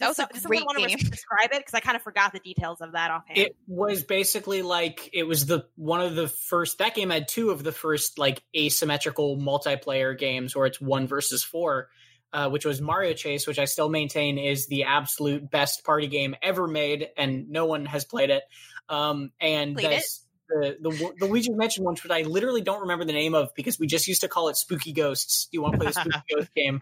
That 0.00 0.08
was 0.08 0.18
a 0.18 0.28
Does 0.32 0.44
great 0.46 0.58
someone 0.60 0.76
want 0.78 0.90
to 0.90 0.96
game. 0.96 1.10
describe 1.10 1.50
it 1.52 1.58
because 1.58 1.74
I 1.74 1.80
kind 1.80 1.96
of 1.96 2.02
forgot 2.02 2.32
the 2.32 2.38
details 2.38 2.80
of 2.80 2.92
that 2.92 3.10
offhand. 3.10 3.38
It 3.38 3.56
was 3.66 4.02
basically 4.04 4.62
like 4.62 5.10
it 5.12 5.24
was 5.24 5.46
the 5.46 5.66
one 5.76 6.00
of 6.00 6.14
the 6.14 6.28
first 6.28 6.78
that 6.78 6.94
game 6.94 7.10
had 7.10 7.26
two 7.28 7.50
of 7.50 7.64
the 7.64 7.72
first 7.72 8.18
like 8.18 8.42
asymmetrical 8.56 9.36
multiplayer 9.36 10.16
games 10.16 10.54
where 10.54 10.66
it's 10.66 10.80
one 10.80 11.06
versus 11.06 11.42
four. 11.42 11.88
uh, 12.32 12.48
which 12.50 12.64
was 12.66 12.78
Mario 12.80 13.14
Chase, 13.14 13.46
which 13.46 13.58
I 13.58 13.64
still 13.64 13.88
maintain 13.88 14.36
is 14.38 14.66
the 14.66 14.84
absolute 14.84 15.50
best 15.50 15.82
party 15.82 16.08
game 16.08 16.36
ever 16.42 16.66
made, 16.68 17.08
and 17.16 17.48
no 17.48 17.64
one 17.64 17.86
has 17.86 18.04
played 18.04 18.28
it. 18.28 18.42
Um, 18.90 19.32
and 19.40 19.74
Played 19.76 19.86
it? 19.86 19.90
this- 19.96 20.24
the 20.50 20.76
the 20.80 21.12
the 21.18 21.26
Luigi 21.26 21.50
Mansion 21.50 21.84
one, 21.84 21.94
which 21.94 22.10
I 22.10 22.22
literally 22.22 22.62
don't 22.62 22.80
remember 22.82 23.04
the 23.04 23.12
name 23.12 23.34
of 23.34 23.54
because 23.54 23.78
we 23.78 23.86
just 23.86 24.08
used 24.08 24.22
to 24.22 24.28
call 24.28 24.48
it 24.48 24.56
Spooky 24.56 24.92
Ghosts. 24.92 25.46
Do 25.50 25.56
you 25.58 25.62
want 25.62 25.74
to 25.74 25.78
play 25.78 25.86
the 25.88 25.92
Spooky 25.92 26.20
Ghost 26.34 26.54
game? 26.54 26.80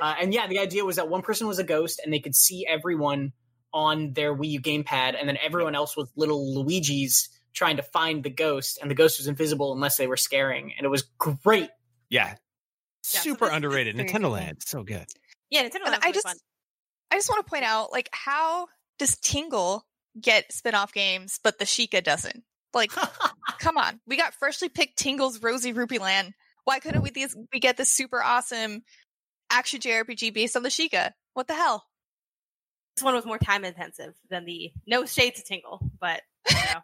Uh, 0.00 0.14
and 0.20 0.34
yeah, 0.34 0.46
the 0.46 0.58
idea 0.58 0.84
was 0.84 0.96
that 0.96 1.08
one 1.08 1.22
person 1.22 1.46
was 1.46 1.58
a 1.58 1.64
ghost, 1.64 2.00
and 2.04 2.12
they 2.12 2.20
could 2.20 2.34
see 2.34 2.66
everyone 2.66 3.32
on 3.72 4.12
their 4.12 4.34
Wii 4.34 4.50
U 4.50 4.60
gamepad, 4.60 5.14
and 5.18 5.28
then 5.28 5.38
everyone 5.42 5.74
else 5.74 5.96
was 5.96 6.08
little 6.16 6.54
Luigi's 6.54 7.28
trying 7.52 7.76
to 7.76 7.82
find 7.82 8.22
the 8.22 8.30
ghost, 8.30 8.78
and 8.80 8.90
the 8.90 8.94
ghost 8.94 9.18
was 9.18 9.26
invisible 9.26 9.72
unless 9.72 9.96
they 9.96 10.06
were 10.06 10.16
scaring, 10.16 10.72
and 10.76 10.84
it 10.84 10.88
was 10.88 11.02
great. 11.18 11.70
Yeah. 12.10 12.34
so 13.02 13.20
Super 13.20 13.46
this 13.46 13.54
underrated. 13.54 13.96
Nintendo. 13.96 14.30
Land. 14.30 14.62
So 14.64 14.82
good. 14.82 15.06
Yeah, 15.50 15.62
Nintendo 15.68 15.86
Land 15.86 16.02
I 16.02 16.12
just, 16.12 16.26
fun. 16.26 16.36
I 17.10 17.16
just 17.16 17.28
want 17.28 17.44
to 17.44 17.50
point 17.50 17.64
out, 17.64 17.92
like, 17.92 18.08
how 18.12 18.68
does 18.98 19.16
Tingle 19.18 19.86
get 20.20 20.52
spin-off 20.52 20.92
games, 20.92 21.40
but 21.42 21.58
the 21.58 21.64
Sheikah 21.64 22.04
doesn't? 22.04 22.44
Like, 22.74 22.92
come 23.58 23.78
on, 23.78 24.00
we 24.06 24.16
got 24.16 24.34
freshly 24.34 24.68
picked 24.68 24.98
Tingle's 24.98 25.42
Rosy 25.42 25.72
Rupee 25.72 25.98
Land. 25.98 26.34
Why 26.64 26.80
couldn't 26.80 27.02
we 27.02 27.10
these 27.10 27.36
we 27.52 27.60
get 27.60 27.76
this 27.76 27.92
super 27.92 28.22
awesome 28.22 28.82
action 29.50 29.80
JRPG 29.80 30.32
based 30.34 30.56
on 30.56 30.62
the 30.62 30.68
Sheikah? 30.68 31.12
What 31.34 31.48
the 31.48 31.54
hell? 31.54 31.84
This 32.96 33.04
one 33.04 33.14
was 33.14 33.26
more 33.26 33.38
time 33.38 33.64
intensive 33.64 34.14
than 34.30 34.44
the 34.46 34.72
no 34.86 35.04
Shades 35.04 35.42
Tingle, 35.42 35.80
but 36.00 36.22
you 36.48 36.56
know. 36.56 36.80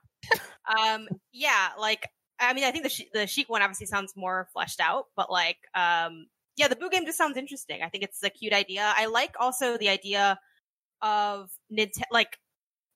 um, 0.78 1.08
yeah, 1.32 1.70
like 1.78 2.08
I 2.38 2.54
mean, 2.54 2.64
I 2.64 2.70
think 2.70 2.84
the 2.84 3.06
the 3.14 3.26
Sheik 3.26 3.48
one 3.48 3.62
obviously 3.62 3.86
sounds 3.86 4.14
more 4.16 4.48
fleshed 4.52 4.80
out, 4.80 5.06
but 5.16 5.30
like, 5.30 5.58
um, 5.74 6.26
yeah, 6.56 6.68
the 6.68 6.76
Boo 6.76 6.90
game 6.90 7.06
just 7.06 7.18
sounds 7.18 7.36
interesting. 7.36 7.82
I 7.82 7.88
think 7.88 8.04
it's 8.04 8.22
a 8.22 8.30
cute 8.30 8.52
idea. 8.52 8.92
I 8.96 9.06
like 9.06 9.34
also 9.38 9.78
the 9.78 9.88
idea 9.88 10.38
of 11.00 11.50
Nintendo, 11.72 12.02
like 12.10 12.38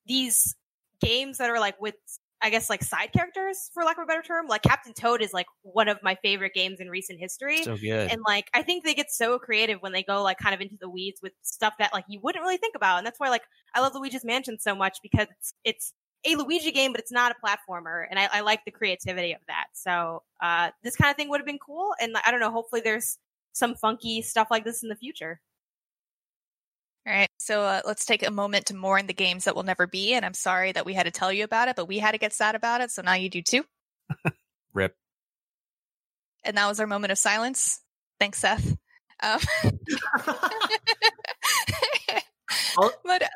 these 0.05 0.55
games 1.01 1.37
that 1.37 1.49
are 1.49 1.59
like 1.59 1.79
with, 1.81 1.95
I 2.41 2.49
guess, 2.49 2.69
like 2.69 2.83
side 2.83 3.11
characters, 3.13 3.71
for 3.73 3.83
lack 3.83 3.97
of 3.97 4.03
a 4.03 4.05
better 4.05 4.21
term. 4.21 4.47
Like 4.47 4.61
Captain 4.61 4.93
Toad 4.93 5.21
is 5.21 5.33
like 5.33 5.47
one 5.63 5.87
of 5.87 5.97
my 6.03 6.15
favorite 6.21 6.53
games 6.53 6.79
in 6.79 6.89
recent 6.89 7.19
history. 7.19 7.63
So 7.63 7.77
good. 7.77 8.11
And 8.11 8.21
like, 8.27 8.49
I 8.53 8.61
think 8.61 8.83
they 8.83 8.93
get 8.93 9.11
so 9.11 9.39
creative 9.39 9.81
when 9.81 9.91
they 9.91 10.03
go 10.03 10.21
like 10.21 10.37
kind 10.37 10.53
of 10.53 10.61
into 10.61 10.77
the 10.79 10.89
weeds 10.89 11.19
with 11.21 11.33
stuff 11.41 11.73
that 11.79 11.93
like 11.93 12.05
you 12.07 12.19
wouldn't 12.21 12.43
really 12.43 12.57
think 12.57 12.75
about. 12.75 12.97
And 12.97 13.07
that's 13.07 13.19
why 13.19 13.29
like 13.29 13.43
I 13.73 13.81
love 13.81 13.95
Luigi's 13.95 14.25
Mansion 14.25 14.59
so 14.59 14.75
much 14.75 14.99
because 15.01 15.27
it's, 15.31 15.53
it's 15.63 15.93
a 16.25 16.35
Luigi 16.35 16.71
game, 16.71 16.91
but 16.91 16.99
it's 17.01 17.11
not 17.11 17.31
a 17.31 17.45
platformer. 17.45 18.05
And 18.09 18.19
I, 18.19 18.29
I 18.31 18.41
like 18.41 18.65
the 18.65 18.71
creativity 18.71 19.33
of 19.33 19.41
that. 19.47 19.65
So, 19.73 20.23
uh, 20.41 20.71
this 20.83 20.95
kind 20.95 21.09
of 21.09 21.15
thing 21.15 21.29
would 21.29 21.39
have 21.39 21.45
been 21.45 21.59
cool. 21.59 21.93
And 21.99 22.15
I 22.25 22.31
don't 22.31 22.39
know, 22.39 22.51
hopefully 22.51 22.81
there's 22.83 23.17
some 23.53 23.75
funky 23.75 24.21
stuff 24.21 24.47
like 24.51 24.63
this 24.63 24.83
in 24.83 24.89
the 24.89 24.95
future. 24.95 25.39
All 27.07 27.13
right, 27.13 27.29
so 27.37 27.61
uh, 27.61 27.81
let's 27.85 28.03
take 28.03 28.27
a 28.27 28.31
moment 28.31 28.65
to 28.65 28.75
mourn 28.75 29.07
the 29.07 29.13
games 29.13 29.45
that 29.45 29.55
will 29.55 29.63
never 29.63 29.87
be. 29.87 30.13
And 30.13 30.25
I'm 30.25 30.33
sorry 30.33 30.73
that 30.73 30.85
we 30.85 30.93
had 30.93 31.03
to 31.03 31.11
tell 31.11 31.31
you 31.31 31.45
about 31.45 31.69
it, 31.69 31.77
but 31.77 31.87
we 31.87 31.99
had 31.99 32.11
to 32.11 32.17
get 32.17 32.33
sad 32.33 32.53
about 32.53 32.81
it. 32.81 32.91
So 32.91 33.01
now 33.01 33.13
you 33.13 33.29
do 33.29 33.41
too. 33.41 33.63
Rip. 34.73 34.93
And 36.43 36.57
that 36.57 36.67
was 36.67 36.81
our 36.81 36.87
moment 36.87 37.13
of 37.13 37.17
silence. 37.17 37.79
Thanks, 38.19 38.39
Seth. 38.39 38.75
Um, 39.23 39.39
but 43.05 43.23
uh, 43.23 43.27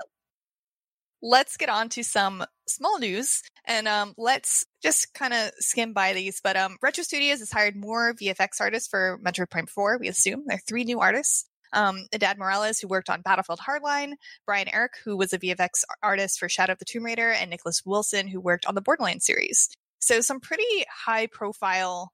let's 1.21 1.55
get 1.55 1.69
on 1.69 1.87
to 1.89 2.03
some 2.03 2.43
small 2.67 2.99
news 2.99 3.41
and 3.65 3.87
um, 3.87 4.13
let's 4.17 4.65
just 4.83 5.13
kind 5.13 5.33
of 5.33 5.51
skim 5.59 5.93
by 5.93 6.11
these. 6.11 6.41
But 6.43 6.57
um, 6.57 6.75
Retro 6.81 7.05
Studios 7.05 7.39
has 7.39 7.51
hired 7.51 7.77
more 7.77 8.13
VFX 8.15 8.59
artists 8.59 8.89
for 8.89 9.17
Metroid 9.23 9.49
Prime 9.49 9.67
4, 9.67 9.97
we 9.97 10.09
assume. 10.09 10.43
There 10.45 10.57
are 10.57 10.61
three 10.67 10.83
new 10.83 10.99
artists. 10.99 11.45
Um, 11.73 12.05
Adad 12.13 12.37
Morales, 12.37 12.79
who 12.79 12.87
worked 12.87 13.09
on 13.09 13.21
Battlefield 13.21 13.59
Hardline, 13.59 14.13
Brian 14.45 14.67
Eric, 14.73 14.93
who 15.03 15.15
was 15.17 15.33
a 15.33 15.39
VFX 15.39 15.83
artist 16.03 16.39
for 16.39 16.49
Shadow 16.49 16.73
of 16.73 16.79
the 16.79 16.85
Tomb 16.85 17.05
Raider, 17.05 17.31
and 17.31 17.49
Nicholas 17.49 17.81
Wilson, 17.85 18.27
who 18.27 18.39
worked 18.39 18.65
on 18.65 18.75
the 18.75 18.81
Borderlands 18.81 19.25
series. 19.25 19.69
So 19.99 20.21
some 20.21 20.39
pretty 20.39 20.85
high 21.05 21.27
profile 21.27 22.11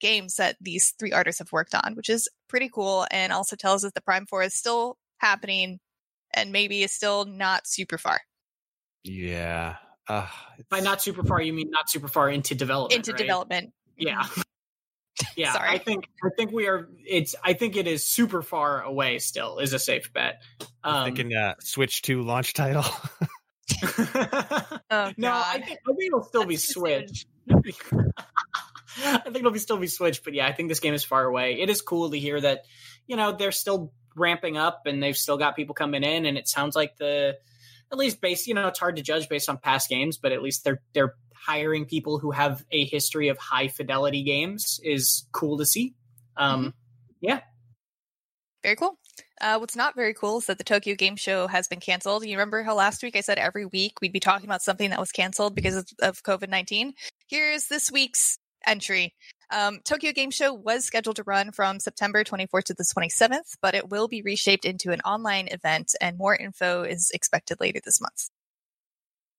games 0.00 0.36
that 0.36 0.56
these 0.60 0.94
three 0.98 1.12
artists 1.12 1.38
have 1.38 1.52
worked 1.52 1.74
on, 1.74 1.94
which 1.94 2.08
is 2.08 2.28
pretty 2.48 2.68
cool 2.72 3.06
and 3.10 3.32
also 3.32 3.54
tells 3.54 3.84
us 3.84 3.92
that 3.92 4.04
Prime 4.04 4.26
4 4.26 4.42
is 4.44 4.54
still 4.54 4.96
happening 5.18 5.78
and 6.34 6.52
maybe 6.52 6.82
is 6.82 6.92
still 6.92 7.24
not 7.24 7.66
super 7.66 7.98
far 7.98 8.20
Yeah. 9.04 9.76
Uh, 10.08 10.26
By 10.68 10.80
not 10.80 11.00
super 11.02 11.22
far, 11.22 11.40
you 11.40 11.52
mean 11.52 11.70
not 11.70 11.88
super 11.88 12.08
far 12.08 12.30
into 12.30 12.54
development. 12.54 12.96
into 12.96 13.12
right? 13.12 13.18
development. 13.18 13.72
Yeah. 13.96 14.26
Yeah, 15.36 15.52
Sorry. 15.52 15.68
I 15.68 15.78
think 15.78 16.08
I 16.22 16.28
think 16.36 16.52
we 16.52 16.66
are. 16.66 16.88
It's 17.06 17.34
I 17.42 17.52
think 17.54 17.76
it 17.76 17.86
is 17.86 18.06
super 18.06 18.42
far 18.42 18.82
away. 18.82 19.18
Still, 19.18 19.58
is 19.58 19.72
a 19.72 19.78
safe 19.78 20.12
bet. 20.12 20.42
Um, 20.84 21.04
thinking 21.04 21.34
uh, 21.34 21.54
Switch 21.60 22.02
to 22.02 22.22
launch 22.22 22.52
title. 22.54 22.84
Oh, 24.92 25.12
no, 25.16 25.32
I 25.32 25.62
think, 25.64 25.78
I 25.88 25.92
think 25.92 26.06
it'll 26.06 26.24
still 26.24 26.44
be 26.44 26.56
That's 26.56 26.66
too 26.66 26.80
Switch. 26.80 27.26
I 27.48 29.18
think 29.18 29.36
it'll 29.36 29.52
be 29.52 29.60
still 29.60 29.76
be 29.76 29.86
Switch, 29.86 30.24
but 30.24 30.34
yeah, 30.34 30.46
I 30.46 30.52
think 30.52 30.68
this 30.68 30.80
game 30.80 30.94
is 30.94 31.04
far 31.04 31.24
away. 31.24 31.60
It 31.60 31.70
is 31.70 31.80
cool 31.80 32.10
to 32.10 32.18
hear 32.18 32.40
that 32.40 32.64
you 33.06 33.16
know 33.16 33.32
they're 33.32 33.52
still 33.52 33.92
ramping 34.16 34.56
up 34.56 34.82
and 34.86 35.00
they've 35.00 35.16
still 35.16 35.38
got 35.38 35.54
people 35.54 35.74
coming 35.74 36.02
in, 36.02 36.26
and 36.26 36.36
it 36.36 36.48
sounds 36.48 36.74
like 36.74 36.96
the 36.96 37.38
at 37.92 37.98
least 37.98 38.20
based 38.20 38.46
you 38.48 38.54
know 38.54 38.66
it's 38.66 38.80
hard 38.80 38.96
to 38.96 39.02
judge 39.02 39.28
based 39.28 39.48
on 39.48 39.58
past 39.58 39.88
games, 39.88 40.18
but 40.18 40.32
at 40.32 40.42
least 40.42 40.64
they're 40.64 40.82
they're 40.92 41.14
hiring 41.44 41.86
people 41.86 42.18
who 42.18 42.30
have 42.30 42.64
a 42.70 42.84
history 42.84 43.28
of 43.28 43.38
high 43.38 43.68
fidelity 43.68 44.22
games 44.22 44.80
is 44.82 45.26
cool 45.32 45.58
to 45.58 45.66
see. 45.66 45.94
Um, 46.36 46.74
yeah. 47.20 47.40
Very 48.62 48.76
cool. 48.76 48.98
Uh, 49.40 49.58
what's 49.58 49.76
not 49.76 49.96
very 49.96 50.12
cool 50.12 50.38
is 50.38 50.46
that 50.46 50.58
the 50.58 50.64
Tokyo 50.64 50.94
Game 50.94 51.16
Show 51.16 51.46
has 51.46 51.66
been 51.66 51.80
canceled. 51.80 52.26
You 52.26 52.32
remember 52.32 52.62
how 52.62 52.74
last 52.74 53.02
week 53.02 53.16
I 53.16 53.20
said 53.20 53.38
every 53.38 53.64
week 53.64 54.00
we'd 54.00 54.12
be 54.12 54.20
talking 54.20 54.46
about 54.46 54.62
something 54.62 54.90
that 54.90 55.00
was 55.00 55.12
canceled 55.12 55.54
because 55.54 55.76
of, 55.76 55.88
of 56.02 56.22
COVID 56.22 56.50
19? 56.50 56.92
Here's 57.26 57.68
this 57.68 57.90
week's 57.90 58.38
entry. 58.66 59.14
Um, 59.50 59.80
Tokyo 59.84 60.12
Game 60.12 60.30
Show 60.30 60.52
was 60.52 60.84
scheduled 60.84 61.16
to 61.16 61.24
run 61.24 61.52
from 61.52 61.80
September 61.80 62.22
24th 62.22 62.64
to 62.64 62.74
the 62.74 62.84
27th, 62.84 63.56
but 63.62 63.74
it 63.74 63.88
will 63.88 64.08
be 64.08 64.22
reshaped 64.22 64.64
into 64.64 64.92
an 64.92 65.00
online 65.00 65.48
event, 65.48 65.94
and 66.00 66.18
more 66.18 66.36
info 66.36 66.82
is 66.82 67.10
expected 67.12 67.58
later 67.60 67.80
this 67.82 68.00
month. 68.00 68.28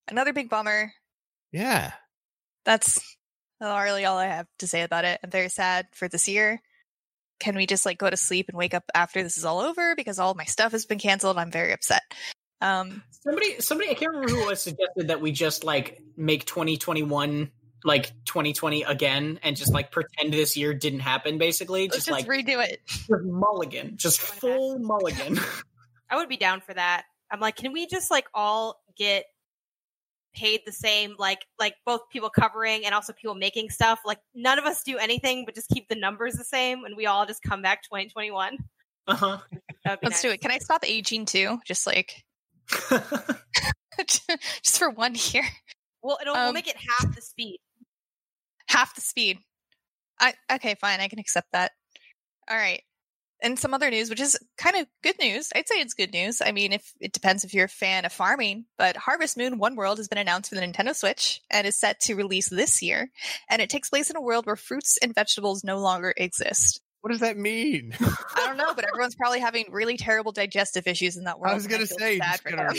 Another 0.07 0.33
big 0.33 0.49
bummer. 0.49 0.93
Yeah. 1.51 1.91
That's 2.65 2.99
really 3.59 4.05
all 4.05 4.17
I 4.17 4.27
have 4.27 4.47
to 4.59 4.67
say 4.67 4.83
about 4.83 5.05
it. 5.05 5.19
I'm 5.23 5.29
very 5.29 5.49
sad 5.49 5.87
for 5.93 6.07
this 6.07 6.27
year. 6.27 6.61
Can 7.39 7.55
we 7.55 7.65
just 7.65 7.85
like 7.85 7.97
go 7.97 8.09
to 8.09 8.17
sleep 8.17 8.49
and 8.49 8.57
wake 8.57 8.73
up 8.73 8.83
after 8.93 9.23
this 9.23 9.37
is 9.37 9.45
all 9.45 9.59
over 9.59 9.95
because 9.95 10.19
all 10.19 10.33
my 10.33 10.45
stuff 10.45 10.73
has 10.73 10.85
been 10.85 10.99
canceled? 10.99 11.37
I'm 11.37 11.51
very 11.51 11.73
upset. 11.73 12.03
Um, 12.61 13.01
Somebody, 13.23 13.59
somebody, 13.59 13.89
I 13.89 13.95
can't 13.95 14.11
remember 14.11 14.33
who 14.33 14.45
was 14.45 14.61
suggested 14.61 15.07
that 15.07 15.21
we 15.21 15.31
just 15.31 15.63
like 15.63 15.99
make 16.15 16.45
2021 16.45 17.51
like 17.83 18.11
2020 18.25 18.83
again 18.83 19.39
and 19.43 19.55
just 19.55 19.73
like 19.73 19.91
pretend 19.91 20.33
this 20.33 20.55
year 20.55 20.73
didn't 20.73 20.99
happen. 20.99 21.37
Basically, 21.37 21.87
just, 21.87 22.07
just 22.07 22.11
like 22.11 22.27
redo 22.27 22.63
it. 22.63 22.81
just 22.85 23.09
mulligan, 23.23 23.97
just 23.97 24.19
full 24.19 24.79
mulligan. 24.79 25.39
I 26.09 26.17
would 26.17 26.29
be 26.29 26.37
down 26.37 26.61
for 26.61 26.73
that. 26.73 27.05
I'm 27.31 27.39
like, 27.39 27.55
can 27.55 27.73
we 27.73 27.87
just 27.87 28.11
like 28.11 28.27
all 28.33 28.81
get 28.97 29.25
paid 30.33 30.61
the 30.65 30.71
same, 30.71 31.15
like 31.19 31.45
like 31.59 31.75
both 31.85 32.01
people 32.11 32.29
covering 32.29 32.85
and 32.85 32.93
also 32.95 33.13
people 33.13 33.35
making 33.35 33.69
stuff? 33.69 33.99
Like 34.05 34.19
none 34.33 34.59
of 34.59 34.65
us 34.65 34.83
do 34.83 34.97
anything, 34.97 35.45
but 35.45 35.55
just 35.55 35.69
keep 35.69 35.87
the 35.89 35.95
numbers 35.95 36.33
the 36.35 36.43
same, 36.43 36.85
and 36.85 36.95
we 36.95 37.05
all 37.05 37.25
just 37.25 37.41
come 37.43 37.61
back 37.61 37.83
2021. 37.83 38.57
uh 39.07 39.15
huh. 39.15 39.37
That 39.83 39.91
would 39.93 39.99
be 40.01 40.07
Let's 40.07 40.21
do 40.21 40.29
it. 40.29 40.41
Can 40.41 40.51
I 40.51 40.57
stop 40.59 40.83
aging 40.87 41.25
too? 41.25 41.57
Just 41.65 41.85
like 41.87 42.23
just 44.07 44.77
for 44.77 44.89
one 44.89 45.15
year, 45.31 45.43
Well, 46.01 46.17
it'll 46.21 46.33
we'll 46.35 46.47
Um, 46.49 46.53
make 46.53 46.67
it 46.67 46.77
half 46.77 47.13
the 47.15 47.21
speed. 47.21 47.59
half 48.67 48.95
the 48.95 49.01
speed. 49.01 49.39
I 50.19 50.33
okay, 50.53 50.75
fine. 50.75 50.99
I 50.99 51.07
can 51.07 51.19
accept 51.19 51.47
that. 51.53 51.71
All 52.49 52.57
right. 52.57 52.81
And 53.41 53.57
some 53.57 53.73
other 53.73 53.89
news, 53.89 54.09
which 54.09 54.19
is 54.19 54.37
kind 54.57 54.75
of 54.75 54.85
good 55.01 55.15
news. 55.19 55.49
I'd 55.55 55.67
say 55.67 55.75
it's 55.75 55.95
good 55.95 56.13
news. 56.13 56.41
I 56.45 56.51
mean, 56.51 56.73
if 56.73 56.93
it 56.99 57.11
depends 57.11 57.43
if 57.43 57.53
you're 57.53 57.65
a 57.65 57.69
fan 57.69 58.05
of 58.05 58.13
farming, 58.13 58.65
but 58.77 58.95
Harvest 58.95 59.35
Moon 59.35 59.57
One 59.57 59.75
World 59.75 59.97
has 59.97 60.07
been 60.07 60.19
announced 60.19 60.49
for 60.49 60.55
the 60.55 60.61
Nintendo 60.61 60.95
Switch 60.95 61.41
and 61.49 61.65
is 61.65 61.75
set 61.75 61.99
to 62.01 62.13
release 62.13 62.49
this 62.49 62.81
year. 62.83 63.09
And 63.49 63.61
it 63.61 63.69
takes 63.71 63.89
place 63.89 64.09
in 64.11 64.15
a 64.15 64.21
world 64.21 64.45
where 64.45 64.55
fruits 64.55 64.99
and 65.01 65.15
vegetables 65.15 65.63
no 65.63 65.79
longer 65.79 66.13
exist. 66.15 66.81
What 67.01 67.09
does 67.09 67.21
that 67.21 67.35
mean? 67.35 67.93
I 67.99 68.45
don't 68.45 68.57
know, 68.57 68.75
but 68.75 68.87
everyone's 68.87 69.15
probably 69.15 69.39
having 69.39 69.65
really 69.71 69.97
terrible 69.97 70.31
digestive 70.31 70.85
issues 70.85 71.17
in 71.17 71.23
that 71.23 71.39
world. 71.39 71.51
I 71.51 71.55
was 71.55 71.65
gonna 71.65 71.87
say, 71.87 72.19
sad 72.19 72.41
just 72.43 72.43
gonna- 72.43 72.73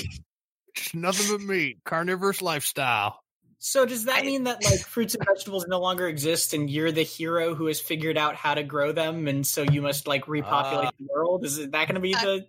nothing 0.95 1.37
but 1.37 1.41
meat. 1.45 1.79
Carnivorous 1.85 2.41
lifestyle. 2.41 3.22
So 3.65 3.87
does 3.87 4.07
that 4.07 4.19
I- 4.19 4.23
mean 4.23 4.43
that 4.45 4.65
like 4.65 4.81
fruits 4.81 5.15
and 5.15 5.25
vegetables 5.25 5.67
no 5.69 5.79
longer 5.79 6.09
exist, 6.09 6.53
and 6.53 6.69
you're 6.69 6.91
the 6.91 7.05
hero 7.05 7.55
who 7.55 7.67
has 7.67 7.81
figured 7.81 8.19
out 8.19 8.35
how 8.35 8.55
to 8.55 8.65
grow 8.65 8.91
them, 8.91 9.29
and 9.29 9.47
so 9.47 9.63
you 9.63 9.81
must 9.81 10.09
like 10.09 10.27
repopulate 10.27 10.89
Uh, 10.89 10.91
the 10.99 11.07
world? 11.15 11.45
Is 11.45 11.59
that 11.59 11.71
going 11.71 11.95
to 11.95 12.01
be 12.01 12.13
the? 12.13 12.45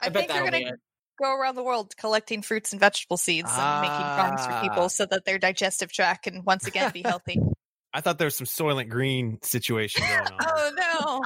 I, 0.00 0.06
I 0.06 0.08
bet 0.10 0.28
they're 0.28 0.36
that'll 0.36 0.44
gonna 0.52 0.58
be 0.64 0.70
it. 0.70 0.74
go 1.20 1.34
around 1.34 1.56
the 1.56 1.64
world 1.64 1.96
collecting 1.96 2.42
fruits 2.42 2.70
and 2.72 2.78
vegetable 2.78 3.16
seeds 3.16 3.50
and 3.52 3.80
making 3.82 3.96
farms 3.98 4.46
for 4.46 4.52
Ah. 4.52 4.62
people 4.62 4.88
so 4.88 5.06
that 5.06 5.24
their 5.24 5.38
digestive 5.40 5.90
tract 5.92 6.22
can 6.22 6.44
once 6.44 6.66
again 6.68 6.92
be 6.92 7.02
healthy. 7.02 7.40
I 7.92 8.00
thought 8.00 8.18
there 8.18 8.26
was 8.26 8.36
some 8.36 8.46
Soylent 8.46 8.90
Green 8.90 9.40
situation 9.42 10.02
going 10.06 10.20
on. 10.32 10.38
oh 10.46 10.70
no. 10.76 11.22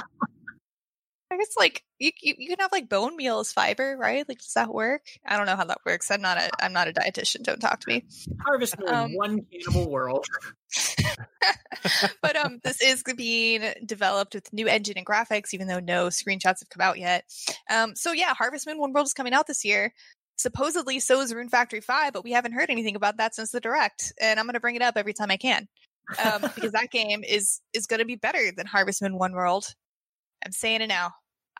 I 1.42 1.44
guess 1.44 1.54
like 1.56 1.82
you, 1.98 2.10
you 2.20 2.34
you 2.38 2.48
can 2.48 2.60
have 2.60 2.72
like 2.72 2.88
bone 2.88 3.16
meal 3.16 3.40
as 3.40 3.52
fiber, 3.52 3.96
right? 3.98 4.26
Like 4.28 4.38
does 4.38 4.52
that 4.54 4.72
work? 4.72 5.02
I 5.26 5.36
don't 5.36 5.46
know 5.46 5.56
how 5.56 5.64
that 5.64 5.78
works. 5.84 6.10
I'm 6.10 6.20
not 6.20 6.38
a 6.38 6.50
I'm 6.60 6.72
not 6.72 6.88
a 6.88 6.92
dietitian. 6.92 7.42
Don't 7.42 7.60
talk 7.60 7.80
to 7.80 7.88
me. 7.88 8.04
Harvest 8.44 8.78
Moon, 8.78 8.94
Um, 8.94 9.14
one 9.14 9.46
cannibal 9.50 9.90
world. 9.90 10.26
but 12.22 12.36
um, 12.36 12.60
this 12.62 12.80
is 12.80 13.02
being 13.16 13.62
developed 13.84 14.34
with 14.34 14.52
new 14.52 14.68
engine 14.68 14.96
and 14.96 15.06
graphics, 15.06 15.52
even 15.54 15.66
though 15.66 15.80
no 15.80 16.06
screenshots 16.06 16.60
have 16.60 16.70
come 16.70 16.80
out 16.80 16.98
yet. 16.98 17.24
Um, 17.70 17.94
so 17.96 18.12
yeah, 18.12 18.34
Harvest 18.34 18.66
Moon 18.66 18.78
One 18.78 18.92
World 18.92 19.06
is 19.06 19.14
coming 19.14 19.32
out 19.34 19.46
this 19.46 19.64
year. 19.64 19.92
Supposedly, 20.36 20.98
so 20.98 21.20
is 21.20 21.34
Rune 21.34 21.48
Factory 21.48 21.80
Five, 21.80 22.12
but 22.12 22.24
we 22.24 22.32
haven't 22.32 22.52
heard 22.52 22.70
anything 22.70 22.96
about 22.96 23.18
that 23.18 23.34
since 23.34 23.50
the 23.50 23.60
direct, 23.60 24.12
and 24.20 24.40
I'm 24.40 24.46
going 24.46 24.54
to 24.54 24.60
bring 24.60 24.76
it 24.76 24.82
up 24.82 24.96
every 24.96 25.12
time 25.12 25.30
I 25.30 25.36
can 25.36 25.68
um, 26.22 26.42
because 26.54 26.72
that 26.72 26.90
game 26.90 27.24
is 27.24 27.60
is 27.72 27.86
going 27.86 28.00
to 28.00 28.06
be 28.06 28.16
better 28.16 28.52
than 28.56 28.66
Harvest 28.66 29.02
Moon 29.02 29.18
One 29.18 29.32
World. 29.32 29.66
I'm 30.44 30.52
saying 30.52 30.80
it 30.80 30.88
now. 30.88 31.12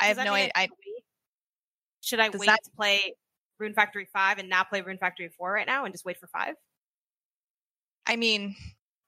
I 0.02 0.06
have 0.08 0.16
no 0.18 0.32
idea. 0.34 0.50
I 0.54 0.58
I, 0.58 0.60
have 0.62 0.70
to 0.70 0.76
wait? 0.86 1.04
Should 2.00 2.20
I 2.20 2.28
wait 2.30 2.46
that- 2.46 2.64
to 2.64 2.70
play 2.76 3.14
Rune 3.58 3.74
Factory 3.74 4.08
5 4.12 4.38
and 4.38 4.48
not 4.48 4.68
play 4.68 4.80
Rune 4.82 4.98
Factory 4.98 5.30
4 5.38 5.52
right 5.52 5.66
now 5.66 5.84
and 5.84 5.94
just 5.94 6.04
wait 6.04 6.18
for 6.18 6.26
5? 6.26 6.54
I 8.06 8.16
mean, 8.16 8.56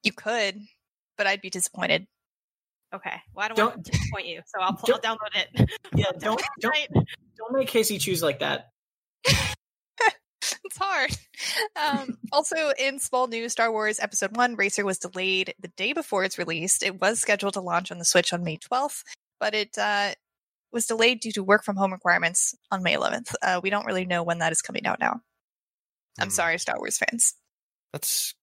you 0.03 0.13
could, 0.13 0.61
but 1.19 1.27
I'd 1.27 1.41
be 1.41 1.51
disappointed. 1.51 2.07
Okay. 2.95 3.21
Well, 3.35 3.45
I 3.45 3.49
don't, 3.49 3.57
Don't- 3.57 3.75
want 3.75 3.85
to 3.87 3.91
disappoint 3.91 4.27
you, 4.27 4.41
so 4.47 4.61
I'll, 4.61 4.79
I'll 4.89 5.01
download 5.01 5.35
it. 5.35 5.71
Yeah, 5.97 6.07
don't 6.19 6.43
don't 6.61 6.77
don't 7.37 7.53
make 7.53 7.69
Casey 7.69 7.99
choose 7.99 8.23
like 8.23 8.39
that. 8.41 8.71
it's 9.25 10.77
hard. 10.77 11.11
Um, 11.77 12.19
also, 12.33 12.71
in 12.79 12.99
small 12.99 13.27
news, 13.27 13.53
Star 13.53 13.71
Wars 13.71 13.99
Episode 14.01 14.37
1 14.37 14.57
Racer 14.57 14.85
was 14.85 14.99
delayed 14.99 15.55
the 15.61 15.69
day 15.69 15.93
before 15.93 16.25
it's 16.25 16.39
released. 16.39 16.83
It 16.83 17.01
was 17.01 17.21
scheduled 17.21 17.55
to 17.55 17.61
launch 17.61 17.91
on 17.91 17.99
the 17.99 18.05
Switch 18.05 18.33
on 18.33 18.45
May 18.45 18.59
12th, 18.59 19.03
but 19.41 19.55
it 19.55 19.77
uh, 19.79 20.15
was 20.75 20.87
delayed 20.87 21.21
due 21.21 21.33
to 21.33 21.43
work 21.43 21.65
from 21.65 21.77
home 21.77 21.93
requirements 21.93 22.55
on 22.71 22.83
May 22.83 22.95
11th. 22.97 23.35
Uh, 23.41 23.61
we 23.63 23.71
don't 23.71 23.87
really 23.87 24.05
know 24.05 24.23
when 24.23 24.39
that 24.41 24.53
is 24.53 24.61
coming 24.61 24.85
out 24.87 25.01
now. 25.01 25.21
I'm 26.19 26.29
Hmm. 26.29 26.33
sorry, 26.33 26.59
Star 26.59 26.77
Wars 26.79 26.99
fans. 26.99 27.35
That's 27.93 28.35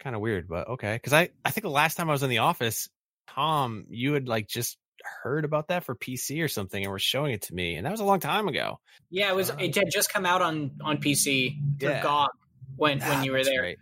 kind 0.00 0.14
of 0.14 0.22
weird, 0.22 0.48
but 0.48 0.68
okay. 0.68 0.94
Because 0.94 1.12
I, 1.12 1.30
I 1.44 1.50
think 1.50 1.62
the 1.62 1.70
last 1.70 1.96
time 1.96 2.08
I 2.08 2.12
was 2.12 2.22
in 2.22 2.30
the 2.30 2.38
office, 2.38 2.88
Tom, 3.28 3.86
you 3.88 4.12
had 4.12 4.28
like 4.28 4.46
just 4.46 4.76
heard 5.22 5.44
about 5.44 5.68
that 5.68 5.82
for 5.84 5.94
PC 5.96 6.44
or 6.44 6.48
something 6.48 6.80
and 6.82 6.90
were 6.92 6.98
showing 6.98 7.32
it 7.32 7.42
to 7.42 7.54
me, 7.54 7.74
and 7.76 7.84
that 7.86 7.90
was 7.90 8.00
a 8.00 8.04
long 8.04 8.20
time 8.20 8.46
ago. 8.48 8.78
Yeah, 9.10 9.30
it 9.30 9.34
was. 9.34 9.50
Uh, 9.50 9.56
It 9.58 9.74
had 9.74 9.90
just 9.90 10.12
come 10.12 10.24
out 10.26 10.42
on 10.42 10.72
on 10.82 10.98
PC 10.98 11.56
for 11.80 11.86
Yeah. 11.90 12.02
GOG 12.02 12.30
when 12.76 12.98
when 13.00 13.08
Ah, 13.18 13.22
you 13.22 13.32
were 13.32 13.42
there. 13.44 13.60
great. 13.60 13.78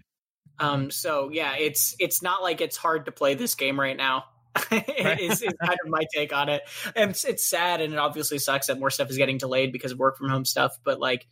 Um, 0.59 0.91
so 0.91 1.31
yeah, 1.31 1.57
it's 1.57 1.95
it's 1.99 2.23
not 2.23 2.43
like 2.43 2.61
it's 2.61 2.77
hard 2.77 3.07
to 3.07 3.13
play 3.13 3.35
this 3.35 3.55
game 3.55 3.79
right 3.81 3.97
now. 3.97 4.25
Right. 4.71 5.21
is, 5.21 5.43
is 5.43 5.55
kind 5.65 5.79
of 5.85 5.89
my 5.89 6.05
take 6.15 6.33
on 6.33 6.49
it. 6.49 6.63
And 6.97 7.11
it's, 7.11 7.25
it's 7.25 7.45
sad, 7.45 7.81
and 7.81 7.93
it 7.93 7.99
obviously 7.99 8.39
sucks 8.39 8.67
that 8.67 8.79
more 8.79 8.91
stuff 8.91 9.11
is 9.11 9.17
getting 9.17 9.39
delayed 9.39 9.73
because 9.73 9.93
of 9.93 9.99
work 9.99 10.17
from 10.17 10.29
home 10.29 10.45
stuff. 10.45 10.79
But 10.85 11.01
like, 11.01 11.27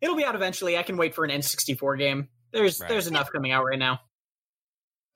it'll 0.00 0.16
be 0.16 0.24
out 0.24 0.34
eventually. 0.34 0.76
I 0.76 0.82
can 0.82 0.96
wait 0.96 1.14
for 1.14 1.24
an 1.24 1.30
N64 1.30 1.98
game. 1.98 2.28
There's 2.52 2.80
Right. 2.80 2.88
there's 2.88 3.06
enough 3.06 3.30
coming 3.32 3.52
out 3.52 3.64
right 3.64 3.78
now. 3.78 4.00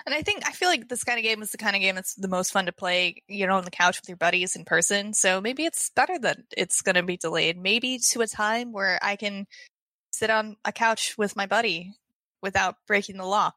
And 0.05 0.15
I 0.15 0.23
think 0.23 0.47
I 0.47 0.53
feel 0.53 0.69
like 0.69 0.89
this 0.89 1.05
kind 1.05 1.19
of 1.19 1.23
game 1.23 1.43
is 1.43 1.51
the 1.53 1.59
kind 1.59 1.77
of 1.77 1.83
game 1.83 1.95
that's 1.95 2.15
the 2.15 2.29
most 2.29 2.53
fun 2.53 2.67
to 2.67 2.73
play, 2.73 3.23
you 3.29 3.47
know, 3.47 3.57
on 3.57 3.65
the 3.65 3.71
couch 3.71 4.01
with 4.01 4.09
your 4.09 4.17
buddies 4.17 4.57
in 4.57 4.65
person. 4.65 5.15
So 5.15 5.41
maybe 5.41 5.65
it's 5.65 5.91
better 5.95 6.19
that 6.19 6.39
it's 6.57 6.83
going 6.83 6.97
to 6.97 7.03
be 7.03 7.17
delayed. 7.17 7.57
Maybe 7.57 8.01
to 8.11 8.21
a 8.21 8.27
time 8.27 8.73
where 8.73 8.99
I 9.01 9.17
can 9.17 9.47
sit 10.13 10.29
on 10.29 10.57
a 10.65 10.73
couch 10.73 11.15
with 11.17 11.37
my 11.37 11.47
buddy 11.47 11.95
without 12.43 12.77
breaking 12.87 13.17
the 13.17 13.25
law. 13.25 13.53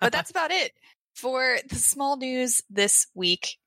But 0.00 0.12
that's 0.12 0.30
about 0.30 0.50
it 0.50 0.72
for 1.18 1.58
the 1.68 1.76
small 1.76 2.16
news 2.16 2.62
this 2.70 3.06
week. 3.14 3.58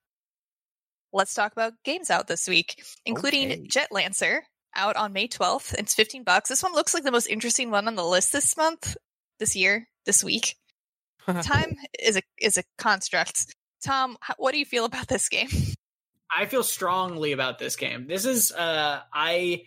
Let's 1.14 1.34
talk 1.34 1.52
about 1.52 1.74
games 1.84 2.10
out 2.10 2.28
this 2.28 2.48
week, 2.48 2.84
including 3.06 3.52
Okay. 3.52 3.68
Jet 3.68 3.90
Lancer 3.92 4.44
out 4.74 4.96
on 4.96 5.12
May 5.12 5.28
12th. 5.28 5.74
It's 5.74 5.94
15 5.94 6.24
bucks. 6.24 6.50
This 6.50 6.64
one 6.64 6.74
looks 6.74 6.94
like 6.94 7.04
the 7.04 7.12
most 7.12 7.28
interesting 7.28 7.70
one 7.70 7.88
on 7.88 7.96
the 7.96 8.06
list 8.06 8.32
this 8.32 8.56
month, 8.56 8.96
this 9.40 9.56
year, 9.56 9.88
this 10.06 10.24
week 10.24 10.56
time 11.42 11.78
is 12.00 12.18
a 12.18 12.22
is 12.40 12.58
a 12.58 12.64
construct. 12.78 13.56
Tom, 13.84 14.18
how, 14.22 14.36
what 14.38 14.54
do 14.54 14.60
you 14.60 14.66
feel 14.66 14.86
about 14.86 15.08
this 15.08 15.30
game? 15.30 15.50
I 16.36 16.46
feel 16.46 16.64
strongly 16.64 17.34
about 17.34 17.60
this 17.60 17.76
game. 17.76 18.08
This 18.08 18.26
is 18.26 18.52
uh 18.52 19.02
I 19.14 19.64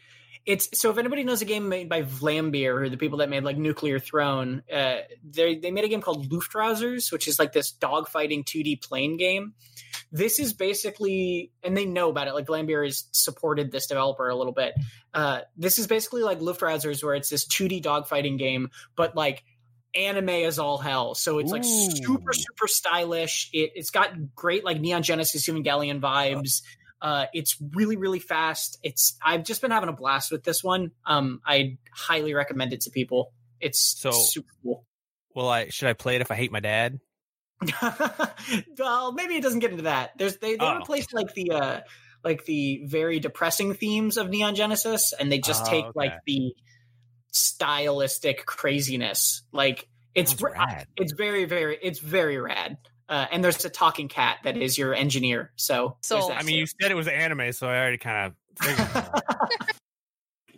it's 0.46 0.78
so 0.78 0.90
if 0.90 0.98
anybody 0.98 1.24
knows 1.24 1.40
a 1.40 1.46
game 1.46 1.68
made 1.68 1.88
by 1.88 2.02
Vlambeer, 2.02 2.82
or 2.82 2.88
the 2.88 2.96
people 2.96 3.18
that 3.18 3.30
made 3.30 3.44
like 3.44 3.56
Nuclear 3.56 3.98
Throne, 3.98 4.62
uh 4.72 4.98
they 5.28 5.56
they 5.56 5.70
made 5.70 5.84
a 5.84 5.88
game 5.88 6.02
called 6.02 6.30
Luftrausers, 6.30 7.10
which 7.10 7.28
is 7.28 7.38
like 7.38 7.52
this 7.52 7.72
dogfighting 7.72 8.44
2D 8.44 8.82
plane 8.82 9.16
game. 9.16 9.54
This 10.12 10.38
is 10.38 10.52
basically 10.52 11.50
and 11.62 11.76
they 11.76 11.86
know 11.86 12.10
about 12.10 12.28
it, 12.28 12.34
like 12.34 12.46
Vlambeer 12.46 12.84
has 12.84 13.04
supported 13.12 13.72
this 13.72 13.86
developer 13.86 14.28
a 14.28 14.36
little 14.36 14.52
bit. 14.52 14.74
Uh 15.14 15.40
this 15.56 15.78
is 15.78 15.86
basically 15.86 16.22
like 16.22 16.40
Luftrausers 16.40 17.02
where 17.02 17.14
it's 17.14 17.30
this 17.30 17.46
2D 17.46 17.82
dogfighting 17.82 18.38
game, 18.38 18.70
but 18.96 19.16
like 19.16 19.44
anime 19.94 20.28
is 20.28 20.58
all 20.58 20.76
hell. 20.76 21.14
So 21.14 21.38
it's 21.38 21.52
like 21.52 21.64
Ooh. 21.64 21.90
super, 21.90 22.32
super 22.32 22.66
stylish. 22.66 23.48
It 23.52 23.72
it's 23.76 23.90
got 23.90 24.34
great 24.34 24.64
like 24.64 24.80
Neon 24.80 25.02
Genesis 25.02 25.48
Evangelion 25.48 26.00
vibes. 26.00 26.62
Uh, 27.04 27.26
it's 27.34 27.58
really, 27.74 27.96
really 27.96 28.18
fast. 28.18 28.78
It's 28.82 29.16
I've 29.22 29.44
just 29.44 29.60
been 29.60 29.70
having 29.70 29.90
a 29.90 29.92
blast 29.92 30.32
with 30.32 30.42
this 30.42 30.64
one. 30.64 30.90
Um, 31.04 31.42
I 31.46 31.76
highly 31.92 32.32
recommend 32.32 32.72
it 32.72 32.80
to 32.82 32.90
people. 32.90 33.30
It's 33.60 33.78
So- 34.00 34.10
super 34.10 34.50
cool. 34.62 34.86
Well, 35.34 35.48
I 35.50 35.68
should 35.68 35.88
I 35.88 35.92
play 35.92 36.14
it 36.16 36.22
if 36.22 36.30
I 36.30 36.34
hate 36.34 36.50
my 36.50 36.60
dad? 36.60 36.98
well, 38.78 39.12
maybe 39.12 39.34
it 39.36 39.42
doesn't 39.42 39.58
get 39.60 39.70
into 39.72 39.82
that. 39.84 40.12
There's 40.16 40.38
they 40.38 40.56
they 40.56 40.64
Oh. 40.64 40.78
replaced 40.78 41.12
like 41.12 41.34
the 41.34 41.50
uh 41.50 41.80
like 42.22 42.44
the 42.46 42.82
very 42.86 43.20
depressing 43.20 43.74
themes 43.74 44.16
of 44.16 44.30
Neon 44.30 44.54
Genesis, 44.54 45.12
and 45.18 45.30
they 45.30 45.38
just 45.40 45.64
Oh, 45.66 45.70
take 45.70 45.84
okay. 45.84 45.92
like 45.94 46.12
the 46.26 46.54
stylistic 47.32 48.46
craziness. 48.46 49.42
Like 49.52 49.88
it's 50.14 50.40
ra- 50.40 50.84
it's 50.96 51.12
very 51.12 51.44
very 51.44 51.78
it's 51.82 51.98
very 51.98 52.38
rad. 52.38 52.78
Uh, 53.08 53.26
and 53.30 53.44
there's 53.44 53.64
a 53.64 53.70
talking 53.70 54.08
cat 54.08 54.38
that 54.44 54.56
is 54.56 54.78
your 54.78 54.94
engineer. 54.94 55.52
So 55.56 55.96
there's 56.08 56.22
Sold. 56.22 56.30
that 56.30 56.40
I 56.40 56.42
mean, 56.42 56.56
you 56.56 56.66
said 56.66 56.90
it 56.90 56.94
was 56.94 57.08
anime, 57.08 57.52
so 57.52 57.66
I 57.68 57.78
already 57.78 57.98
kind 57.98 58.32
of 58.32 58.34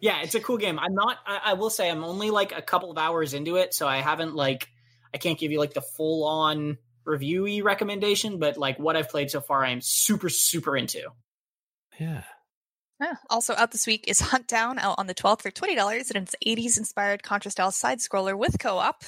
yeah, 0.01 0.23
it's 0.23 0.35
a 0.35 0.41
cool 0.41 0.59
game. 0.59 0.79
I'm 0.79 0.95
not. 0.95 1.19
I, 1.27 1.41
I 1.47 1.53
will 1.55 1.71
say 1.71 1.91
I'm 1.91 2.05
only 2.05 2.31
like 2.31 2.57
a 2.57 2.63
couple 2.63 2.91
of 2.91 2.99
hours 2.99 3.35
into 3.35 3.57
it, 3.57 3.75
so 3.75 3.89
I 3.89 3.99
haven't 3.99 4.35
like 4.35 4.69
I 5.15 5.19
can't 5.19 5.39
give 5.39 5.51
you 5.51 5.59
like 5.59 5.75
the 5.75 5.81
full 5.81 6.25
on 6.25 6.79
reviewy 7.07 7.63
recommendation, 7.63 8.39
but 8.39 8.57
like 8.57 8.79
what 8.79 8.97
I've 8.97 9.09
played 9.09 9.31
so 9.31 9.41
far, 9.41 9.65
I'm 9.65 9.81
super 9.81 10.29
super 10.29 10.77
into. 10.77 11.09
yeah. 11.99 12.23
Yeah. 13.01 13.15
Also 13.29 13.55
out 13.55 13.73
this 13.73 13.87
week 13.87 14.05
is 14.09 14.23
Huntdown 14.23 14.79
out 14.79 14.95
on 14.99 15.07
the 15.07 15.15
12th 15.15 15.43
for 15.43 15.51
$20 15.51 16.15
and 16.15 16.27
it's 16.27 16.35
80s 16.47 16.79
inspired 16.79 17.23
Contra 17.23 17.51
style 17.51 17.71
side 17.71 17.99
scroller 17.99 18.37
with 18.37 18.59
co-op. 18.59 19.05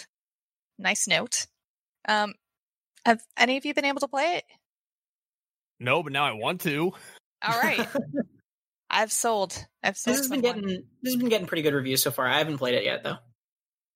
Nice 0.78 1.08
note. 1.08 1.46
Um 2.06 2.34
have 3.04 3.22
any 3.36 3.56
of 3.56 3.64
you 3.64 3.74
been 3.74 3.84
able 3.84 4.00
to 4.00 4.08
play 4.08 4.36
it? 4.36 4.44
No, 5.80 6.02
but 6.02 6.12
now 6.12 6.24
I 6.24 6.32
want 6.32 6.60
to. 6.62 6.92
All 7.46 7.60
right. 7.60 7.86
I've 8.90 9.12
sold. 9.12 9.66
I've 9.82 9.96
sold. 9.96 10.16
This 10.16 10.22
has 10.22 10.30
been 10.30 10.40
getting 10.40 10.66
this 10.66 11.14
has 11.14 11.16
been 11.16 11.28
getting 11.28 11.46
pretty 11.46 11.62
good 11.62 11.74
reviews 11.74 12.02
so 12.02 12.10
far. 12.10 12.26
I 12.26 12.38
haven't 12.38 12.58
played 12.58 12.74
it 12.74 12.84
yet 12.84 13.04
though. 13.04 13.18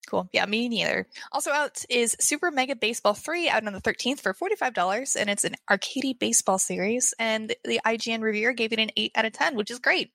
Cool. 0.07 0.29
Yeah, 0.33 0.45
me 0.45 0.69
neither. 0.69 1.07
Also 1.31 1.51
out 1.51 1.83
is 1.89 2.15
Super 2.19 2.51
Mega 2.51 2.75
Baseball 2.75 3.13
3 3.13 3.49
out 3.49 3.65
on 3.65 3.73
the 3.73 3.81
13th 3.81 4.19
for 4.19 4.33
$45 4.33 5.15
and 5.17 5.29
it's 5.29 5.45
an 5.45 5.55
arcadey 5.69 6.17
baseball 6.17 6.59
series 6.59 7.13
and 7.17 7.55
the 7.63 7.79
IGN 7.85 8.21
reviewer 8.21 8.51
gave 8.51 8.73
it 8.73 8.79
an 8.79 8.91
8 8.97 9.11
out 9.15 9.25
of 9.25 9.33
10, 9.33 9.55
which 9.55 9.71
is 9.71 9.79
great. 9.79 10.11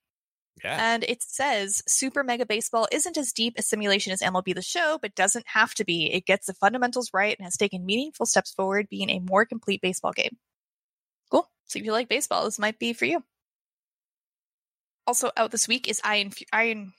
Yeah. 0.62 0.76
And 0.80 1.04
it 1.04 1.22
says 1.22 1.82
Super 1.86 2.22
Mega 2.22 2.46
Baseball 2.46 2.88
isn't 2.92 3.16
as 3.16 3.32
deep 3.32 3.54
a 3.56 3.62
simulation 3.62 4.12
as 4.12 4.20
MLB 4.20 4.54
The 4.54 4.62
Show, 4.62 4.98
but 5.00 5.14
doesn't 5.14 5.46
have 5.48 5.74
to 5.74 5.84
be. 5.84 6.12
It 6.12 6.26
gets 6.26 6.46
the 6.46 6.54
fundamentals 6.54 7.11
right 7.12 7.36
and 7.38 7.44
has 7.44 7.56
taken 7.56 7.86
meaningful 7.86 8.26
steps 8.26 8.52
forward, 8.52 8.88
being 8.88 9.11
a 9.11 9.20
more 9.20 9.44
complete 9.44 9.80
baseball 9.80 10.12
game. 10.12 10.36
Cool. 11.30 11.48
So 11.66 11.78
if 11.78 11.84
you 11.84 11.92
like 11.92 12.09
baseball, 12.09 12.44
this 12.44 12.59
might 12.59 12.78
be 12.78 12.92
for 12.92 13.04
you. 13.04 13.22
Also 15.06 15.30
out 15.36 15.50
this 15.50 15.68
week 15.68 15.88
is 15.88 16.00
Iron 16.04 16.32
Iron. 16.52 16.92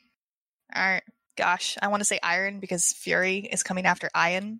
Iron. 0.73 1.01
Gosh, 1.37 1.77
I 1.81 1.87
want 1.87 2.01
to 2.01 2.05
say 2.05 2.19
Iron 2.21 2.59
because 2.59 2.91
Fury 2.91 3.47
is 3.49 3.63
coming 3.63 3.85
after 3.85 4.09
Iron. 4.13 4.59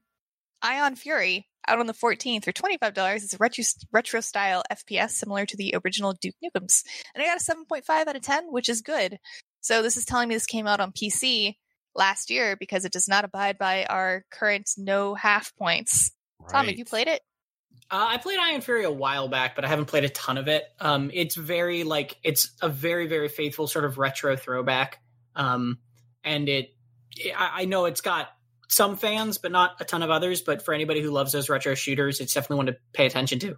Ion 0.62 0.96
Fury 0.96 1.49
out 1.70 1.80
on 1.80 1.88
the 1.88 1.94
14th 1.94 2.46
for 2.46 2.52
$25. 2.52 3.16
It's 3.16 3.34
a 3.34 3.38
retro, 3.40 3.64
retro 3.92 4.22
style 4.22 4.64
FPS 4.72 5.12
similar 5.12 5.46
to 5.46 5.58
the 5.58 5.76
original 5.84 6.14
Duke 6.14 6.36
Nukems. 6.44 6.84
And 7.14 7.24
I 7.24 7.28
got 7.28 7.42
a 7.42 7.44
7.5 7.44 7.90
out 7.90 8.16
of 8.16 8.22
10, 8.22 8.52
which 8.52 8.70
is 8.70 8.82
good. 8.82 9.20
So 9.62 9.82
this 9.82 9.98
is 9.98 10.06
telling 10.06 10.30
me 10.30 10.36
this 10.36 10.46
came 10.46 10.68
out 10.68 10.80
on 10.80 10.92
PC 10.92 11.56
last 11.96 12.30
year 12.30 12.56
because 12.58 12.86
it 12.86 12.92
does 12.92 13.08
not 13.08 13.26
abide 13.26 13.58
by 13.58 13.86
our 13.86 14.26
current 14.32 14.70
no 14.78 15.16
half 15.16 15.56
points. 15.56 16.12
Tom, 16.50 16.66
have 16.68 16.78
you 16.78 16.86
played 16.86 17.08
it? 17.08 17.22
Uh, 17.92 18.06
I 18.10 18.18
played 18.18 18.40
Iron 18.40 18.62
Fury 18.62 18.84
a 18.84 18.92
while 18.92 19.28
back, 19.28 19.56
but 19.56 19.66
I 19.66 19.68
haven't 19.68 19.86
played 19.86 20.04
a 20.04 20.10
ton 20.10 20.38
of 20.38 20.48
it. 20.48 20.64
Um, 20.80 21.10
it's 21.14 21.36
very 21.36 21.84
like 21.84 22.18
it's 22.24 22.52
a 22.62 22.70
very 22.70 23.08
very 23.08 23.28
faithful 23.28 23.68
sort 23.68 23.84
of 23.84 23.98
retro 23.98 24.36
throwback. 24.36 25.00
Um, 25.36 25.80
and 26.24 26.48
it, 26.48 26.76
I, 27.36 27.62
I 27.62 27.66
know 27.66 27.86
it's 27.86 28.02
got 28.02 28.30
some 28.70 28.96
fans, 28.98 29.38
but 29.38 29.52
not 29.52 29.76
a 29.80 29.86
ton 29.86 30.04
of 30.04 30.10
others. 30.10 30.42
But 30.42 30.64
for 30.64 30.74
anybody 30.74 31.02
who 31.02 31.12
loves 31.12 31.32
those 31.32 31.50
retro 31.50 31.76
shooters, 31.76 32.20
it's 32.20 32.34
definitely 32.34 32.58
one 32.58 32.66
to 32.68 32.78
pay 32.94 33.06
attention 33.06 33.40
to. 33.40 33.58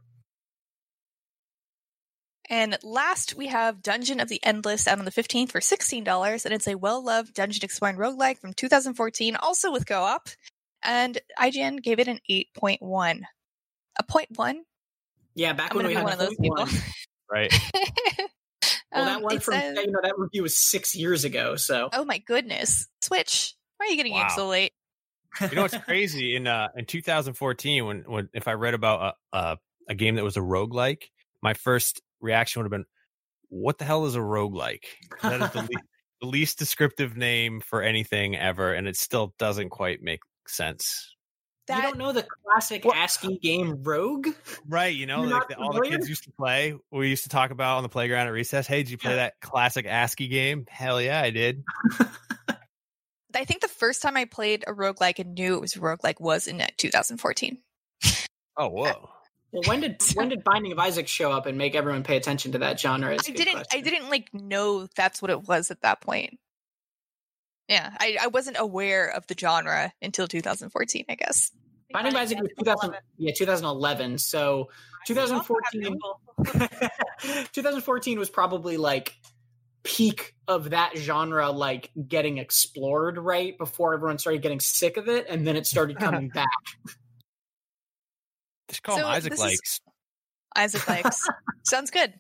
And 2.49 2.77
last, 2.83 3.35
we 3.35 3.47
have 3.47 3.81
Dungeon 3.81 4.19
of 4.19 4.27
the 4.27 4.43
Endless 4.43 4.87
out 4.87 4.99
on 4.99 5.05
the 5.05 5.11
15th 5.11 5.51
for 5.51 5.59
$16, 5.61 6.45
and 6.45 6.53
it's 6.53 6.67
a 6.67 6.75
well 6.75 7.03
loved 7.03 7.33
dungeon 7.33 7.63
exploring 7.63 7.95
roguelike 7.97 8.39
from 8.39 8.53
2014, 8.53 9.35
also 9.37 9.71
with 9.71 9.85
co 9.85 10.01
op. 10.01 10.27
And 10.83 11.19
IGN 11.39 11.81
gave 11.81 11.99
it 11.99 12.07
an 12.07 12.19
8.1. 12.29 13.21
A 13.99 14.03
point 14.03 14.27
one? 14.35 14.63
Yeah, 15.35 15.53
back 15.53 15.71
I'm 15.71 15.77
when 15.77 15.85
we 15.85 15.91
be 15.91 15.95
had 15.95 16.03
one 16.03 16.13
of 16.13 16.19
those 16.19 16.35
people. 16.39 16.67
Right. 17.31 17.53
Well, 18.93 19.05
that 19.05 19.17
Um, 19.17 19.23
one 19.23 19.35
it 19.37 19.43
from 19.43 19.53
says- 19.53 19.77
you 19.77 19.89
know 19.89 20.01
that 20.03 20.17
review 20.17 20.43
was 20.43 20.53
six 20.57 20.97
years 20.97 21.23
ago. 21.23 21.55
So 21.55 21.87
Oh 21.93 22.03
my 22.03 22.17
goodness. 22.17 22.89
Switch. 23.01 23.55
Why 23.77 23.85
are 23.85 23.89
you 23.89 23.95
getting 23.95 24.11
games 24.11 24.35
so 24.35 24.47
late? 24.49 24.73
You 25.39 25.55
know 25.55 25.61
what's 25.61 25.77
crazy 25.77 26.35
in 26.35 26.45
uh 26.47 26.67
in 26.75 26.85
2014 26.85 27.85
when 27.85 27.99
when 28.07 28.29
if 28.33 28.47
I 28.47 28.53
read 28.53 28.73
about 28.73 29.15
a 29.33 29.37
a, 29.37 29.57
a 29.89 29.95
game 29.95 30.15
that 30.15 30.23
was 30.23 30.35
a 30.37 30.41
roguelike, 30.41 31.03
my 31.41 31.53
first 31.53 32.01
reaction 32.19 32.59
would 32.61 32.65
have 32.65 32.71
been, 32.71 32.85
"What 33.49 33.77
the 33.77 33.85
hell 33.85 34.05
is 34.05 34.15
a 34.15 34.19
roguelike?" 34.19 34.83
That 35.21 35.41
is 35.41 35.51
the, 35.51 35.61
le- 35.61 35.67
the 36.21 36.27
least 36.27 36.59
descriptive 36.59 37.15
name 37.15 37.61
for 37.61 37.81
anything 37.81 38.35
ever, 38.35 38.73
and 38.73 38.87
it 38.87 38.95
still 38.97 39.33
doesn't 39.39 39.69
quite 39.69 40.01
make 40.01 40.19
sense. 40.47 41.15
you 41.69 41.81
don't 41.81 41.97
know 41.97 42.11
the 42.11 42.27
classic 42.45 42.83
What? 42.83 42.97
ASCII 42.97 43.37
game 43.41 43.81
Rogue? 43.83 44.27
Right, 44.67 44.93
you 44.93 45.05
know, 45.05 45.21
You're 45.23 45.31
like 45.31 45.47
the, 45.47 45.55
all 45.57 45.71
the 45.71 45.81
kids 45.87 46.09
used 46.09 46.25
to 46.25 46.31
play. 46.31 46.75
We 46.91 47.07
used 47.07 47.23
to 47.23 47.29
talk 47.29 47.51
about 47.51 47.77
on 47.77 47.83
the 47.83 47.89
playground 47.89 48.27
at 48.27 48.33
recess. 48.33 48.67
Hey, 48.67 48.83
did 48.83 48.89
you 48.91 48.97
play 48.97 49.11
Yeah. 49.11 49.15
that 49.17 49.33
classic 49.41 49.85
ASCII 49.85 50.27
game? 50.27 50.65
Hell 50.69 51.01
yeah, 51.01 51.21
I 51.21 51.29
did. 51.29 51.63
I 53.35 53.45
think 53.45 53.61
the 53.61 53.67
first 53.67 54.01
time 54.01 54.17
I 54.17 54.25
played 54.25 54.63
a 54.67 54.73
roguelike 54.73 55.19
and 55.19 55.35
knew 55.35 55.55
it 55.55 55.61
was 55.61 55.75
a 55.75 55.79
roguelike 55.79 56.19
was 56.19 56.47
in 56.47 56.61
uh, 56.61 56.67
2014. 56.77 57.57
Oh, 58.57 58.67
whoa. 58.69 59.09
Well, 59.51 59.63
when 59.65 59.81
did 59.81 60.01
when 60.13 60.29
did 60.29 60.45
Binding 60.45 60.71
of 60.71 60.79
Isaac 60.79 61.09
show 61.09 61.29
up 61.31 61.45
and 61.45 61.57
make 61.57 61.75
everyone 61.75 62.03
pay 62.03 62.15
attention 62.15 62.53
to 62.53 62.59
that 62.59 62.79
genre? 62.79 63.13
is 63.13 63.27
a 63.27 63.31
I 63.31 63.35
good 63.35 63.43
didn't 63.43 63.67
I 63.73 63.81
didn't 63.81 64.09
like 64.09 64.33
know 64.33 64.87
that's 64.95 65.21
what 65.21 65.29
it 65.29 65.45
was 65.45 65.71
at 65.71 65.81
that 65.81 65.99
point. 65.99 66.39
Yeah, 67.67 67.93
I, 67.99 68.17
I 68.21 68.27
wasn't 68.27 68.57
aware 68.59 69.07
of 69.07 69.27
the 69.27 69.35
genre 69.37 69.93
until 70.01 70.27
2014, 70.27 71.05
I 71.07 71.15
guess. 71.15 71.51
Binding 71.93 72.13
of 72.13 72.19
Isaac 72.19 72.39
was 72.41 72.49
2000, 72.59 72.95
yeah, 73.17 73.33
2011. 73.33 74.17
So 74.17 74.69
2014 75.07 75.99
2014 77.53 78.19
was 78.19 78.29
probably 78.29 78.77
like 78.77 79.15
peak 79.83 80.35
of 80.47 80.69
that 80.71 80.95
genre 80.97 81.49
like 81.49 81.89
getting 82.07 82.37
explored 82.37 83.17
right 83.17 83.57
before 83.57 83.93
everyone 83.93 84.17
started 84.19 84.41
getting 84.41 84.59
sick 84.59 84.97
of 84.97 85.07
it 85.07 85.25
and 85.29 85.45
then 85.47 85.55
it 85.55 85.65
started 85.65 85.97
coming 85.99 86.29
back 86.29 86.47
Just 88.69 88.83
call 88.83 88.97
him 88.97 89.05
Isaac 89.05 89.31
this 89.31 89.39
is- 89.39 89.45
likes. 89.45 89.81
Isaac 90.55 90.87
likes. 90.87 91.27
Sounds 91.63 91.91
good. 91.91 92.13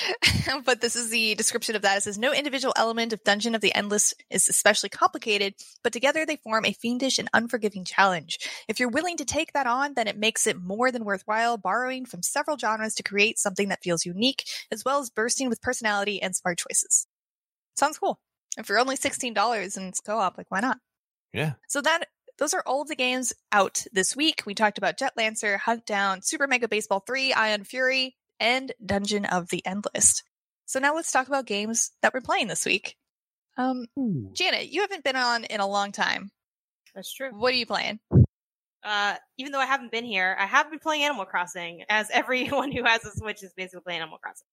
but 0.64 0.80
this 0.80 0.96
is 0.96 1.10
the 1.10 1.34
description 1.34 1.76
of 1.76 1.82
that. 1.82 1.98
It 1.98 2.02
says 2.02 2.18
no 2.18 2.32
individual 2.32 2.74
element 2.76 3.12
of 3.12 3.22
Dungeon 3.24 3.54
of 3.54 3.60
the 3.60 3.74
Endless 3.74 4.14
is 4.30 4.48
especially 4.48 4.88
complicated, 4.88 5.54
but 5.82 5.92
together 5.92 6.24
they 6.24 6.36
form 6.36 6.64
a 6.64 6.72
fiendish 6.72 7.18
and 7.18 7.28
unforgiving 7.32 7.84
challenge. 7.84 8.38
If 8.68 8.80
you're 8.80 8.88
willing 8.88 9.16
to 9.18 9.24
take 9.24 9.52
that 9.52 9.66
on, 9.66 9.94
then 9.94 10.08
it 10.08 10.18
makes 10.18 10.46
it 10.46 10.60
more 10.60 10.90
than 10.90 11.04
worthwhile 11.04 11.56
borrowing 11.56 12.06
from 12.06 12.22
several 12.22 12.58
genres 12.58 12.94
to 12.94 13.02
create 13.02 13.38
something 13.38 13.68
that 13.68 13.82
feels 13.82 14.06
unique, 14.06 14.44
as 14.70 14.84
well 14.84 15.00
as 15.00 15.10
bursting 15.10 15.48
with 15.48 15.62
personality 15.62 16.20
and 16.20 16.34
smart 16.34 16.58
choices. 16.58 17.06
Sounds 17.76 17.98
cool. 17.98 18.20
If 18.58 18.68
you're 18.68 18.78
only 18.78 18.96
$16 18.96 19.76
and 19.76 19.88
it's 19.88 20.00
co-op, 20.00 20.36
like 20.36 20.50
why 20.50 20.60
not? 20.60 20.78
Yeah. 21.32 21.54
So 21.68 21.80
that 21.80 22.08
those 22.38 22.54
are 22.54 22.62
all 22.66 22.82
of 22.82 22.88
the 22.88 22.96
games 22.96 23.32
out 23.52 23.84
this 23.92 24.16
week. 24.16 24.42
We 24.46 24.54
talked 24.54 24.78
about 24.78 24.98
Jet 24.98 25.12
Lancer, 25.16 25.60
Huntdown, 25.64 26.24
Super 26.24 26.46
Mega 26.46 26.68
Baseball 26.68 27.00
3, 27.06 27.32
Ion 27.32 27.64
Fury, 27.64 28.16
and 28.42 28.72
Dungeon 28.84 29.24
of 29.24 29.48
the 29.48 29.64
Endless. 29.64 30.22
So 30.66 30.80
now 30.80 30.94
let's 30.94 31.12
talk 31.12 31.28
about 31.28 31.46
games 31.46 31.92
that 32.02 32.12
we're 32.12 32.20
playing 32.20 32.48
this 32.48 32.66
week. 32.66 32.96
Um, 33.56 33.86
Janet, 34.32 34.70
you 34.70 34.80
haven't 34.80 35.04
been 35.04 35.16
on 35.16 35.44
in 35.44 35.60
a 35.60 35.66
long 35.66 35.92
time. 35.92 36.30
That's 36.94 37.12
true. 37.14 37.30
What 37.32 37.52
are 37.52 37.56
you 37.56 37.66
playing? 37.66 38.00
Uh, 38.84 39.14
even 39.38 39.52
though 39.52 39.60
I 39.60 39.66
haven't 39.66 39.92
been 39.92 40.04
here, 40.04 40.36
I 40.38 40.46
have 40.46 40.70
been 40.70 40.80
playing 40.80 41.04
Animal 41.04 41.24
Crossing, 41.24 41.84
as 41.88 42.10
everyone 42.12 42.72
who 42.72 42.84
has 42.84 43.04
a 43.04 43.12
Switch 43.12 43.42
is 43.42 43.52
basically 43.56 43.82
playing 43.82 44.00
Animal 44.00 44.18
Crossing. 44.18 44.46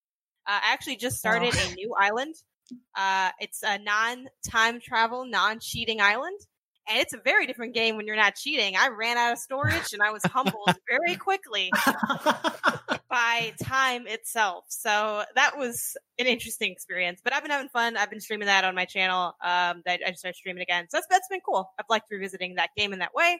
Uh, 0.47 0.59
I 0.63 0.73
actually 0.73 0.97
just 0.97 1.17
started 1.17 1.55
a 1.55 1.73
new 1.73 1.93
island. 1.99 2.35
Uh, 2.95 3.31
it's 3.39 3.63
a 3.63 3.79
non-time 3.79 4.79
travel, 4.79 5.25
non-cheating 5.25 5.99
island, 5.99 6.39
and 6.89 6.99
it's 6.99 7.13
a 7.13 7.19
very 7.23 7.45
different 7.45 7.73
game 7.73 7.95
when 7.95 8.07
you're 8.07 8.15
not 8.15 8.35
cheating. 8.35 8.75
I 8.75 8.89
ran 8.89 9.17
out 9.17 9.33
of 9.33 9.39
storage, 9.39 9.93
and 9.93 10.01
I 10.01 10.11
was 10.11 10.23
humbled 10.25 10.75
very 10.89 11.15
quickly 11.15 11.71
by 13.09 13.53
time 13.61 14.07
itself. 14.07 14.65
So 14.69 15.23
that 15.35 15.57
was 15.57 15.95
an 16.17 16.25
interesting 16.25 16.71
experience. 16.71 17.21
But 17.23 17.33
I've 17.33 17.43
been 17.43 17.51
having 17.51 17.69
fun. 17.69 17.95
I've 17.95 18.09
been 18.09 18.19
streaming 18.19 18.47
that 18.47 18.63
on 18.63 18.75
my 18.75 18.85
channel. 18.85 19.35
Um, 19.43 19.83
that 19.85 20.01
I 20.05 20.09
just 20.09 20.19
started 20.19 20.37
streaming 20.37 20.63
again. 20.63 20.85
So 20.89 20.97
that's, 20.97 21.07
that's 21.09 21.27
been 21.29 21.41
cool. 21.45 21.71
I've 21.79 21.85
liked 21.89 22.09
revisiting 22.09 22.55
that 22.55 22.71
game 22.75 22.93
in 22.93 22.99
that 22.99 23.13
way. 23.13 23.39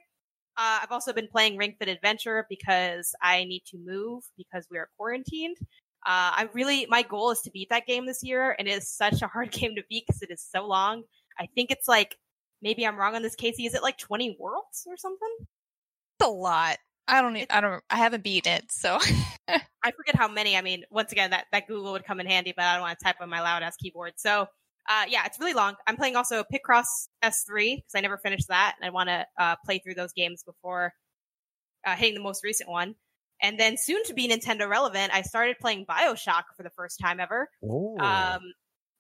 Uh, 0.58 0.80
I've 0.84 0.92
also 0.92 1.14
been 1.14 1.28
playing 1.28 1.58
Ring 1.58 1.76
Fit 1.80 1.88
Adventure 1.88 2.46
because 2.50 3.16
I 3.22 3.46
need 3.46 3.64
to 3.68 3.78
move 3.78 4.24
because 4.38 4.68
we 4.70 4.78
are 4.78 4.90
quarantined. 4.98 5.58
Uh, 6.06 6.32
I 6.36 6.50
really, 6.54 6.86
my 6.90 7.02
goal 7.02 7.32
is 7.32 7.42
to 7.42 7.52
beat 7.52 7.70
that 7.70 7.86
game 7.86 8.06
this 8.06 8.24
year, 8.24 8.56
and 8.58 8.68
it 8.68 8.72
is 8.72 8.90
such 8.90 9.22
a 9.22 9.28
hard 9.28 9.52
game 9.54 9.76
to 9.76 9.84
beat 9.90 10.06
because 10.06 10.22
it 10.22 10.32
is 10.32 10.42
so 10.42 10.68
long. 10.68 11.04
I 11.40 11.48
think 11.56 11.72
it's 11.72 11.88
like, 11.88 12.18
maybe 12.62 12.86
I'm 12.86 12.98
wrong 12.98 13.16
on 13.16 13.22
this, 13.22 13.36
Casey. 13.36 13.66
Is 13.66 13.74
it 13.74 13.84
like 13.84 13.98
20 13.98 14.38
worlds 14.40 14.86
or 14.88 14.98
something? 14.98 15.36
It's 15.40 16.28
a 16.28 16.30
lot. 16.30 16.78
I 17.08 17.22
don't. 17.22 17.36
I 17.50 17.60
don't. 17.60 17.84
I 17.90 17.98
haven't 17.98 18.24
beaten 18.24 18.54
it, 18.54 18.72
so 18.72 19.00
I 19.48 19.92
forget 19.92 20.16
how 20.16 20.28
many. 20.28 20.56
I 20.56 20.62
mean, 20.62 20.84
once 20.92 21.12
again, 21.12 21.32
that, 21.32 21.46
that 21.52 21.68
Google 21.68 21.92
would 21.94 22.06
come 22.06 22.20
in 22.20 22.28
handy, 22.28 22.54
but 22.56 22.66
I 22.66 22.74
don't 22.74 22.82
want 22.82 23.00
to 23.00 23.04
type 23.04 23.16
on 23.20 23.30
my 23.30 23.42
loud 23.42 23.64
ass 23.64 23.76
keyboard. 23.78 24.14
So, 24.18 24.42
uh, 24.88 25.04
yeah, 25.08 25.26
it's 25.26 25.40
really 25.40 25.54
long. 25.54 25.74
I'm 25.88 25.96
playing 25.96 26.16
also 26.16 26.44
Picross 26.44 26.86
S3 27.24 27.78
because 27.78 27.96
I 27.96 28.02
never 28.02 28.20
finished 28.20 28.48
that, 28.50 28.76
and 28.80 28.88
I 28.88 28.92
want 28.92 29.10
to 29.10 29.26
uh, 29.40 29.56
play 29.66 29.80
through 29.80 29.96
those 29.96 30.14
games 30.14 30.44
before 30.44 30.94
uh, 31.86 31.96
hitting 31.96 32.14
the 32.14 32.22
most 32.22 32.44
recent 32.44 32.70
one. 32.70 32.94
And 33.42 33.60
then 33.60 33.76
soon 33.78 34.04
to 34.04 34.14
be 34.14 34.28
Nintendo 34.28 34.70
relevant, 34.70 35.14
I 35.14 35.22
started 35.22 35.58
playing 35.60 35.86
Bioshock 35.86 36.44
for 36.56 36.64
the 36.64 36.70
first 36.72 37.00
time 37.00 37.20
ever. 37.20 37.50
Um, 38.02 38.42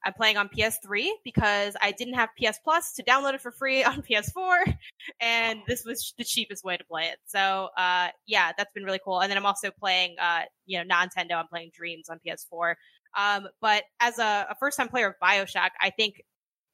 I'm 0.06 0.14
playing 0.14 0.38
on 0.38 0.50
PS3 0.50 1.08
because 1.24 1.76
I 1.82 1.91
didn't 1.91 2.14
have 2.14 2.30
PS 2.41 2.60
Plus 2.64 2.93
to 2.93 3.04
download 3.04 3.34
it 3.34 3.41
for 3.41 3.52
free 3.52 3.84
on 3.86 4.02
PS4, 4.02 4.76
and 5.20 5.62
this 5.68 5.84
was 5.86 6.14
the 6.18 6.24
cheapest 6.24 6.64
way 6.64 6.78
to 6.78 6.84
play 6.84 7.06
it. 7.06 7.18
So, 7.26 7.70
uh, 7.78 8.10
yeah, 8.26 8.52
that's 8.58 8.72
been 8.74 8.84
really 8.84 9.00
cool. 9.04 9.20
And 9.22 9.30
then 9.30 9.38
I'm 9.38 9.45
also 9.45 9.72
playing, 9.72 10.16
uh, 10.20 10.41
you 10.66 10.78
know, 10.78 10.95
Nintendo. 10.95 11.36
I'm 11.36 11.47
playing 11.47 11.72
Dreams 11.74 12.10
on 12.10 12.20
PS4. 12.26 12.76
Um, 13.18 13.47
but 13.62 13.84
as 14.00 14.20
a, 14.20 14.47
a 14.50 14.56
first 14.60 14.78
time 14.78 14.88
player 14.88 15.08
of 15.08 15.16
Bioshock, 15.22 15.72
I 15.82 15.89
think 15.89 16.22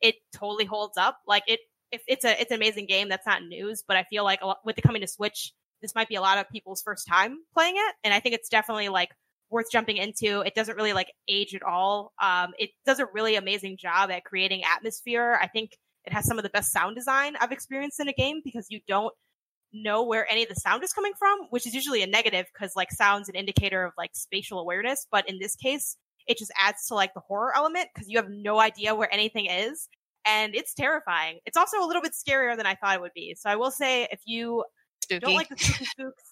it 0.01 0.15
totally 0.34 0.65
holds 0.65 0.97
up. 0.97 1.17
Like 1.26 1.43
it, 1.47 1.61
if 1.91 2.01
it's 2.07 2.26
a, 2.26 2.39
it's 2.39 2.51
an 2.51 2.57
amazing 2.57 2.88
game. 2.88 3.09
That's 3.09 3.26
not 3.26 3.43
news, 3.43 3.84
but 3.88 3.97
I 3.97 4.03
feel 4.03 4.23
like 4.23 4.41
a 4.41 4.47
lot, 4.47 4.57
with 4.65 4.76
the 4.76 4.82
coming 4.82 5.01
to 5.01 5.07
Switch, 5.07 5.53
this 5.82 5.95
might 5.95 6.09
be 6.09 6.15
a 6.15 6.21
lot 6.21 6.38
of 6.38 6.49
people's 6.49 6.82
first 6.82 7.07
time 7.07 7.38
playing 7.53 7.76
it, 7.78 7.95
and 8.03 8.13
I 8.13 8.19
think 8.19 8.34
it's 8.36 8.49
definitely 8.49 8.89
like 8.89 9.09
worth 9.55 9.71
jumping 9.71 9.97
into. 9.97 10.41
It 10.41 10.53
doesn't 10.53 10.75
really 10.75 10.93
like 10.93 11.11
age 11.27 11.55
at 11.55 11.63
all. 11.63 12.11
Um, 12.21 12.53
it 12.59 12.71
does 12.85 12.99
a 12.99 13.07
really 13.13 13.37
amazing 13.37 13.77
job 13.77 14.11
at 14.11 14.25
creating 14.25 14.63
atmosphere. 14.63 15.39
I 15.41 15.47
think 15.47 15.71
it 16.03 16.13
has 16.13 16.25
some 16.25 16.37
of 16.37 16.43
the 16.43 16.49
best 16.49 16.71
sound 16.71 16.95
design 16.95 17.35
I've 17.39 17.53
experienced 17.53 17.99
in 17.99 18.09
a 18.09 18.13
game 18.13 18.41
because 18.43 18.67
you 18.69 18.81
don't 18.87 19.13
know 19.73 20.03
where 20.03 20.29
any 20.29 20.43
of 20.43 20.49
the 20.49 20.55
sound 20.55 20.83
is 20.83 20.93
coming 20.93 21.13
from, 21.17 21.39
which 21.49 21.65
is 21.65 21.73
usually 21.73 22.03
a 22.03 22.07
negative 22.07 22.45
because 22.53 22.75
like 22.75 22.91
sound's 22.91 23.29
an 23.29 23.35
indicator 23.35 23.85
of 23.85 23.93
like 23.97 24.11
spatial 24.13 24.59
awareness. 24.59 25.07
But 25.09 25.27
in 25.29 25.39
this 25.39 25.55
case, 25.55 25.95
it 26.27 26.37
just 26.37 26.51
adds 26.59 26.85
to 26.87 26.95
like 26.95 27.13
the 27.13 27.21
horror 27.21 27.53
element 27.55 27.87
because 27.93 28.09
you 28.09 28.17
have 28.17 28.29
no 28.29 28.59
idea 28.59 28.93
where 28.93 29.11
anything 29.11 29.47
is. 29.47 29.87
And 30.27 30.53
it's 30.53 30.73
terrifying. 30.73 31.39
It's 31.45 31.55
also 31.55 31.77
a 31.79 31.87
little 31.87 32.01
bit 32.01 32.13
scarier 32.13 32.57
than 32.57 32.65
I 32.65 32.75
thought 32.75 32.95
it 32.95 33.01
would 33.01 33.13
be. 33.13 33.35
So 33.39 33.49
I 33.49 33.55
will 33.55 33.71
say 33.71 34.07
if 34.11 34.19
you 34.25 34.65
spooky. 35.01 35.19
don't 35.19 35.35
like 35.35 35.49
the 35.49 35.57
spooky 35.57 35.85
spooks, 35.85 36.23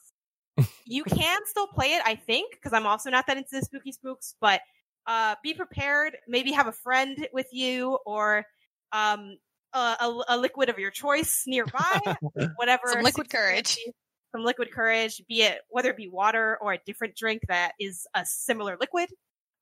you 0.86 1.04
can 1.04 1.40
still 1.46 1.68
play 1.68 1.94
it, 1.94 2.02
I 2.06 2.16
think, 2.16 2.54
because 2.54 2.74
I'm 2.74 2.86
also 2.86 3.10
not 3.10 3.28
that 3.28 3.38
into 3.38 3.50
the 3.52 3.62
spooky 3.62 3.92
spooks, 3.92 4.36
but 4.40 4.62
uh, 5.08 5.36
be 5.44 5.54
prepared. 5.54 6.18
Maybe 6.28 6.52
have 6.52 6.68
a 6.68 6.72
friend 6.72 7.28
with 7.34 7.48
you 7.52 7.98
or 8.06 8.46
um, 8.92 9.38
a, 9.74 9.78
a, 9.78 10.24
a 10.30 10.38
liquid 10.38 10.70
of 10.70 10.80
your 10.80 10.92
choice 10.92 11.44
nearby, 11.48 12.16
whatever. 12.56 12.84
Some 12.88 13.04
liquid 13.04 13.30
courage. 13.30 13.76
fancy. 13.76 13.94
Some 14.32 14.44
liquid 14.46 14.72
courage, 14.72 15.22
be 15.28 15.44
it 15.44 15.60
whether 15.70 15.92
it 15.92 15.98
be 15.98 16.08
water 16.08 16.58
or 16.60 16.74
a 16.74 16.80
different 16.88 17.16
drink 17.16 17.44
that 17.50 17.74
is 17.80 18.08
a 18.16 18.26
similar 18.26 18.78
liquid. 18.80 19.10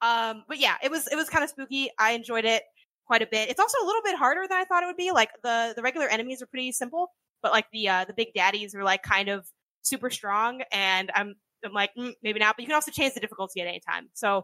Um, 0.02 0.46
but 0.48 0.60
yeah, 0.60 0.76
it 0.82 0.90
was 0.90 1.08
it 1.08 1.16
was 1.16 1.30
kind 1.30 1.44
of 1.44 1.50
spooky. 1.50 1.90
I 2.00 2.12
enjoyed 2.12 2.46
it 2.46 2.64
quite 3.06 3.22
a 3.22 3.28
bit. 3.30 3.50
It's 3.50 3.60
also 3.60 3.78
a 3.84 3.86
little 3.86 4.02
bit 4.02 4.16
harder 4.16 4.48
than 4.48 4.58
I 4.58 4.64
thought 4.64 4.84
it 4.84 4.86
would 4.86 4.96
be. 4.96 5.12
Like 5.12 5.30
the 5.44 5.74
the 5.76 5.82
regular 5.82 6.08
enemies 6.08 6.42
are 6.42 6.46
pretty 6.46 6.72
simple, 6.72 7.12
but 7.44 7.52
like 7.52 7.66
the 7.74 7.90
uh, 7.90 8.06
the 8.06 8.14
big 8.14 8.30
daddies 8.34 8.74
are 8.74 8.84
like 8.86 9.04
kind 9.04 9.28
of 9.28 9.46
super 9.82 10.10
strong, 10.10 10.62
and 10.72 11.12
I'm 11.14 11.36
I'm 11.66 11.74
like 11.74 11.92
mm, 11.98 12.14
maybe 12.24 12.40
not. 12.40 12.56
But 12.56 12.64
you 12.64 12.68
can 12.68 12.76
also 12.76 12.92
change 12.92 13.14
the 13.14 13.20
difficulty 13.20 13.62
at 13.62 13.68
any 13.68 13.82
time. 13.88 14.10
So 14.14 14.44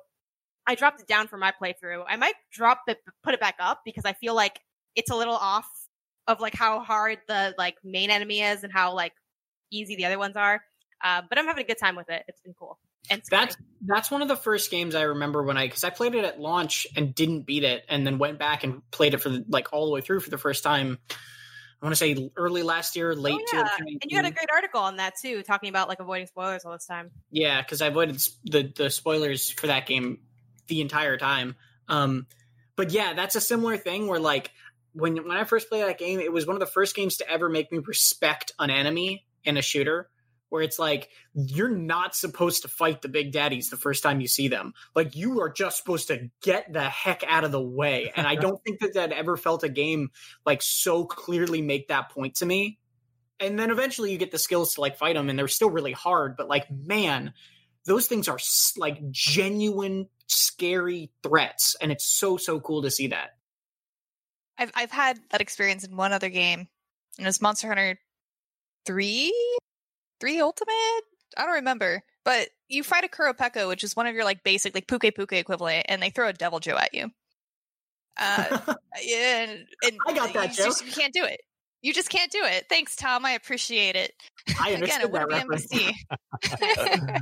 I 0.67 0.75
dropped 0.75 1.01
it 1.01 1.07
down 1.07 1.27
for 1.27 1.37
my 1.37 1.53
playthrough. 1.61 2.03
I 2.07 2.17
might 2.17 2.35
drop 2.51 2.81
it, 2.87 2.99
put 3.23 3.33
it 3.33 3.39
back 3.39 3.55
up 3.59 3.81
because 3.85 4.03
I 4.05 4.13
feel 4.13 4.35
like 4.35 4.59
it's 4.95 5.09
a 5.09 5.15
little 5.15 5.35
off 5.35 5.67
of 6.27 6.41
like 6.41 6.53
how 6.53 6.81
hard 6.81 7.19
the 7.27 7.55
like 7.57 7.75
main 7.83 8.09
enemy 8.09 8.41
is 8.41 8.63
and 8.63 8.73
how 8.73 8.93
like 8.93 9.13
easy 9.71 9.95
the 9.95 10.05
other 10.05 10.19
ones 10.19 10.35
are. 10.35 10.61
Uh, 11.01 11.21
but 11.29 11.37
I'm 11.37 11.45
having 11.45 11.63
a 11.63 11.67
good 11.67 11.77
time 11.77 11.95
with 11.95 12.09
it. 12.09 12.23
It's 12.27 12.41
been 12.41 12.53
cool. 12.59 12.77
And. 13.09 13.21
That's 13.31 13.55
that's 13.85 14.11
one 14.11 14.21
of 14.21 14.27
the 14.27 14.35
first 14.35 14.69
games 14.69 14.93
I 14.93 15.03
remember 15.03 15.41
when 15.43 15.55
I 15.55 15.67
because 15.67 15.85
I 15.85 15.89
played 15.89 16.15
it 16.15 16.25
at 16.25 16.39
launch 16.39 16.85
and 16.97 17.15
didn't 17.15 17.43
beat 17.43 17.63
it, 17.63 17.85
and 17.87 18.05
then 18.05 18.17
went 18.17 18.37
back 18.37 18.65
and 18.65 18.81
played 18.91 19.13
it 19.13 19.19
for 19.19 19.29
the, 19.29 19.45
like 19.47 19.71
all 19.71 19.85
the 19.85 19.93
way 19.93 20.01
through 20.01 20.19
for 20.19 20.29
the 20.29 20.37
first 20.37 20.63
time. 20.63 20.97
I 21.81 21.85
want 21.85 21.95
to 21.95 21.97
say 21.97 22.31
early 22.35 22.63
last 22.63 22.95
year, 22.95 23.13
late 23.13 23.35
Oh, 23.35 23.39
yeah. 23.53 23.63
2019. 23.63 23.99
And 24.01 24.11
you 24.11 24.17
had 24.17 24.25
a 24.25 24.31
great 24.31 24.49
article 24.51 24.81
on 24.81 24.97
that 24.97 25.13
too, 25.21 25.43
talking 25.43 25.69
about 25.69 25.87
like 25.87 25.99
avoiding 25.99 26.25
spoilers 26.27 26.65
all 26.65 26.71
this 26.71 26.87
time. 26.87 27.11
Yeah, 27.29 27.61
because 27.61 27.81
I 27.81 27.87
avoided 27.87 28.19
the 28.45 28.71
the 28.75 28.89
spoilers 28.89 29.51
for 29.51 29.67
that 29.67 29.85
game 29.85 30.19
the 30.67 30.81
entire 30.81 31.17
time. 31.17 31.55
Um, 31.87 32.25
but 32.75 32.91
yeah, 32.91 33.13
that's 33.13 33.35
a 33.35 33.41
similar 33.41 33.77
thing 33.77 34.07
where 34.07 34.19
like 34.19 34.51
when 34.93 35.15
when 35.27 35.37
I 35.37 35.43
first 35.43 35.69
played 35.69 35.83
that 35.83 35.99
game, 35.99 36.19
it 36.19 36.33
was 36.33 36.47
one 36.47 36.55
of 36.55 36.59
the 36.59 36.65
first 36.65 36.95
games 36.95 37.17
to 37.17 37.29
ever 37.29 37.47
make 37.47 37.71
me 37.71 37.77
respect 37.79 38.51
an 38.57 38.69
enemy 38.71 39.25
in 39.43 39.57
a 39.57 39.61
shooter. 39.61 40.09
Where 40.49 40.61
it's 40.61 40.79
like 40.79 41.09
you're 41.33 41.75
not 41.75 42.15
supposed 42.15 42.61
to 42.61 42.67
fight 42.67 43.01
the 43.01 43.09
big 43.09 43.31
daddies 43.31 43.69
the 43.69 43.77
first 43.77 44.03
time 44.03 44.21
you 44.21 44.27
see 44.27 44.47
them. 44.47 44.73
Like 44.95 45.15
you 45.15 45.41
are 45.41 45.49
just 45.49 45.77
supposed 45.77 46.07
to 46.07 46.29
get 46.41 46.71
the 46.71 46.83
heck 46.83 47.23
out 47.27 47.43
of 47.43 47.51
the 47.51 47.61
way. 47.61 48.11
And 48.15 48.25
I 48.25 48.35
don't 48.35 48.61
think 48.65 48.79
that 48.79 48.93
that 48.93 49.11
ever 49.11 49.37
felt 49.37 49.63
a 49.63 49.69
game 49.69 50.09
like 50.45 50.61
so 50.61 51.05
clearly 51.05 51.61
make 51.61 51.89
that 51.89 52.09
point 52.09 52.35
to 52.35 52.45
me. 52.45 52.79
And 53.39 53.59
then 53.59 53.69
eventually 53.69 54.11
you 54.11 54.17
get 54.17 54.31
the 54.31 54.39
skills 54.39 54.75
to 54.75 54.81
like 54.81 54.97
fight 54.97 55.15
them, 55.15 55.29
and 55.29 55.37
they're 55.37 55.47
still 55.47 55.69
really 55.69 55.91
hard. 55.91 56.37
But 56.37 56.47
like, 56.47 56.71
man, 56.71 57.33
those 57.85 58.07
things 58.07 58.27
are 58.27 58.39
like 58.77 59.11
genuine 59.11 60.07
scary 60.29 61.09
threats 61.23 61.77
and 61.79 61.89
it's 61.89 62.03
so 62.03 62.35
so 62.35 62.59
cool 62.59 62.81
to 62.81 62.91
see 62.91 63.07
that 63.07 63.37
I've 64.57 64.71
I've 64.75 64.91
had 64.91 65.19
that 65.29 65.41
experience 65.41 65.83
in 65.83 65.95
one 65.95 66.13
other 66.13 66.29
game, 66.29 66.67
and 67.17 67.25
it 67.25 67.25
was 67.25 67.41
Monster 67.41 67.67
Hunter 67.67 67.99
three, 68.85 69.33
three 70.19 70.39
Ultimate. 70.39 71.01
I 71.37 71.43
don't 71.43 71.55
remember, 71.55 72.01
but 72.23 72.49
you 72.69 72.83
fight 72.83 73.03
a 73.03 73.07
Qurupeco, 73.07 73.67
which 73.67 73.83
is 73.83 73.95
one 73.95 74.07
of 74.07 74.15
your 74.15 74.23
like 74.23 74.43
basic 74.43 74.73
like 74.73 74.87
Pukei-Pukei 74.87 75.39
equivalent, 75.39 75.85
and 75.89 76.01
they 76.01 76.09
throw 76.09 76.29
a 76.29 76.33
Deviljho 76.33 76.79
at 76.79 76.93
you. 76.93 77.11
Uh, 78.17 78.75
yeah, 79.03 79.43
and, 79.43 79.65
and 79.83 79.97
I 80.07 80.13
got 80.13 80.33
that 80.33 80.49
you 80.49 80.55
just- 80.55 80.79
joke. 80.79 80.87
you 80.87 80.93
can't 80.93 81.13
do 81.13 81.23
it. 81.23 81.41
You 81.83 81.93
just 81.93 82.09
can't 82.09 82.31
do 82.31 82.41
it. 82.43 82.65
Thanks, 82.69 82.95
Tom. 82.95 83.23
I 83.23 83.31
appreciate 83.31 83.95
it. 83.95 84.11
i 84.59 84.69
Again, 84.71 84.83
it 84.83 85.11
that 85.11 85.11
wouldn't 85.11 85.29
be 85.29 85.35
reference 85.35 85.67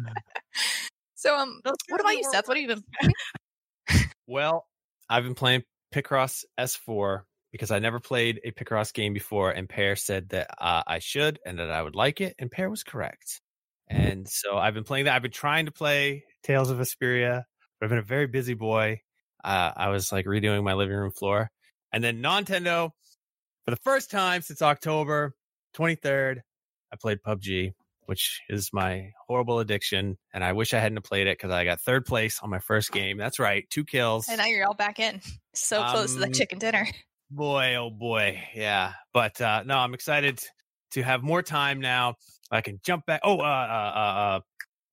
so, 1.15 1.37
um, 1.37 1.59
Those 1.65 1.75
what 1.89 1.99
about 1.99 2.15
you, 2.15 2.23
Seth? 2.31 2.47
What 2.47 2.55
have 2.57 2.69
you 2.69 2.75
been? 2.75 4.05
Well, 4.27 4.65
I've 5.09 5.23
been 5.23 5.35
playing 5.35 5.63
Picross 5.93 6.45
S4 6.59 7.23
because 7.55 7.71
I 7.71 7.79
never 7.79 8.01
played 8.01 8.41
a 8.43 8.51
Picross 8.51 8.93
game 8.93 9.13
before, 9.13 9.49
and 9.49 9.69
Pear 9.69 9.95
said 9.95 10.27
that 10.29 10.49
uh, 10.59 10.83
I 10.85 10.99
should 10.99 11.39
and 11.45 11.57
that 11.59 11.71
I 11.71 11.81
would 11.81 11.95
like 11.95 12.19
it, 12.19 12.35
and 12.37 12.51
Pear 12.51 12.69
was 12.69 12.83
correct. 12.83 13.39
And 13.87 14.27
so 14.27 14.57
I've 14.57 14.73
been 14.73 14.83
playing 14.83 15.05
that. 15.05 15.15
I've 15.15 15.21
been 15.21 15.31
trying 15.31 15.67
to 15.67 15.71
play 15.71 16.25
Tales 16.43 16.69
of 16.69 16.79
Vesperia, 16.79 17.43
but 17.79 17.85
I've 17.85 17.89
been 17.89 17.99
a 17.99 18.01
very 18.01 18.27
busy 18.27 18.55
boy. 18.55 18.99
Uh, 19.41 19.71
I 19.73 19.87
was 19.87 20.11
like 20.11 20.25
redoing 20.25 20.63
my 20.65 20.73
living 20.73 20.97
room 20.97 21.11
floor, 21.11 21.49
and 21.93 22.03
then 22.03 22.21
Nintendo 22.21 22.89
for 23.63 23.71
the 23.71 23.77
first 23.77 24.11
time 24.11 24.41
since 24.41 24.61
October 24.61 25.33
23rd, 25.77 26.39
I 26.91 26.95
played 26.97 27.19
PUBG, 27.25 27.71
which 28.05 28.41
is 28.49 28.69
my 28.73 29.11
horrible 29.27 29.59
addiction. 29.59 30.17
And 30.33 30.43
I 30.43 30.51
wish 30.53 30.73
I 30.73 30.79
hadn't 30.79 31.01
played 31.03 31.27
it 31.27 31.37
because 31.37 31.51
I 31.51 31.63
got 31.65 31.79
third 31.81 32.05
place 32.05 32.39
on 32.43 32.49
my 32.49 32.59
first 32.59 32.91
game. 32.91 33.17
That's 33.17 33.39
right, 33.39 33.65
two 33.69 33.83
kills. 33.85 34.27
And 34.29 34.37
now 34.39 34.45
you're 34.45 34.67
all 34.67 34.73
back 34.75 34.99
in. 34.99 35.21
So 35.57 35.81
close 35.85 36.13
to 36.15 36.19
the 36.19 36.25
Um, 36.25 36.33
chicken 36.33 36.59
dinner. 36.59 36.85
Boy 37.31 37.75
oh 37.75 37.89
boy 37.89 38.39
yeah 38.53 38.93
but 39.13 39.39
uh 39.41 39.63
no 39.65 39.77
i'm 39.77 39.93
excited 39.93 40.39
to 40.95 41.03
have 41.03 41.23
more 41.23 41.41
time 41.41 41.81
now. 41.81 42.15
I 42.51 42.61
can 42.61 42.79
jump 42.83 43.05
back 43.05 43.21
oh 43.23 43.37
uh 43.39 43.43
uh 43.43 43.91
uh, 43.95 43.99
uh 43.99 44.39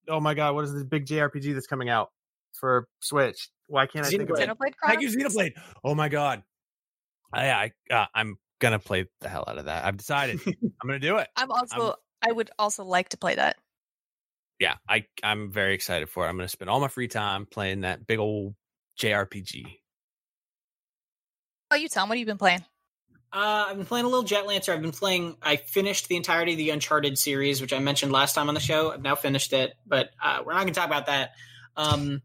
oh 0.09 0.21
my 0.21 0.35
god 0.35 0.55
what 0.55 0.65
is 0.65 0.75
this 0.75 0.85
big 0.85 1.07
jrpg 1.07 1.55
that's 1.55 1.67
coming 1.69 1.89
out 1.89 2.11
for 2.59 2.89
switch? 3.01 3.51
Why 3.69 3.87
can't 3.87 4.05
i 4.05 4.11
think 4.11 4.29
of 4.29 4.39
it? 4.39 4.49
Xenoblade 4.49 4.73
thank 4.85 5.01
you 5.01 5.11
Chronicles? 5.11 5.37
xenoblade. 5.37 5.53
Oh 5.85 5.95
my 5.95 6.09
god. 6.09 6.43
I 7.33 7.51
i 7.51 7.71
uh, 7.95 8.07
i'm 8.15 8.37
gonna 8.61 8.79
play 8.81 9.07
the 9.21 9.29
hell 9.29 9.45
out 9.47 9.59
of 9.59 9.67
that. 9.67 9.85
I've 9.85 9.97
decided 9.97 10.41
i'm 10.47 10.73
gonna 10.87 10.99
do 10.99 11.19
it. 11.19 11.29
I'm 11.37 11.51
also. 11.51 11.95
I 12.21 12.33
would 12.33 12.51
also 12.59 12.85
like 12.85 13.11
to 13.11 13.17
play 13.17 13.35
that. 13.37 13.57
yeah 14.59 14.77
i 14.89 15.05
i'm 15.23 15.53
very 15.53 15.75
excited 15.75 16.09
for 16.09 16.27
it. 16.27 16.29
I'm 16.29 16.37
gonna 16.37 16.49
spend 16.49 16.69
all 16.69 16.81
my 16.81 16.89
free 16.89 17.09
time 17.09 17.47
playing 17.47 17.83
that 17.83 18.07
big 18.07 18.19
old 18.19 18.55
jrpg 19.01 19.63
Oh, 21.73 21.75
you 21.75 21.89
Tom, 21.89 22.09
what 22.09 22.17
have 22.17 22.21
you 22.21 22.27
been 22.27 22.39
playing? 22.39 22.65
uh, 23.33 23.65
i've 23.69 23.77
been 23.79 23.87
playing 23.87 24.05
a 24.05 24.09
little 24.09 24.25
jet 24.25 24.47
lancer 24.47 24.75
i've 24.75 24.83
been 24.83 24.93
playing 24.93 25.37
i 25.43 25.57
finished 25.57 26.07
the 26.09 26.17
entirety 26.17 26.53
of 26.53 26.59
the 26.59 26.69
uncharted 26.69 27.17
series 27.17 27.63
which 27.63 27.73
i 27.73 27.79
mentioned 27.79 28.13
last 28.13 28.35
time 28.35 28.49
on 28.49 28.55
the 28.55 28.61
show 28.61 28.93
i've 28.93 29.01
now 29.01 29.15
finished 29.15 29.55
it 29.55 29.73
but 29.87 30.11
uh, 30.23 30.43
we're 30.45 30.53
not 30.53 30.61
going 30.65 30.75
to 30.75 30.79
talk 30.79 30.87
about 30.87 31.07
that 31.07 31.31
um 31.77 32.21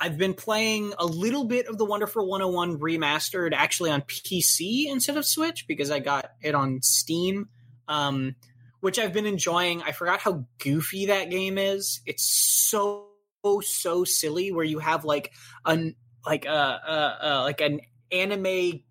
I've 0.00 0.16
been 0.16 0.34
playing 0.34 0.92
a 0.98 1.04
little 1.04 1.44
bit 1.44 1.66
of 1.66 1.76
the 1.76 1.84
Wonderful 1.84 2.28
101 2.28 2.78
remastered 2.78 3.52
actually 3.52 3.90
on 3.90 4.02
PC 4.02 4.86
instead 4.88 5.16
of 5.16 5.26
Switch 5.26 5.66
because 5.66 5.90
I 5.90 5.98
got 5.98 6.30
it 6.40 6.54
on 6.54 6.82
Steam. 6.82 7.48
Um, 7.88 8.36
which 8.80 8.98
I've 8.98 9.12
been 9.12 9.26
enjoying. 9.26 9.82
I 9.82 9.90
forgot 9.90 10.20
how 10.20 10.46
goofy 10.58 11.06
that 11.06 11.30
game 11.30 11.58
is. 11.58 12.00
It's 12.06 12.22
so 12.22 13.08
so 13.62 14.04
silly 14.04 14.52
where 14.52 14.64
you 14.64 14.78
have 14.78 15.04
like 15.04 15.32
an 15.64 15.96
like 16.24 16.44
a 16.44 16.48
uh, 16.48 17.18
uh, 17.20 17.42
like 17.42 17.60
an 17.60 17.80
anime 18.12 18.82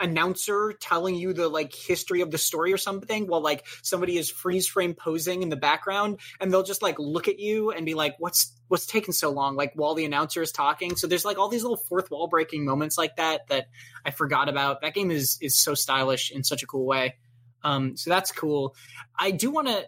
announcer 0.00 0.72
telling 0.80 1.14
you 1.14 1.32
the 1.32 1.48
like 1.48 1.74
history 1.74 2.20
of 2.20 2.30
the 2.30 2.38
story 2.38 2.72
or 2.72 2.76
something 2.76 3.26
while 3.26 3.40
like 3.40 3.64
somebody 3.82 4.18
is 4.18 4.30
freeze 4.30 4.66
frame 4.66 4.94
posing 4.94 5.42
in 5.42 5.48
the 5.48 5.56
background 5.56 6.20
and 6.40 6.52
they'll 6.52 6.62
just 6.62 6.82
like 6.82 6.98
look 6.98 7.28
at 7.28 7.38
you 7.38 7.70
and 7.70 7.86
be 7.86 7.94
like 7.94 8.14
what's 8.18 8.54
what's 8.68 8.86
taking 8.86 9.12
so 9.14 9.30
long? 9.30 9.54
Like 9.54 9.72
while 9.74 9.94
the 9.94 10.04
announcer 10.04 10.42
is 10.42 10.50
talking. 10.50 10.96
So 10.96 11.06
there's 11.06 11.24
like 11.24 11.38
all 11.38 11.48
these 11.48 11.62
little 11.62 11.76
fourth 11.76 12.10
wall 12.10 12.26
breaking 12.26 12.64
moments 12.64 12.98
like 12.98 13.16
that 13.16 13.46
that 13.48 13.66
i 14.04 14.10
forgot 14.10 14.48
about. 14.48 14.82
That 14.82 14.94
game 14.94 15.10
is 15.10 15.38
is 15.40 15.56
so 15.58 15.74
stylish 15.74 16.30
in 16.30 16.44
such 16.44 16.62
a 16.62 16.66
cool 16.66 16.86
way. 16.86 17.16
Um 17.62 17.96
so 17.96 18.10
that's 18.10 18.32
cool. 18.32 18.74
I 19.18 19.30
do 19.30 19.50
want 19.50 19.68
to 19.68 19.86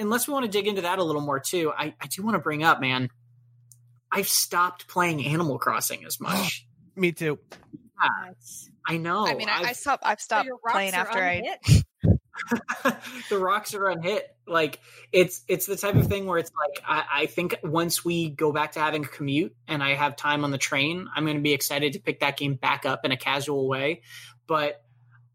unless 0.00 0.28
we 0.28 0.34
want 0.34 0.44
to 0.44 0.50
dig 0.50 0.68
into 0.68 0.82
that 0.82 1.00
a 1.00 1.02
little 1.02 1.20
more 1.20 1.40
too 1.40 1.72
i 1.76 1.92
i 2.00 2.06
do 2.06 2.22
want 2.22 2.36
to 2.36 2.38
bring 2.38 2.62
up 2.62 2.80
man 2.80 3.10
i've 4.12 4.28
stopped 4.28 4.86
playing 4.86 5.26
animal 5.26 5.58
crossing 5.58 6.04
as 6.04 6.20
much. 6.20 6.66
Me 6.94 7.10
too. 7.10 7.38
I 8.86 8.96
know 8.96 9.26
I 9.26 9.34
mean, 9.34 9.48
I, 9.48 9.52
I 9.52 9.58
I've- 9.60 9.74
stopped. 9.74 10.02
I've 10.04 10.20
stopped 10.20 10.48
rocks 10.48 10.72
playing 10.72 10.94
after 10.94 11.18
I. 11.18 11.42
the 13.30 13.38
rocks 13.38 13.74
are 13.74 13.88
unhit. 13.88 14.24
Like 14.46 14.80
it's 15.12 15.42
it's 15.48 15.66
the 15.66 15.76
type 15.76 15.94
of 15.94 16.06
thing 16.06 16.26
where 16.26 16.38
it's 16.38 16.50
like 16.58 16.84
I, 16.86 17.22
I 17.22 17.26
think 17.26 17.56
once 17.62 18.04
we 18.04 18.30
go 18.30 18.52
back 18.52 18.72
to 18.72 18.80
having 18.80 19.04
a 19.04 19.08
commute 19.08 19.54
and 19.68 19.82
I 19.82 19.94
have 19.94 20.16
time 20.16 20.44
on 20.44 20.50
the 20.50 20.58
train, 20.58 21.08
I'm 21.14 21.24
going 21.24 21.36
to 21.36 21.42
be 21.42 21.52
excited 21.52 21.92
to 21.92 22.00
pick 22.00 22.20
that 22.20 22.36
game 22.36 22.54
back 22.54 22.84
up 22.84 23.04
in 23.04 23.12
a 23.12 23.16
casual 23.16 23.68
way. 23.68 24.02
But 24.46 24.82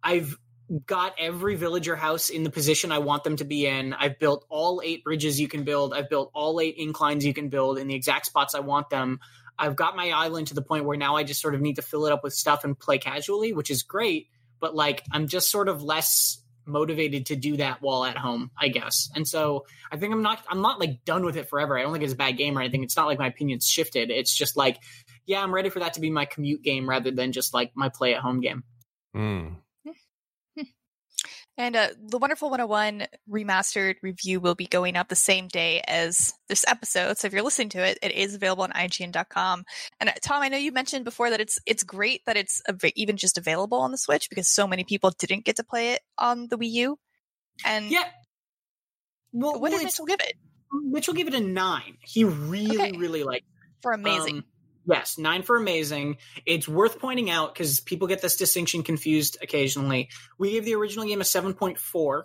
I've 0.03 0.37
got 0.85 1.13
every 1.17 1.55
villager 1.55 1.95
house 1.95 2.29
in 2.29 2.43
the 2.43 2.49
position 2.49 2.91
I 2.91 2.99
want 2.99 3.23
them 3.23 3.37
to 3.37 3.45
be 3.45 3.65
in. 3.65 3.93
I've 3.93 4.19
built 4.19 4.45
all 4.49 4.81
eight 4.83 5.03
bridges 5.03 5.39
you 5.39 5.47
can 5.47 5.63
build. 5.63 5.93
I've 5.93 6.09
built 6.09 6.31
all 6.33 6.59
eight 6.59 6.75
inclines 6.77 7.25
you 7.25 7.33
can 7.33 7.49
build 7.49 7.77
in 7.77 7.87
the 7.87 7.95
exact 7.95 8.25
spots 8.25 8.53
I 8.53 8.59
want 8.59 8.89
them. 8.89 9.19
I've 9.59 9.75
got 9.75 9.95
my 9.95 10.11
island 10.11 10.47
to 10.47 10.53
the 10.53 10.61
point 10.61 10.85
where 10.85 10.97
now 10.97 11.15
I 11.15 11.23
just 11.23 11.41
sort 11.41 11.55
of 11.55 11.61
need 11.61 11.77
to 11.77 11.81
fill 11.81 12.05
it 12.05 12.13
up 12.13 12.23
with 12.23 12.33
stuff 12.33 12.63
and 12.63 12.77
play 12.77 12.97
casually, 12.97 13.53
which 13.53 13.71
is 13.71 13.83
great. 13.83 14.29
But 14.59 14.75
like 14.75 15.03
I'm 15.11 15.27
just 15.27 15.49
sort 15.51 15.69
of 15.69 15.83
less 15.83 16.41
motivated 16.65 17.27
to 17.27 17.35
do 17.35 17.57
that 17.57 17.81
while 17.81 18.03
at 18.05 18.17
home, 18.17 18.51
I 18.59 18.67
guess. 18.67 19.09
And 19.15 19.27
so 19.27 19.65
I 19.91 19.97
think 19.97 20.13
I'm 20.13 20.21
not 20.21 20.43
I'm 20.49 20.61
not 20.61 20.79
like 20.79 21.05
done 21.05 21.23
with 21.25 21.37
it 21.37 21.49
forever. 21.49 21.77
I 21.77 21.81
don't 21.81 21.93
think 21.93 22.03
it's 22.03 22.13
a 22.13 22.17
bad 22.17 22.37
game 22.37 22.57
or 22.57 22.61
anything. 22.61 22.83
It's 22.83 22.97
not 22.97 23.07
like 23.07 23.19
my 23.19 23.27
opinion's 23.27 23.67
shifted. 23.67 24.09
It's 24.11 24.35
just 24.35 24.57
like, 24.57 24.79
yeah, 25.25 25.41
I'm 25.41 25.53
ready 25.53 25.69
for 25.69 25.79
that 25.79 25.93
to 25.93 26.01
be 26.01 26.09
my 26.09 26.25
commute 26.25 26.63
game 26.63 26.89
rather 26.89 27.11
than 27.11 27.31
just 27.31 27.53
like 27.53 27.71
my 27.75 27.89
play 27.89 28.13
at 28.13 28.21
home 28.21 28.41
game. 28.41 28.63
Mm. 29.15 29.55
And 31.57 31.75
uh, 31.75 31.89
the 31.99 32.19
Wonderful 32.19 32.49
101 32.51 33.07
remastered 33.29 33.95
review 34.03 34.39
will 34.39 34.53
be 34.53 34.67
going 34.67 34.95
up 34.95 35.09
the 35.09 35.15
same 35.15 35.47
day 35.47 35.81
as 35.87 36.33
this 36.49 36.63
episode. 36.67 37.17
So 37.17 37.25
if 37.27 37.33
you're 37.33 37.41
listening 37.41 37.69
to 37.69 37.83
it, 37.83 37.97
it 38.03 38.11
is 38.11 38.35
available 38.35 38.63
on 38.63 38.71
IGN.com. 38.71 39.63
And 39.99 40.09
uh, 40.09 40.13
Tom, 40.21 40.43
I 40.43 40.49
know 40.49 40.57
you 40.57 40.71
mentioned 40.71 41.03
before 41.03 41.31
that 41.31 41.41
it's 41.41 41.57
it's 41.65 41.83
great 41.83 42.21
that 42.27 42.37
it's 42.37 42.61
av- 42.69 42.79
even 42.95 43.17
just 43.17 43.37
available 43.39 43.79
on 43.79 43.91
the 43.91 43.97
Switch 43.97 44.29
because 44.29 44.47
so 44.47 44.67
many 44.67 44.83
people 44.83 45.11
didn't 45.17 45.45
get 45.45 45.55
to 45.55 45.63
play 45.63 45.93
it 45.93 46.01
on 46.17 46.47
the 46.49 46.57
Wii 46.57 46.69
U. 46.71 46.99
And 47.65 47.89
Yeah. 47.89 48.03
Well, 49.33 49.53
what 49.53 49.61
well, 49.61 49.71
did 49.71 49.83
Mitchell 49.83 50.05
give 50.05 50.19
it 50.19 50.33
Mitchell 50.71 51.13
gave 51.13 51.27
it 51.27 51.33
a 51.33 51.39
nine. 51.39 51.97
He 52.01 52.23
really, 52.23 52.77
Okay. 52.77 52.91
really 52.97 53.23
liked 53.23 53.45
for 53.81 53.93
amazing? 53.93 54.37
Um, 54.37 54.43
yes, 54.87 55.17
nine 55.17 55.43
for 55.43 55.57
amazing. 55.57 56.17
It's 56.45 56.67
worth 56.67 56.99
pointing 56.99 57.29
out 57.29 57.53
because 57.53 57.79
people 57.79 58.07
get 58.07 58.21
this 58.21 58.35
distinction 58.35 58.83
confused 58.83 59.37
occasionally. 59.41 60.09
We 60.37 60.51
gave 60.51 60.65
the 60.65 60.75
original 60.75 61.05
game 61.05 61.21
a 61.21 61.25
7.4, 61.25 62.23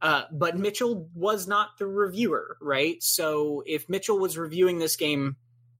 uh, 0.00 0.22
but 0.32 0.56
Mitchell 0.56 1.08
was 1.14 1.46
not 1.46 1.78
the 1.78 1.86
reviewer, 1.86 2.56
right? 2.60 3.02
So 3.02 3.62
if 3.66 3.88
Mitchell 3.88 4.18
was 4.18 4.38
reviewing 4.38 4.78
this 4.78 4.96
game 4.96 5.36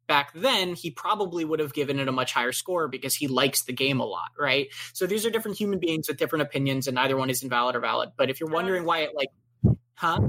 back 0.06 0.32
then, 0.34 0.74
he 0.74 0.90
probably 0.90 1.44
would 1.44 1.60
have 1.60 1.72
given 1.72 1.98
it 1.98 2.08
a 2.08 2.12
much 2.12 2.32
higher 2.32 2.52
score 2.52 2.88
because 2.88 3.14
he 3.14 3.28
likes 3.28 3.64
the 3.64 3.72
game 3.72 4.00
a 4.00 4.04
lot, 4.04 4.30
right? 4.38 4.68
So 4.92 5.06
these 5.06 5.24
are 5.24 5.30
different 5.30 5.56
human 5.56 5.78
beings 5.78 6.08
with 6.08 6.16
different 6.16 6.42
opinions, 6.42 6.88
and 6.88 6.96
neither 6.96 7.16
one 7.16 7.30
is 7.30 7.42
invalid 7.42 7.76
or 7.76 7.80
valid. 7.80 8.10
But 8.16 8.30
if 8.30 8.40
you're 8.40 8.50
wondering 8.50 8.84
why 8.84 9.00
it, 9.00 9.10
like, 9.14 9.28
huh? 9.94 10.20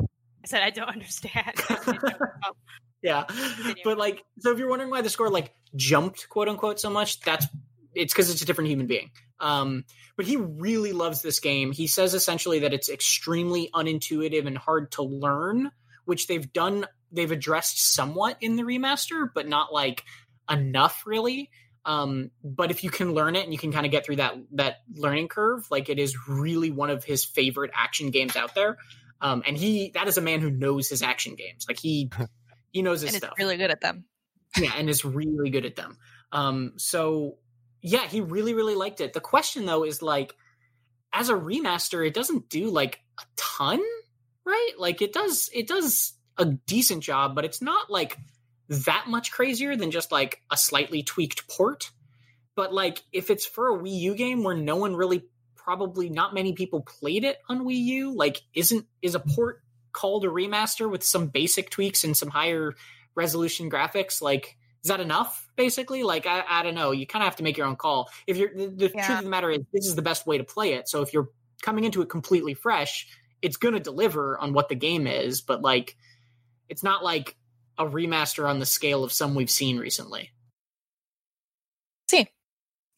I 0.44 0.48
said 0.48 0.62
I 0.62 0.70
don't 0.70 0.90
understand. 0.90 1.54
yeah. 3.06 3.26
But 3.84 4.00
like, 4.00 4.24
so 4.40 4.52
if 4.52 4.58
you're 4.58 4.70
wondering 4.70 4.90
why 4.90 5.02
the 5.02 5.10
score 5.10 5.30
like 5.30 5.54
jumped, 5.76 6.28
quote 6.28 6.50
unquote, 6.50 6.80
so 6.80 6.90
much, 6.90 7.20
that's 7.22 7.46
it's 7.94 8.14
because 8.14 8.32
it's 8.32 8.42
a 8.42 8.46
different 8.46 8.70
human 8.70 8.88
being. 8.88 9.12
Um, 9.40 9.86
but 10.18 10.26
he 10.26 10.38
really 10.38 10.92
loves 10.92 11.22
this 11.22 11.40
game. 11.40 11.72
He 11.72 11.88
says 11.88 12.14
essentially 12.14 12.60
that 12.60 12.74
it's 12.74 12.90
extremely 12.90 13.70
unintuitive 13.74 14.48
and 14.48 14.58
hard 14.58 14.92
to 14.94 15.04
learn, 15.04 15.72
which 16.06 16.28
they've 16.28 16.52
done. 16.52 16.88
They've 17.12 17.32
addressed 17.32 17.94
somewhat 17.94 18.38
in 18.42 18.56
the 18.56 18.64
remaster, 18.64 19.30
but 19.34 19.48
not 19.48 19.72
like 19.72 20.04
enough 20.50 21.04
really. 21.06 21.52
Um, 21.86 22.32
but 22.44 22.72
if 22.72 22.84
you 22.84 22.90
can 22.90 23.14
learn 23.14 23.36
it 23.36 23.44
and 23.44 23.54
you 23.54 23.60
can 23.60 23.72
kind 23.72 23.86
of 23.86 23.92
get 23.92 24.04
through 24.06 24.16
that 24.16 24.34
that 24.54 24.78
learning 24.96 25.28
curve, 25.28 25.68
like 25.70 25.90
it 25.90 26.00
is 26.00 26.28
really 26.28 26.72
one 26.72 26.90
of 26.90 27.04
his 27.04 27.24
favorite 27.24 27.72
action 27.76 28.10
games 28.10 28.36
out 28.36 28.56
there. 28.56 28.78
Um, 29.22 29.44
and 29.46 29.56
he 29.56 29.92
that 29.94 30.08
is 30.08 30.18
a 30.18 30.22
man 30.22 30.42
who 30.42 30.50
knows 30.50 30.90
his 30.90 31.04
action 31.04 31.36
games. 31.36 31.66
Like 31.68 31.80
he 31.80 32.10
he 32.76 32.82
knows 32.82 33.00
his 33.00 33.14
and 33.14 33.24
stuff 33.24 33.36
really 33.40 33.56
good 33.56 33.72
at 33.72 33.80
them. 33.80 34.04
yeah, 34.58 34.74
and 34.78 34.90
is 34.90 35.06
really 35.06 35.50
good 35.50 35.66
at 35.66 35.78
them. 35.78 35.98
Um, 36.34 36.74
so 36.76 37.38
yeah, 37.82 38.06
he 38.06 38.20
really, 38.20 38.54
really 38.54 38.76
liked 38.76 39.00
it. 39.00 39.14
The 39.14 39.22
question 39.22 39.66
though 39.66 39.86
is 39.86 40.02
like, 40.02 40.36
as 41.14 41.30
a 41.30 41.36
remaster, 41.36 42.06
it 42.06 42.14
doesn't 42.14 42.50
do 42.50 42.70
like 42.70 43.00
a 43.18 43.24
ton, 43.38 43.82
right? 44.46 44.72
Like 44.78 45.02
it 45.02 45.14
does, 45.14 45.50
it 45.54 45.70
does 45.70 46.16
a 46.38 46.44
decent 46.44 47.02
job, 47.02 47.34
but 47.34 47.46
it's 47.46 47.62
not 47.62 47.90
like 47.90 48.18
that 48.68 49.06
much 49.08 49.32
crazier 49.32 49.78
than 49.78 49.90
just 49.90 50.12
like 50.12 50.42
a 50.52 50.58
slightly 50.58 51.02
tweaked 51.02 51.48
port. 51.48 51.92
But 52.58 52.74
like, 52.74 53.04
if 53.14 53.30
it's 53.30 53.46
for 53.46 53.74
a 53.74 53.80
Wii 53.80 54.00
U 54.02 54.16
game 54.16 54.44
where 54.44 54.58
no 54.58 54.76
one 54.76 54.98
really, 54.98 55.24
probably 55.56 56.10
not 56.10 56.34
many 56.34 56.52
people 56.52 56.82
played 56.82 57.24
it 57.24 57.38
on 57.48 57.64
Wii 57.66 57.78
U, 57.78 58.18
like, 58.18 58.42
isn't 58.54 58.86
is 59.02 59.16
a 59.16 59.22
port 59.22 59.62
called 59.96 60.26
a 60.26 60.28
remaster 60.28 60.90
with 60.92 61.04
some 61.04 61.28
basic 61.28 61.70
tweaks 61.72 62.04
and 62.04 62.16
some 62.16 62.30
higher 62.30 62.76
resolution 63.16 63.72
graphics 63.72 64.22
like 64.22 64.58
is 64.84 64.90
that 64.90 65.00
enough 65.00 65.48
basically 65.56 66.04
like 66.04 66.28
i, 66.28 66.44
I 66.48 66.64
don't 66.64 66.76
know 66.76 66.92
you 66.92 67.08
kind 67.08 67.24
of 67.24 67.28
have 67.28 67.38
to 67.38 67.44
make 67.44 67.58
your 67.58 67.66
own 67.66 67.78
call 67.78 68.10
if 68.28 68.36
you're 68.38 68.54
the, 68.54 68.68
the 68.68 68.92
Yeah. 68.94 69.06
truth 69.06 69.20
of 69.20 69.24
the 69.24 69.32
matter 69.32 69.50
is 69.50 69.62
this 69.74 69.86
is 69.88 69.96
the 69.96 70.02
best 70.02 70.28
way 70.28 70.38
to 70.38 70.44
play 70.44 70.74
it 70.74 70.90
so 70.90 71.02
if 71.02 71.14
you're 71.14 71.30
coming 71.64 71.86
into 71.86 72.02
it 72.02 72.10
completely 72.10 72.54
fresh 72.54 73.08
it's 73.42 73.56
going 73.58 73.74
to 73.74 73.80
deliver 73.80 74.38
on 74.38 74.52
what 74.54 74.68
the 74.70 74.76
game 74.76 75.08
is 75.08 75.42
but 75.42 75.62
like 75.62 75.96
it's 76.68 76.84
not 76.84 77.04
like 77.04 77.38
a 77.78 77.86
remaster 77.86 78.48
on 78.50 78.60
the 78.60 78.66
scale 78.66 79.04
of 79.06 79.14
some 79.14 79.34
we've 79.34 79.50
seen 79.50 79.78
recently 79.80 80.32
See, 82.10 82.28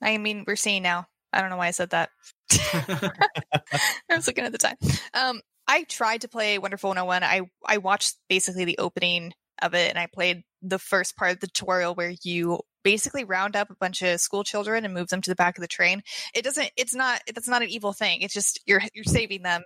I 0.01 0.17
mean, 0.17 0.43
we're 0.45 0.57
seeing 0.57 0.83
now. 0.83 1.07
I 1.31 1.39
don't 1.39 1.49
know 1.49 1.57
why 1.57 1.67
I 1.67 1.71
said 1.71 1.91
that. 1.91 2.09
I 2.73 4.15
was 4.15 4.27
looking 4.27 4.43
at 4.43 4.51
the 4.51 4.57
time. 4.57 4.75
Um, 5.13 5.41
I 5.67 5.83
tried 5.83 6.21
to 6.21 6.27
play 6.27 6.57
Wonderful 6.57 6.89
101. 6.89 7.23
I 7.23 7.41
I 7.65 7.77
watched 7.77 8.17
basically 8.29 8.65
the 8.65 8.77
opening 8.77 9.33
of 9.61 9.73
it, 9.73 9.89
and 9.89 9.99
I 9.99 10.07
played 10.07 10.43
the 10.61 10.79
first 10.79 11.15
part 11.15 11.31
of 11.31 11.39
the 11.39 11.47
tutorial 11.47 11.95
where 11.95 12.13
you 12.23 12.59
basically 12.83 13.23
round 13.23 13.55
up 13.55 13.69
a 13.69 13.75
bunch 13.75 14.01
of 14.01 14.19
school 14.21 14.43
children 14.43 14.85
and 14.85 14.93
move 14.93 15.09
them 15.09 15.21
to 15.21 15.29
the 15.29 15.35
back 15.35 15.57
of 15.57 15.61
the 15.61 15.67
train. 15.67 16.01
It 16.33 16.43
doesn't. 16.43 16.71
It's 16.77 16.95
not. 16.95 17.21
That's 17.27 17.47
not 17.47 17.61
an 17.61 17.69
evil 17.69 17.93
thing. 17.93 18.21
It's 18.21 18.33
just 18.33 18.61
you're 18.65 18.81
you're 18.93 19.03
saving 19.03 19.43
them. 19.43 19.63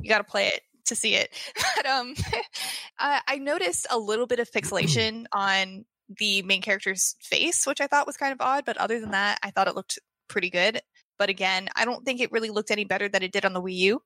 You 0.00 0.08
got 0.08 0.18
to 0.18 0.24
play 0.24 0.48
it 0.48 0.60
to 0.86 0.96
see 0.96 1.14
it. 1.14 1.30
But 1.76 1.86
um, 1.86 2.14
I, 2.98 3.20
I 3.26 3.38
noticed 3.38 3.86
a 3.90 3.98
little 3.98 4.26
bit 4.26 4.38
of 4.38 4.50
pixelation 4.50 5.24
on 5.32 5.84
the 6.18 6.42
main 6.42 6.62
character's 6.62 7.16
face, 7.20 7.66
which 7.66 7.80
I 7.80 7.86
thought 7.86 8.06
was 8.06 8.16
kind 8.16 8.32
of 8.32 8.40
odd. 8.40 8.64
But 8.64 8.76
other 8.78 9.00
than 9.00 9.10
that, 9.10 9.38
I 9.42 9.50
thought 9.50 9.68
it 9.68 9.74
looked 9.74 9.98
pretty 10.28 10.50
good. 10.50 10.80
But 11.18 11.30
again, 11.30 11.68
I 11.74 11.84
don't 11.84 12.04
think 12.04 12.20
it 12.20 12.32
really 12.32 12.50
looked 12.50 12.70
any 12.70 12.84
better 12.84 13.08
than 13.08 13.22
it 13.22 13.32
did 13.32 13.44
on 13.44 13.52
the 13.52 13.62
Wii 13.62 13.74
U. 13.76 14.02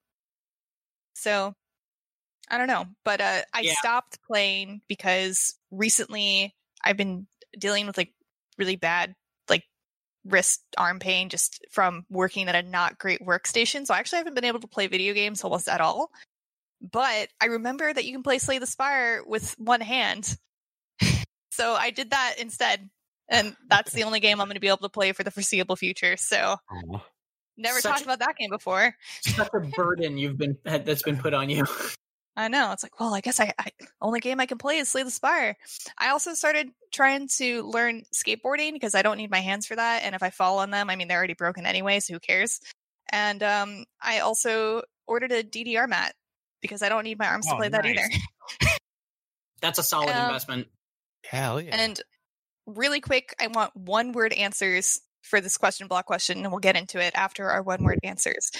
So 1.18 1.54
I 2.50 2.58
don't 2.58 2.68
know. 2.68 2.86
But 3.04 3.20
uh, 3.20 3.42
I 3.52 3.62
Yeah. 3.62 3.74
stopped 3.74 4.18
playing 4.26 4.82
because 4.88 5.54
recently 5.70 6.54
I've 6.82 6.96
been 6.96 7.26
dealing 7.58 7.86
with 7.86 7.96
like 7.96 8.12
really 8.56 8.76
bad 8.76 9.14
like 9.48 9.64
wrist 10.24 10.62
arm 10.76 10.98
pain 10.98 11.28
just 11.28 11.64
from 11.70 12.04
working 12.08 12.48
at 12.48 12.54
a 12.54 12.62
not 12.62 12.98
great 12.98 13.20
workstation. 13.20 13.86
So 13.86 13.94
I 13.94 13.98
actually 13.98 14.18
haven't 14.18 14.34
been 14.34 14.44
able 14.44 14.60
to 14.60 14.68
play 14.68 14.86
video 14.86 15.14
games 15.14 15.44
almost 15.44 15.68
at 15.68 15.80
all. 15.80 16.10
But 16.80 17.28
I 17.40 17.46
remember 17.46 17.92
that 17.92 18.04
you 18.04 18.12
can 18.12 18.22
play 18.22 18.38
Slay 18.38 18.58
the 18.58 18.66
Spire 18.66 19.22
with 19.26 19.54
one 19.58 19.80
hand. 19.80 20.36
so 21.50 21.74
I 21.74 21.90
did 21.90 22.10
that 22.10 22.36
instead. 22.38 22.88
And 23.28 23.56
that's 23.68 23.92
the 23.92 24.02
only 24.04 24.20
game 24.20 24.40
I'm 24.40 24.46
going 24.46 24.54
to 24.54 24.60
be 24.60 24.68
able 24.68 24.78
to 24.78 24.88
play 24.88 25.12
for 25.12 25.24
the 25.24 25.30
foreseeable 25.32 25.76
future. 25.76 26.16
So 26.16 26.56
never 27.58 27.80
Such 27.80 27.90
talked 27.90 28.04
about 28.04 28.20
that 28.20 28.36
game 28.38 28.50
before. 28.50 28.94
such 29.22 29.48
a 29.52 29.60
burden 29.60 30.16
you've 30.16 30.38
been 30.38 30.56
that's 30.64 31.02
been 31.02 31.18
put 31.18 31.34
on 31.34 31.50
you 31.50 31.66
I 32.36 32.46
know. 32.46 32.70
It's 32.70 32.84
like, 32.84 33.00
well, 33.00 33.12
I 33.14 33.20
guess 33.20 33.40
I, 33.40 33.52
I 33.58 33.70
only 34.00 34.20
game 34.20 34.38
I 34.38 34.46
can 34.46 34.58
play 34.58 34.78
is 34.78 34.88
Slay 34.88 35.02
the 35.02 35.10
Spire. 35.10 35.56
I 35.98 36.10
also 36.10 36.34
started 36.34 36.68
trying 36.92 37.26
to 37.38 37.64
learn 37.64 38.04
skateboarding 38.14 38.72
because 38.74 38.94
I 38.94 39.02
don't 39.02 39.16
need 39.16 39.28
my 39.28 39.40
hands 39.40 39.66
for 39.66 39.74
that. 39.74 40.04
And 40.04 40.14
if 40.14 40.22
I 40.22 40.30
fall 40.30 40.60
on 40.60 40.70
them, 40.70 40.88
I 40.88 40.94
mean 40.94 41.08
they're 41.08 41.18
already 41.18 41.34
broken 41.34 41.66
anyway, 41.66 41.98
so 41.98 42.14
who 42.14 42.20
cares? 42.20 42.60
And 43.10 43.42
um, 43.42 43.84
I 44.00 44.20
also 44.20 44.82
ordered 45.08 45.32
a 45.32 45.42
DDR 45.42 45.88
mat 45.88 46.14
because 46.62 46.80
I 46.80 46.88
don't 46.88 47.02
need 47.02 47.18
my 47.18 47.26
arms 47.26 47.46
to 47.46 47.54
Oh, 47.54 47.56
play 47.56 47.70
that 47.70 47.84
either. 47.84 48.08
that's 49.60 49.80
a 49.80 49.82
solid 49.82 50.10
Um, 50.14 50.26
investment 50.26 50.68
Hell 51.24 51.60
yeah. 51.60 51.74
And 51.76 52.00
really 52.66 53.00
quick, 53.00 53.34
I 53.40 53.48
want 53.48 53.74
one 53.74 54.12
word 54.12 54.32
answers 54.32 55.00
for 55.22 55.40
this 55.40 55.56
question 55.56 55.86
block 55.88 56.06
question, 56.06 56.38
and 56.38 56.50
we'll 56.50 56.60
get 56.60 56.76
into 56.76 57.00
it 57.00 57.14
after 57.14 57.48
our 57.50 57.62
one 57.62 57.82
word 57.84 57.98
answers. 58.02 58.50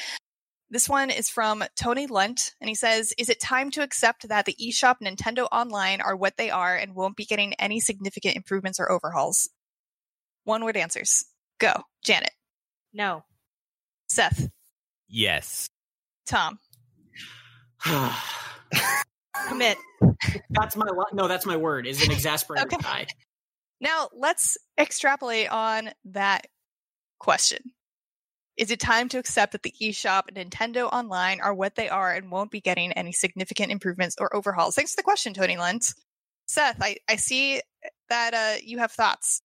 This 0.71 0.89
one 0.89 1.11
is 1.11 1.31
from 1.31 1.65
Tony 1.77 2.07
Lunt, 2.07 2.55
and 2.61 2.69
he 2.69 2.75
says, 2.75 3.15
Is 3.17 3.31
it 3.31 3.41
time 3.41 3.71
to 3.73 3.83
accept 3.83 4.29
that 4.29 4.45
the 4.45 4.55
eShop 4.61 4.97
and 5.01 5.17
Nintendo 5.17 5.49
Online 5.51 6.01
are 6.03 6.15
what 6.15 6.37
they 6.37 6.51
are 6.51 6.77
and 6.77 6.95
won't 6.95 7.17
be 7.17 7.25
getting 7.25 7.55
any 7.55 7.81
significant 7.81 8.37
improvements 8.37 8.79
or 8.79 8.91
overhauls? 8.93 9.49
One 10.45 10.63
word 10.65 10.77
answers. 10.77 11.25
Go. 11.59 11.73
Janet. 12.05 12.33
No. 12.93 13.25
Seth. 14.09 14.49
yes. 15.09 15.71
Tom. 16.27 16.59
Commit. 19.49 19.79
that's 20.51 20.77
my 20.77 20.87
no 21.13 21.29
that's 21.29 21.47
my 21.47 21.57
word 21.57 21.87
is 21.87 22.05
an 22.05 22.11
exasperated 22.11 22.73
Okay. 22.73 22.83
guy 22.83 23.07
Now 23.81 24.09
let's 24.13 24.57
extrapolate 24.79 25.51
on 25.51 25.91
that 26.07 26.47
question. 27.19 27.73
Is 28.57 28.73
it 28.73 28.81
time 28.81 29.09
to 29.11 29.19
accept 29.19 29.53
that 29.53 29.63
the 29.63 29.75
eShop 29.81 30.25
and 30.35 30.51
Nintendo 30.51 30.93
Online 30.93 31.41
are 31.41 31.55
what 31.55 31.77
they 31.77 31.89
are 31.89 32.13
and 32.13 32.31
won't 32.31 32.51
be 32.51 32.61
getting 32.61 32.93
any 32.93 33.13
significant 33.13 33.71
improvements 33.71 34.17
or 34.19 34.35
overhauls? 34.35 34.75
Thanks 34.75 34.93
for 34.93 34.97
the 34.97 35.05
question, 35.05 35.33
Tony 35.33 35.57
Lent. 35.57 35.95
Seth, 36.47 36.83
I, 36.83 36.97
I 37.09 37.17
see 37.17 37.61
that 38.09 38.35
uh, 38.35 38.61
you 38.65 38.79
have 38.79 38.91
thoughts. 38.91 39.43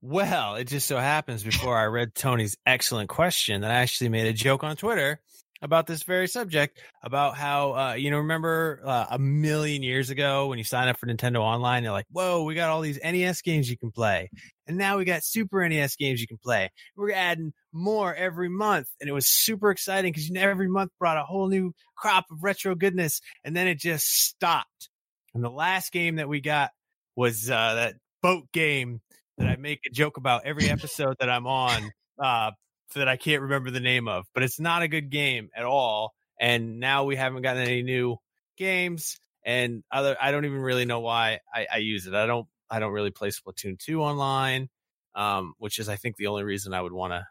Well, 0.00 0.54
it 0.54 0.64
just 0.64 0.86
so 0.86 0.96
happens 0.96 1.42
before 1.42 1.76
I 1.76 1.86
read 1.86 2.14
Tony's 2.14 2.56
excellent 2.64 3.08
question 3.10 3.60
that 3.62 3.70
I 3.70 3.80
actually 3.80 4.10
made 4.10 4.28
a 4.28 4.32
joke 4.32 4.64
on 4.64 4.76
Twitter 4.76 5.20
about 5.62 5.86
this 5.86 6.02
very 6.02 6.28
subject 6.28 6.80
about 7.02 7.36
how 7.36 7.74
uh, 7.74 7.94
you 7.94 8.10
know 8.10 8.18
remember 8.18 8.80
uh, 8.84 9.06
a 9.10 9.18
million 9.18 9.82
years 9.82 10.10
ago 10.10 10.48
when 10.48 10.58
you 10.58 10.64
sign 10.64 10.88
up 10.88 10.98
for 10.98 11.06
Nintendo 11.06 11.40
Online 11.40 11.82
they're 11.82 11.92
like 11.92 12.06
whoa 12.10 12.44
we 12.44 12.54
got 12.54 12.70
all 12.70 12.80
these 12.80 12.98
NES 13.02 13.42
games 13.42 13.70
you 13.70 13.76
can 13.76 13.90
play 13.90 14.30
and 14.68 14.76
now 14.76 14.98
we 14.98 15.06
got 15.06 15.24
Super 15.24 15.66
NES 15.66 15.96
games 15.96 16.20
you 16.20 16.26
can 16.26 16.36
play. 16.36 16.70
We're 16.94 17.12
adding 17.12 17.54
more 17.72 18.14
every 18.14 18.50
month. 18.50 18.86
And 19.00 19.08
it 19.08 19.12
was 19.12 19.26
super 19.26 19.70
exciting 19.70 20.12
because 20.12 20.28
you 20.28 20.34
know, 20.34 20.42
every 20.42 20.68
month 20.68 20.92
brought 20.98 21.16
a 21.16 21.24
whole 21.24 21.48
new 21.48 21.72
crop 21.96 22.26
of 22.30 22.42
retro 22.42 22.74
goodness 22.74 23.20
and 23.42 23.56
then 23.56 23.66
it 23.66 23.78
just 23.78 24.04
stopped. 24.06 24.90
And 25.34 25.42
the 25.42 25.50
last 25.50 25.90
game 25.90 26.16
that 26.16 26.28
we 26.28 26.42
got 26.42 26.70
was 27.16 27.50
uh, 27.50 27.74
that 27.74 27.94
boat 28.22 28.44
game 28.52 29.00
that 29.38 29.48
I 29.48 29.56
make 29.56 29.80
a 29.86 29.90
joke 29.90 30.18
about 30.18 30.44
every 30.44 30.68
episode 30.68 31.16
that 31.18 31.30
I'm 31.30 31.46
on 31.46 31.90
uh, 32.22 32.50
that 32.94 33.08
I 33.08 33.16
can't 33.16 33.42
remember 33.42 33.70
the 33.70 33.80
name 33.80 34.08
of, 34.08 34.26
but 34.34 34.42
it's 34.42 34.60
not 34.60 34.82
a 34.82 34.88
good 34.88 35.10
game 35.10 35.50
at 35.56 35.64
all. 35.64 36.14
And 36.40 36.78
now 36.80 37.04
we 37.04 37.16
haven't 37.16 37.42
gotten 37.42 37.62
any 37.62 37.82
new 37.82 38.16
games, 38.56 39.18
and 39.44 39.82
other 39.90 40.16
I 40.20 40.30
don't 40.30 40.44
even 40.44 40.58
really 40.60 40.84
know 40.84 41.00
why 41.00 41.40
I, 41.52 41.66
I 41.74 41.76
use 41.78 42.06
it. 42.06 42.14
I 42.14 42.26
don't 42.26 42.46
I 42.70 42.78
don't 42.78 42.92
really 42.92 43.10
play 43.10 43.30
Splatoon 43.30 43.78
two 43.78 44.02
online, 44.02 44.68
um, 45.14 45.54
which 45.58 45.78
is 45.78 45.88
I 45.88 45.96
think 45.96 46.16
the 46.16 46.28
only 46.28 46.44
reason 46.44 46.74
I 46.74 46.80
would 46.80 46.92
want 46.92 47.12
to. 47.12 47.26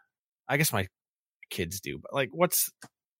I 0.48 0.56
guess 0.56 0.72
my 0.72 0.86
kids 1.50 1.80
do, 1.80 1.98
but 1.98 2.12
like, 2.12 2.30
what's 2.32 2.70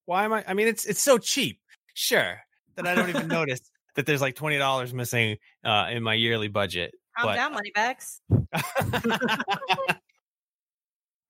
why 0.04 0.24
am 0.24 0.32
I? 0.32 0.44
I 0.46 0.54
mean, 0.54 0.68
it's 0.68 0.84
it's 0.84 1.02
so 1.02 1.18
cheap, 1.18 1.60
sure, 1.94 2.40
that 2.76 2.86
I 2.86 2.94
don't 2.94 3.08
even 3.08 3.28
notice 3.28 3.60
that 3.94 4.06
there's 4.06 4.20
like 4.20 4.34
twenty 4.34 4.58
dollars 4.58 4.92
missing 4.92 5.36
uh, 5.64 5.88
in 5.90 6.02
my 6.02 6.14
yearly 6.14 6.48
budget. 6.48 6.92
Calm 7.16 7.28
But- 7.28 7.36
down, 7.36 7.52
Moneybags. 7.52 8.20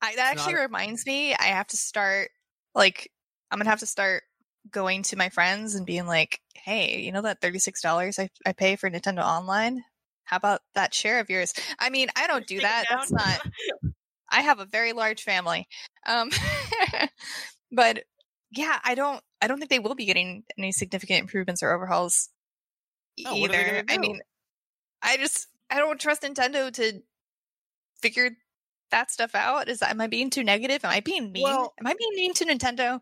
I, 0.08 0.16
that 0.16 0.32
It's 0.32 0.40
actually 0.40 0.54
not 0.54 0.62
reminds 0.62 1.06
me, 1.06 1.34
I 1.34 1.44
have 1.44 1.66
to 1.68 1.76
start, 1.76 2.30
like, 2.74 3.10
I'm 3.50 3.58
to 3.58 3.68
have 3.68 3.80
to 3.80 3.86
start 3.86 4.22
going 4.70 5.02
to 5.04 5.16
my 5.16 5.28
friends 5.28 5.74
and 5.74 5.86
being 5.86 6.06
like, 6.06 6.40
hey, 6.54 7.00
you 7.00 7.12
know 7.12 7.22
that 7.22 7.40
$36 7.40 8.18
I, 8.18 8.28
I 8.44 8.52
pay 8.52 8.76
for 8.76 8.90
Nintendo 8.90 9.24
Online? 9.24 9.82
How 10.24 10.36
about 10.36 10.60
that 10.74 10.92
share 10.92 11.20
of 11.20 11.30
yours? 11.30 11.54
I 11.78 11.90
mean, 11.90 12.08
I 12.16 12.26
don't 12.26 12.46
do 12.46 12.60
that. 12.60 12.84
That's 12.90 13.10
not. 13.12 13.40
I 14.30 14.42
have 14.42 14.60
a 14.60 14.66
very 14.66 14.92
large 14.92 15.22
family. 15.22 15.66
Um, 16.06 16.30
but 17.72 18.04
yeah, 18.50 18.78
I 18.84 18.94
don't. 18.94 19.22
I 19.40 19.46
don't 19.46 19.58
think 19.58 19.70
they 19.70 19.78
will 19.78 19.94
be 19.94 20.04
getting 20.04 20.44
any 20.58 20.72
significant 20.72 21.20
improvements 21.20 21.62
or 21.62 21.72
overhauls 21.72 22.28
Oh, 23.26 23.36
what 23.36 23.50
are 23.50 23.52
they 23.52 23.60
either. 23.60 23.82
gonna 23.82 23.84
I 23.88 23.98
mean, 23.98 24.20
I 25.02 25.16
just 25.16 25.46
I 25.70 25.78
don't 25.78 26.00
trust 26.00 26.22
Nintendo 26.22 26.72
to 26.72 27.02
figure 28.00 28.30
that 28.90 29.10
stuff 29.10 29.34
out. 29.34 29.68
Is 29.68 29.78
that 29.80 29.90
am 29.90 30.00
I 30.00 30.06
being 30.06 30.30
too 30.30 30.44
negative? 30.44 30.84
Am 30.84 30.90
I 30.90 31.00
being 31.00 31.32
mean? 31.32 31.42
Well- 31.44 31.72
am 31.80 31.86
I 31.86 31.94
being 31.98 32.12
mean 32.14 32.34
to 32.34 32.44
Nintendo 32.44 33.00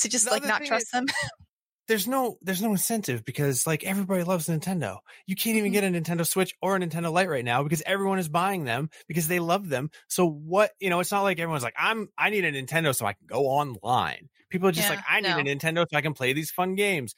to 0.00 0.08
just 0.08 0.30
like 0.30 0.44
not 0.44 0.64
trust 0.64 0.86
is- 0.86 0.90
them? 0.90 1.06
there's 1.88 2.06
no 2.06 2.36
there's 2.42 2.60
no 2.60 2.70
incentive 2.72 3.24
because 3.24 3.66
like 3.66 3.82
everybody 3.82 4.22
loves 4.22 4.46
Nintendo. 4.46 4.98
You 5.26 5.34
can't 5.36 5.56
even 5.56 5.70
Mhm. 5.70 5.74
get 5.74 5.84
a 5.84 5.86
Nintendo 5.88 6.26
Switch 6.26 6.54
or 6.60 6.76
a 6.76 6.78
Nintendo 6.80 7.10
Lite 7.10 7.30
right 7.30 7.44
now 7.44 7.62
because 7.62 7.82
everyone 7.86 8.18
is 8.18 8.28
buying 8.28 8.64
them 8.64 8.90
because 9.08 9.26
they 9.26 9.40
love 9.40 9.68
them. 9.68 9.90
So 10.08 10.28
what 10.28 10.72
you 10.80 10.90
know, 10.90 11.00
it's 11.00 11.10
not 11.10 11.22
like 11.22 11.38
everyone's 11.38 11.62
like, 11.64 11.74
I'm 11.78 12.08
I 12.18 12.28
need 12.30 12.44
a 12.44 12.52
Nintendo 12.52 12.94
so 12.94 13.06
I 13.06 13.14
can 13.14 13.26
go 13.26 13.46
online. 13.46 14.28
People 14.50 14.68
are 14.68 14.72
just 14.72 14.88
Yeah, 14.88 14.96
like, 14.96 15.04
I 15.08 15.20
need 15.20 15.28
no. 15.28 15.38
a 15.38 15.56
Nintendo 15.56 15.86
so 15.90 15.96
I 15.96 16.00
can 16.02 16.14
play 16.14 16.32
these 16.34 16.50
fun 16.50 16.74
games. 16.74 17.14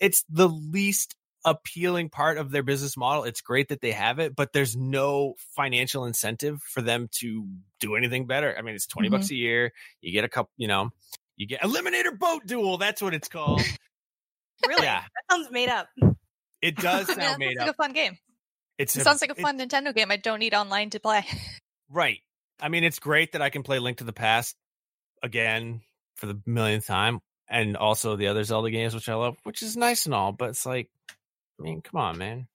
It's 0.00 0.24
the 0.28 0.48
least 0.48 1.14
appealing 1.46 2.10
part 2.10 2.36
of 2.36 2.50
their 2.50 2.64
business 2.64 2.96
model. 2.96 3.24
It's 3.24 3.40
great 3.40 3.68
that 3.68 3.80
they 3.80 3.92
have 3.92 4.18
it, 4.18 4.34
but 4.34 4.52
there's 4.52 4.76
no 4.76 5.34
financial 5.54 6.04
incentive 6.04 6.60
for 6.62 6.82
them 6.82 7.08
to 7.20 7.46
do 7.80 7.94
anything 7.94 8.26
better. 8.26 8.54
I 8.58 8.62
mean, 8.62 8.74
it's 8.74 8.86
20 8.86 9.08
mm-hmm. 9.08 9.16
bucks 9.16 9.30
a 9.30 9.36
year. 9.36 9.72
You 10.00 10.12
get 10.12 10.24
a 10.24 10.28
couple, 10.28 10.50
you 10.56 10.66
know, 10.66 10.90
you 11.36 11.46
get 11.46 11.62
Eliminator 11.62 12.18
Boat 12.18 12.44
Duel. 12.46 12.78
That's 12.78 13.00
what 13.00 13.14
it's 13.14 13.28
called. 13.28 13.62
Really? 14.66 14.84
Yeah. 14.84 15.02
That 15.02 15.34
sounds 15.36 15.50
made 15.50 15.68
up. 15.68 15.86
It 16.62 16.76
does 16.78 17.10
I 17.10 17.14
mean, 17.14 17.20
sound 17.20 17.38
made 17.38 17.58
like 17.58 17.68
up. 17.68 17.74
a 17.74 17.76
fun 17.76 17.92
game. 17.92 18.16
It's 18.78 18.96
It 18.96 19.00
a- 19.00 19.04
sounds 19.04 19.20
like 19.20 19.30
a 19.30 19.34
fun 19.34 19.58
Nintendo 19.58 19.94
game. 19.94 20.10
I 20.10 20.16
don't 20.16 20.38
need 20.38 20.54
online 20.54 20.90
to 20.90 20.98
play. 20.98 21.26
right. 21.90 22.20
I 22.58 22.70
mean, 22.70 22.82
it's 22.82 22.98
great 22.98 23.32
that 23.32 23.42
I 23.42 23.50
can 23.50 23.62
play 23.62 23.78
Link 23.78 23.98
to 23.98 24.04
the 24.04 24.14
Past 24.14 24.56
again 25.22 25.82
for 26.16 26.24
the 26.24 26.40
millionth 26.46 26.86
time, 26.86 27.20
and 27.48 27.76
also 27.76 28.16
the 28.16 28.28
other 28.28 28.44
Zelda 28.44 28.70
games, 28.70 28.94
which 28.94 29.10
I 29.10 29.14
love, 29.14 29.36
which 29.42 29.62
is 29.62 29.76
nice 29.76 30.06
and 30.06 30.14
all. 30.14 30.32
But 30.32 30.50
it's 30.50 30.64
like, 30.64 30.88
I 31.58 31.62
mean, 31.62 31.82
come 31.82 32.00
on, 32.00 32.18
man. 32.18 32.48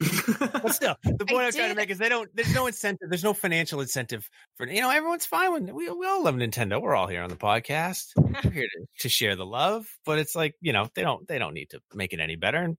But 0.00 0.68
still, 0.74 0.96
the 1.04 1.24
point 1.26 1.42
I 1.42 1.46
I'm 1.46 1.52
trying 1.52 1.68
to 1.70 1.74
make 1.76 1.90
is 1.90 1.98
they 1.98 2.08
don't. 2.08 2.28
There's 2.34 2.54
no 2.54 2.66
incentive. 2.66 3.08
There's 3.08 3.22
no 3.22 3.34
financial 3.34 3.80
incentive 3.80 4.28
for 4.56 4.66
you 4.66 4.80
know. 4.80 4.90
Everyone's 4.90 5.26
fine 5.26 5.52
with 5.52 5.70
we. 5.70 5.88
We 5.90 6.06
all 6.06 6.24
love 6.24 6.34
Nintendo. 6.34 6.80
We're 6.80 6.96
all 6.96 7.06
here 7.06 7.22
on 7.22 7.30
the 7.30 7.36
podcast. 7.36 8.06
We're 8.16 8.50
here 8.50 8.62
to, 8.62 8.86
to 9.00 9.08
share 9.08 9.36
the 9.36 9.46
love. 9.46 9.86
But 10.04 10.18
it's 10.18 10.34
like 10.34 10.54
you 10.60 10.72
know 10.72 10.88
they 10.94 11.02
don't. 11.02 11.26
They 11.28 11.38
don't 11.38 11.54
need 11.54 11.70
to 11.70 11.80
make 11.94 12.12
it 12.12 12.20
any 12.20 12.36
better. 12.36 12.58
And 12.58 12.76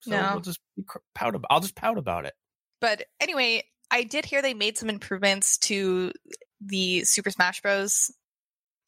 so 0.00 0.12
No. 0.12 0.30
we'll 0.32 0.40
just 0.42 0.60
be 0.76 0.84
cr- 0.86 0.98
pout. 1.14 1.34
About, 1.34 1.48
I'll 1.50 1.60
just 1.60 1.74
pout 1.74 1.98
about 1.98 2.24
it. 2.24 2.34
But 2.80 3.02
anyway, 3.20 3.64
I 3.90 4.04
did 4.04 4.24
hear 4.24 4.40
they 4.40 4.54
made 4.54 4.78
some 4.78 4.90
improvements 4.90 5.58
to 5.58 6.12
the 6.60 7.04
Super 7.04 7.30
Smash 7.30 7.62
Bros. 7.62 8.10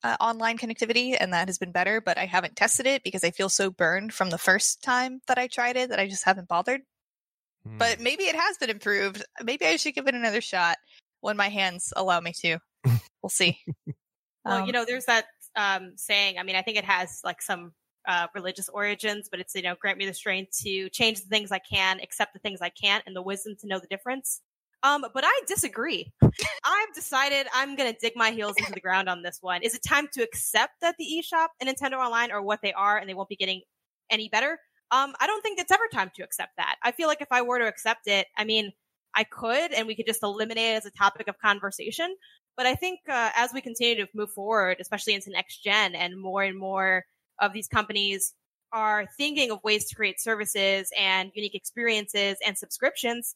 Uh, 0.05 0.17
online 0.21 0.59
connectivity, 0.59 1.17
and 1.19 1.33
that 1.33 1.47
has 1.49 1.59
been 1.59 1.71
better. 1.71 2.01
But 2.01 2.19
I 2.19 2.27
haven't 2.27 2.57
tested 2.57 2.87
it 2.87 3.05
because 3.05 3.23
I 3.23 3.31
feel 3.31 3.49
so 3.49 3.71
burned 3.71 4.13
from 4.13 4.31
the 4.31 4.39
first 4.39 4.83
time 4.83 5.21
that 5.29 5.39
I 5.39 5.47
tried 5.47 5.77
it 5.77 5.91
that 5.91 6.01
I 6.01 6.09
just 6.09 6.25
haven't 6.25 6.49
bothered. 6.49 6.81
Hmm. 7.65 7.79
But 7.79 8.01
maybe 8.01 8.25
it 8.25 8.35
has 8.35 8.59
been 8.59 8.71
improved. 8.71 9.25
Maybe 9.45 9.65
I 9.65 9.77
should 9.77 9.95
give 9.95 10.09
it 10.09 10.15
another 10.15 10.41
shot 10.41 10.79
when 11.21 11.37
my 11.37 11.49
hands 11.49 11.93
allow 11.95 12.21
me 12.21 12.33
to. 12.41 12.59
We'll 13.23 13.31
see. 13.31 13.59
Well, 14.45 14.59
Um, 14.59 14.67
you 14.67 14.73
know, 14.73 14.85
there's 14.85 15.05
that 15.05 15.27
um, 15.55 15.93
saying. 15.95 16.39
I 16.39 16.43
mean, 16.43 16.57
I 16.57 16.63
think 16.63 16.77
it 16.77 16.85
has 16.85 17.21
like 17.23 17.41
some 17.41 17.73
uh, 18.09 18.27
religious 18.35 18.69
origins, 18.69 19.29
but 19.31 19.39
it's 19.39 19.55
you 19.55 19.63
know, 19.63 19.77
grant 19.81 19.99
me 19.99 20.07
the 20.07 20.15
strength 20.15 20.59
to 20.63 20.89
change 20.89 21.21
the 21.21 21.29
things 21.29 21.53
I 21.53 21.61
can, 21.61 22.01
accept 22.01 22.33
the 22.33 22.41
things 22.41 22.61
I 22.61 22.71
can't, 22.71 23.05
and 23.07 23.15
the 23.15 23.23
wisdom 23.23 23.55
to 23.61 23.69
know 23.69 23.79
the 23.79 23.87
difference. 23.87 24.41
Um, 24.83 25.05
but 25.15 25.25
I 25.25 25.41
disagree. 25.47 26.13
I've 26.23 26.95
decided 26.95 27.47
I'm 27.55 27.77
going 27.77 27.93
to 27.93 27.99
dig 28.01 28.15
my 28.17 28.31
heels 28.31 28.57
into 28.59 28.73
the 28.73 28.81
ground 28.81 29.09
on 29.09 29.23
this 29.23 29.39
one. 29.41 29.63
Is 29.63 29.75
it 29.75 29.83
time 29.87 30.09
to 30.15 30.23
accept 30.23 30.73
that 30.81 30.97
the 30.99 31.05
eShop 31.05 31.49
and 31.61 31.71
Nintendo 31.71 31.99
Online 32.05 32.33
are 32.33 32.43
what 32.43 32.61
they 32.63 32.73
are, 32.73 32.99
and 32.99 33.09
they 33.09 33.15
won't 33.15 33.29
be 33.29 33.37
getting 33.37 33.63
any 34.11 34.29
better? 34.29 34.59
Um, 34.91 35.15
I 35.21 35.27
don't 35.27 35.41
think 35.43 35.59
it's 35.59 35.73
ever 35.73 35.85
time 35.93 36.11
to 36.17 36.23
accept 36.23 36.53
that. 36.59 36.77
I 36.83 36.93
feel 36.93 37.09
like 37.09 37.23
if 37.23 37.31
I 37.31 37.43
were 37.43 37.59
to 37.59 37.67
accept 37.67 38.07
it, 38.07 38.27
I 38.37 38.45
mean, 38.45 38.73
I 39.15 39.25
could, 39.25 39.73
and 39.73 39.87
we 39.87 39.95
could 39.95 40.07
just 40.07 40.23
eliminate 40.23 40.75
it 40.75 40.77
as 40.77 40.87
a 40.87 40.91
topic 40.91 41.29
of 41.29 41.39
conversation. 41.39 42.15
But 42.57 42.67
I 42.67 42.75
think 42.75 43.01
uh, 43.09 43.31
as 43.35 43.53
we 43.55 43.61
continue 43.61 44.05
to 44.05 44.11
move 44.15 44.31
forward, 44.33 44.79
especially 44.81 45.15
into 45.15 45.31
next 45.31 45.63
gen, 45.63 45.95
and 45.95 46.21
more 46.21 46.43
and 46.43 46.59
more 46.59 47.05
of 47.41 47.53
these 47.53 47.69
companies 47.69 48.35
are 48.73 49.07
thinking 49.17 49.51
of 49.51 49.59
ways 49.65 49.87
to 49.87 49.95
create 49.95 50.21
services 50.21 50.91
and 50.99 51.31
unique 51.35 51.55
experiences 51.55 52.37
and 52.45 52.57
subscriptions, 52.57 53.35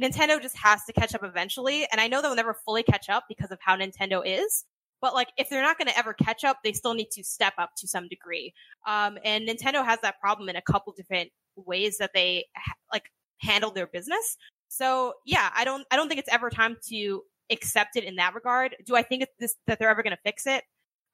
Nintendo 0.00 0.40
just 0.40 0.56
has 0.56 0.84
to 0.84 0.92
catch 0.92 1.14
up 1.14 1.22
eventually. 1.22 1.86
And 1.90 2.00
I 2.00 2.08
know 2.08 2.20
they'll 2.20 2.34
never 2.34 2.54
fully 2.64 2.82
catch 2.82 3.08
up 3.08 3.24
because 3.28 3.50
of 3.50 3.58
how 3.60 3.76
Nintendo 3.76 4.22
is. 4.24 4.64
But 5.00 5.14
like, 5.14 5.28
if 5.36 5.50
they're 5.50 5.62
not 5.62 5.78
going 5.78 5.88
to 5.88 5.98
ever 5.98 6.14
catch 6.14 6.44
up, 6.44 6.58
they 6.64 6.72
still 6.72 6.94
need 6.94 7.10
to 7.12 7.22
step 7.22 7.54
up 7.58 7.70
to 7.78 7.88
some 7.88 8.08
degree. 8.08 8.54
Um, 8.86 9.18
and 9.24 9.46
Nintendo 9.46 9.84
has 9.84 10.00
that 10.00 10.18
problem 10.20 10.48
in 10.48 10.56
a 10.56 10.62
couple 10.62 10.92
different 10.96 11.30
ways 11.56 11.98
that 11.98 12.10
they 12.14 12.46
ha- 12.56 12.74
like 12.92 13.10
handle 13.38 13.70
their 13.70 13.86
business. 13.86 14.36
So 14.68 15.14
yeah, 15.26 15.50
I 15.54 15.64
don't, 15.64 15.86
I 15.90 15.96
don't 15.96 16.08
think 16.08 16.20
it's 16.20 16.32
ever 16.32 16.50
time 16.50 16.76
to 16.88 17.22
accept 17.50 17.96
it 17.96 18.04
in 18.04 18.16
that 18.16 18.34
regard. 18.34 18.76
Do 18.86 18.96
I 18.96 19.02
think 19.02 19.26
this, 19.38 19.54
that 19.66 19.78
they're 19.78 19.90
ever 19.90 20.02
going 20.02 20.16
to 20.16 20.22
fix 20.24 20.46
it? 20.46 20.64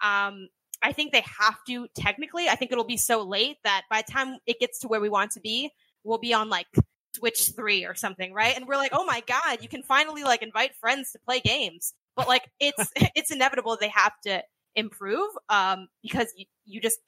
Um, 0.03 0.49
I 0.83 0.93
think 0.93 1.13
they 1.13 1.25
have 1.39 1.59
to 1.67 1.89
technically. 1.95 2.49
I 2.49 2.55
think 2.55 2.73
it'll 2.73 2.85
be 2.85 2.97
so 2.97 3.23
late 3.23 3.59
that 3.65 3.83
by 3.91 4.03
the 4.07 4.13
time 4.13 4.39
it 4.47 4.59
gets 4.61 4.79
to 4.81 4.89
where 4.89 5.01
we 5.01 5.09
want 5.09 5.33
to 5.33 5.41
be, 5.41 5.71
we'll 6.05 6.19
be 6.19 6.33
on 6.33 6.49
like 6.49 6.69
Switch 7.17 7.53
3 7.55 7.85
or 7.87 7.95
something, 7.95 8.33
right? 8.33 8.57
And 8.57 8.67
we're 8.67 8.77
like, 8.77 8.93
"Oh 8.95 9.05
my 9.05 9.23
god, 9.27 9.63
you 9.63 9.69
can 9.69 9.83
finally 9.83 10.23
like 10.25 10.43
invite 10.43 10.75
friends 10.77 11.13
to 11.13 11.19
play 11.19 11.41
games." 11.41 11.95
But 12.17 12.29
like 12.29 12.51
it's 12.61 12.91
it's 13.15 13.31
inevitable 13.31 13.77
they 13.81 13.89
have 13.89 14.13
to 14.27 14.43
improve 14.77 15.29
um 15.49 15.89
because 16.03 16.33
you, 16.37 16.47
you 16.65 16.81
just 16.81 16.99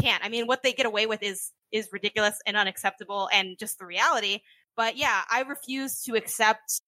can't. 0.00 0.24
I 0.24 0.28
mean, 0.28 0.46
what 0.46 0.62
they 0.62 0.72
get 0.72 0.86
away 0.86 1.06
with 1.06 1.22
is 1.22 1.52
is 1.72 1.88
ridiculous 1.92 2.38
and 2.46 2.56
unacceptable 2.56 3.28
and 3.32 3.58
just 3.58 3.78
the 3.78 3.86
reality. 3.86 4.40
But 4.76 4.96
yeah, 4.96 5.22
I 5.30 5.42
refuse 5.42 6.02
to 6.04 6.14
accept 6.14 6.80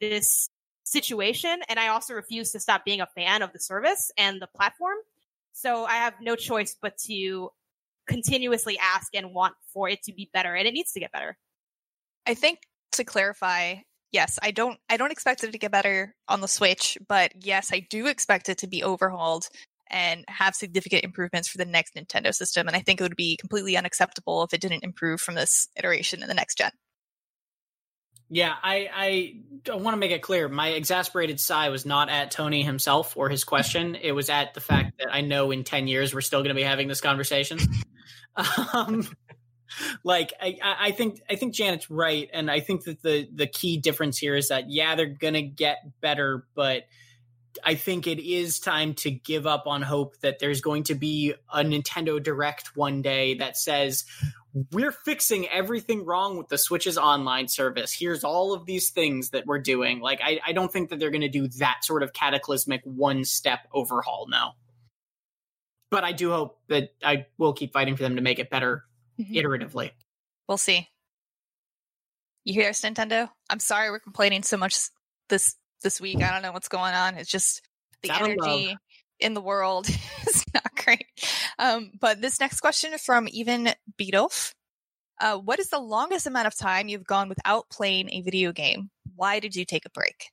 this 0.00 0.48
situation 0.84 1.60
and 1.68 1.78
I 1.78 1.88
also 1.88 2.14
refuse 2.14 2.52
to 2.52 2.60
stop 2.60 2.84
being 2.84 3.00
a 3.00 3.06
fan 3.06 3.42
of 3.42 3.52
the 3.52 3.58
service 3.58 4.10
and 4.16 4.40
the 4.40 4.46
platform. 4.46 4.96
So 5.52 5.84
I 5.84 5.94
have 5.94 6.14
no 6.20 6.36
choice 6.36 6.76
but 6.80 6.96
to 7.06 7.50
continuously 8.06 8.78
ask 8.78 9.14
and 9.14 9.34
want 9.34 9.54
for 9.72 9.88
it 9.88 10.02
to 10.04 10.12
be 10.12 10.30
better 10.32 10.54
and 10.54 10.66
it 10.66 10.72
needs 10.72 10.92
to 10.92 11.00
get 11.00 11.12
better. 11.12 11.36
I 12.28 12.34
think 12.34 12.58
to 12.92 13.04
clarify, 13.04 13.76
yes, 14.12 14.38
I 14.42 14.50
don't 14.50 14.78
I 14.90 14.98
don't 14.98 15.10
expect 15.10 15.42
it 15.42 15.52
to 15.52 15.58
get 15.58 15.72
better 15.72 16.14
on 16.28 16.42
the 16.42 16.46
Switch, 16.46 16.98
but 17.08 17.32
yes, 17.40 17.70
I 17.72 17.80
do 17.80 18.06
expect 18.06 18.50
it 18.50 18.58
to 18.58 18.66
be 18.66 18.84
overhauled 18.84 19.48
and 19.90 20.26
have 20.28 20.54
significant 20.54 21.04
improvements 21.04 21.48
for 21.48 21.56
the 21.56 21.64
next 21.64 21.94
Nintendo 21.94 22.34
system. 22.34 22.66
And 22.66 22.76
I 22.76 22.80
think 22.80 23.00
it 23.00 23.04
would 23.04 23.16
be 23.16 23.38
completely 23.38 23.78
unacceptable 23.78 24.42
if 24.42 24.52
it 24.52 24.60
didn't 24.60 24.84
improve 24.84 25.22
from 25.22 25.34
this 25.34 25.68
iteration 25.76 26.22
in 26.22 26.28
the 26.28 26.34
next 26.34 26.58
gen. 26.58 26.70
Yeah, 28.28 28.54
I 28.62 29.40
I, 29.66 29.74
want 29.74 29.94
to 29.94 29.98
make 29.98 30.10
it 30.10 30.20
clear. 30.20 30.50
My 30.50 30.68
exasperated 30.68 31.40
sigh 31.40 31.70
was 31.70 31.86
not 31.86 32.10
at 32.10 32.30
Tony 32.30 32.62
himself 32.62 33.16
or 33.16 33.30
his 33.30 33.44
question. 33.44 33.94
It 34.02 34.12
was 34.12 34.28
at 34.28 34.52
the 34.52 34.60
fact 34.60 34.98
that 34.98 35.08
I 35.10 35.22
know 35.22 35.50
in 35.50 35.64
ten 35.64 35.86
years 35.88 36.12
we're 36.12 36.20
still 36.20 36.40
going 36.40 36.50
to 36.50 36.54
be 36.54 36.62
having 36.62 36.88
this 36.88 37.00
conversation. 37.00 37.58
um, 38.74 39.08
like 40.04 40.32
I, 40.40 40.58
I 40.62 40.90
think 40.92 41.20
I 41.28 41.36
think 41.36 41.54
Janet's 41.54 41.90
right, 41.90 42.28
and 42.32 42.50
I 42.50 42.60
think 42.60 42.84
that 42.84 43.02
the 43.02 43.28
the 43.32 43.46
key 43.46 43.76
difference 43.78 44.18
here 44.18 44.34
is 44.34 44.48
that 44.48 44.70
yeah, 44.70 44.94
they're 44.94 45.14
to 45.34 45.42
get 45.42 45.78
better, 46.00 46.46
but 46.54 46.84
I 47.64 47.74
think 47.74 48.06
it 48.06 48.18
is 48.18 48.60
time 48.60 48.94
to 48.94 49.10
give 49.10 49.46
up 49.46 49.66
on 49.66 49.82
hope 49.82 50.18
that 50.20 50.38
there's 50.38 50.60
going 50.60 50.84
to 50.84 50.94
be 50.94 51.34
a 51.52 51.62
Nintendo 51.62 52.22
Direct 52.22 52.76
one 52.76 53.02
day 53.02 53.34
that 53.34 53.56
says 53.56 54.04
we're 54.72 54.92
fixing 54.92 55.48
everything 55.48 56.04
wrong 56.04 56.36
with 56.36 56.48
the 56.48 56.58
Switch's 56.58 56.98
online 56.98 57.48
service. 57.48 57.92
Here's 57.92 58.24
all 58.24 58.54
of 58.54 58.66
these 58.66 58.90
things 58.90 59.30
that 59.30 59.46
we're 59.46 59.58
doing. 59.58 60.00
Like, 60.00 60.20
I, 60.22 60.40
I 60.46 60.52
don't 60.52 60.72
think 60.72 60.90
that 60.90 60.98
they're 60.98 61.10
to 61.20 61.28
do 61.28 61.48
that 61.58 61.78
sort 61.82 62.02
of 62.02 62.12
cataclysmic 62.12 62.80
one 62.84 63.24
step 63.24 63.60
overhaul 63.72 64.26
now. 64.28 64.54
But 65.90 66.04
I 66.04 66.12
do 66.12 66.30
hope 66.30 66.58
that 66.68 66.90
I 67.02 67.26
will 67.38 67.52
keep 67.52 67.72
fighting 67.72 67.96
for 67.96 68.02
them 68.02 68.16
to 68.16 68.22
make 68.22 68.38
it 68.38 68.50
better 68.50 68.84
iteratively. 69.18 69.90
We'll 70.48 70.58
see. 70.58 70.88
You 72.44 72.54
hear 72.54 72.70
us, 72.70 72.80
Nintendo? 72.80 73.28
I'm 73.50 73.60
sorry 73.60 73.90
we're 73.90 73.98
complaining 74.00 74.42
so 74.42 74.56
much 74.56 74.76
this 75.28 75.54
this 75.82 76.00
week. 76.00 76.22
I 76.22 76.30
don't 76.32 76.42
know 76.42 76.52
what's 76.52 76.68
going 76.68 76.94
on. 76.94 77.16
It's 77.16 77.30
just 77.30 77.62
the 78.02 78.08
It's 78.08 78.18
out 78.18 78.22
energy 78.24 78.68
love. 78.68 78.76
in 79.20 79.34
the 79.34 79.40
world 79.40 79.88
is 80.26 80.44
not 80.54 80.74
great. 80.84 81.04
Um, 81.58 81.90
but 82.00 82.20
this 82.20 82.40
next 82.40 82.60
question 82.60 82.92
is 82.94 83.02
from 83.02 83.28
even 83.30 83.70
Beetolf. 84.00 84.52
Uh, 85.20 85.36
what 85.36 85.58
is 85.58 85.68
the 85.68 85.78
longest 85.80 86.26
amount 86.26 86.46
of 86.46 86.56
time 86.56 86.88
you've 86.88 87.06
gone 87.06 87.28
without 87.28 87.68
playing 87.70 88.08
a 88.12 88.22
video 88.22 88.52
game? 88.52 88.88
Why 89.16 89.40
did 89.40 89.54
you 89.56 89.64
take 89.64 89.84
a 89.84 89.90
break? 89.90 90.30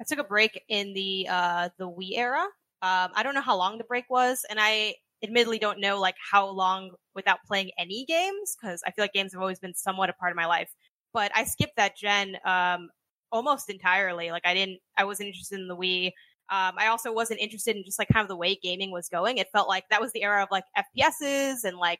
I 0.00 0.04
took 0.04 0.18
a 0.18 0.24
break 0.24 0.62
in 0.68 0.94
the 0.94 1.26
uh 1.28 1.68
the 1.78 1.88
Wii 1.88 2.16
era. 2.16 2.42
Um, 2.82 3.10
I 3.14 3.22
don't 3.22 3.34
know 3.34 3.40
how 3.40 3.56
long 3.56 3.78
the 3.78 3.84
break 3.84 4.04
was, 4.10 4.44
and 4.48 4.58
I 4.60 4.94
admittedly 5.22 5.58
don't 5.58 5.80
know 5.80 5.98
like 5.98 6.16
how 6.30 6.48
long 6.48 6.90
without 7.14 7.38
playing 7.46 7.70
any 7.78 8.04
games 8.06 8.56
because 8.60 8.82
I 8.86 8.90
feel 8.90 9.04
like 9.04 9.12
games 9.12 9.32
have 9.32 9.40
always 9.40 9.58
been 9.58 9.74
somewhat 9.74 10.10
a 10.10 10.12
part 10.14 10.32
of 10.32 10.36
my 10.36 10.46
life. 10.46 10.70
But 11.12 11.32
I 11.34 11.44
skipped 11.44 11.76
that 11.76 11.96
gen 11.96 12.36
um 12.44 12.90
almost 13.32 13.70
entirely. 13.70 14.30
Like 14.30 14.46
I 14.46 14.54
didn't, 14.54 14.78
I 14.96 15.04
wasn't 15.04 15.28
interested 15.28 15.60
in 15.60 15.68
the 15.68 15.76
Wii. 15.76 16.06
Um, 16.48 16.74
I 16.78 16.86
also 16.88 17.12
wasn't 17.12 17.40
interested 17.40 17.76
in 17.76 17.84
just 17.84 17.98
like 17.98 18.08
kind 18.08 18.22
of 18.22 18.28
the 18.28 18.36
way 18.36 18.58
gaming 18.62 18.92
was 18.92 19.08
going. 19.08 19.38
It 19.38 19.48
felt 19.52 19.68
like 19.68 19.84
that 19.90 20.00
was 20.00 20.12
the 20.12 20.22
era 20.22 20.42
of 20.42 20.48
like 20.50 20.64
FPSs 20.78 21.64
and 21.64 21.76
like 21.76 21.98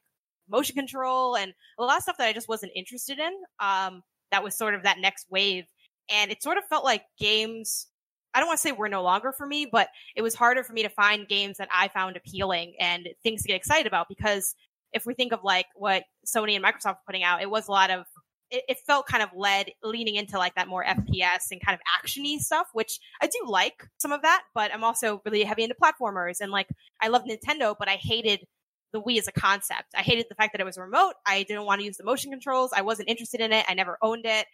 motion 0.49 0.77
control 0.77 1.37
and 1.37 1.53
a 1.79 1.83
lot 1.83 1.97
of 1.97 2.03
stuff 2.03 2.17
that 2.19 2.29
I 2.29 2.33
just 2.33 2.49
wasn't 2.49 2.73
interested 2.77 3.19
in. 3.19 3.33
Um, 3.59 4.03
that 4.31 4.45
was 4.45 4.57
sort 4.57 4.75
of 4.75 4.85
that 4.85 4.99
next 4.99 5.27
wave. 5.31 5.65
And 6.09 6.31
it 6.31 6.43
sort 6.43 6.59
of 6.59 6.65
felt 6.71 6.85
like 6.85 7.03
games, 7.19 7.89
I 8.37 8.41
don't 8.41 8.49
want 8.49 8.59
to 8.59 8.63
say 8.63 8.73
were 8.73 8.91
no 8.91 9.03
longer 9.03 9.33
for 9.33 9.47
me, 9.47 9.67
but 9.71 9.89
it 10.15 10.21
was 10.21 10.35
harder 10.35 10.63
for 10.63 10.75
me 10.75 10.83
to 10.83 10.91
find 10.91 11.27
games 11.27 11.57
that 11.57 11.71
I 11.73 11.89
found 11.89 12.19
appealing 12.19 12.75
and 12.79 13.09
things 13.23 13.41
to 13.41 13.49
get 13.49 13.57
excited 13.57 13.87
about 13.87 14.09
because 14.11 14.55
if 14.93 15.07
we 15.07 15.15
think 15.15 15.33
of 15.33 15.43
like 15.43 15.65
what 15.75 16.05
Sony 16.27 16.55
and 16.55 16.63
Microsoft 16.63 16.97
were 16.97 17.07
putting 17.07 17.23
out, 17.23 17.41
it 17.41 17.51
was 17.51 17.67
a 17.67 17.71
lot 17.71 17.91
of 17.91 18.05
it, 18.51 18.63
it, 18.69 18.79
felt 18.87 19.07
kind 19.07 19.23
of 19.23 19.31
led 19.35 19.71
leaning 19.83 20.17
into 20.17 20.37
like 20.37 20.55
that 20.55 20.69
more 20.69 20.85
FPS 20.85 21.51
and 21.51 21.65
kind 21.65 21.75
of 21.75 21.81
actiony 21.99 22.39
stuff, 22.39 22.69
which 22.75 23.01
I 23.23 23.27
do 23.27 23.41
like 23.47 23.89
some 23.97 24.13
of 24.13 24.21
that, 24.21 24.43
but 24.55 24.73
I'm 24.73 24.85
also 24.85 25.23
really 25.25 25.43
heavy 25.43 25.65
into 25.65 25.75
platformers 25.75 26.41
and 26.41 26.53
like 26.53 26.69
I 27.01 27.09
love 27.09 27.23
Nintendo, 27.25 27.75
but 27.77 27.89
I 27.89 27.97
hated 27.97 28.47
the 28.93 29.01
Wii 29.01 29.19
as 29.19 29.29
a 29.29 29.33
concept. 29.33 29.95
I 29.97 30.03
hated 30.03 30.27
the 30.29 30.35
fact 30.35 30.53
that 30.53 30.61
it 30.61 30.65
was 30.65 30.79
remote. 30.79 31.15
I 31.27 31.43
didn't 31.43 31.65
want 31.65 31.81
to 31.81 31.85
use 31.87 31.97
the 31.97 32.05
motion 32.05 32.31
controls. 32.31 32.73
I 32.75 32.83
wasn't 32.83 33.09
interested 33.09 33.41
in 33.41 33.53
it. 33.53 33.65
I 33.69 33.75
never 33.75 33.99
owned 34.03 34.27
it. 34.27 34.47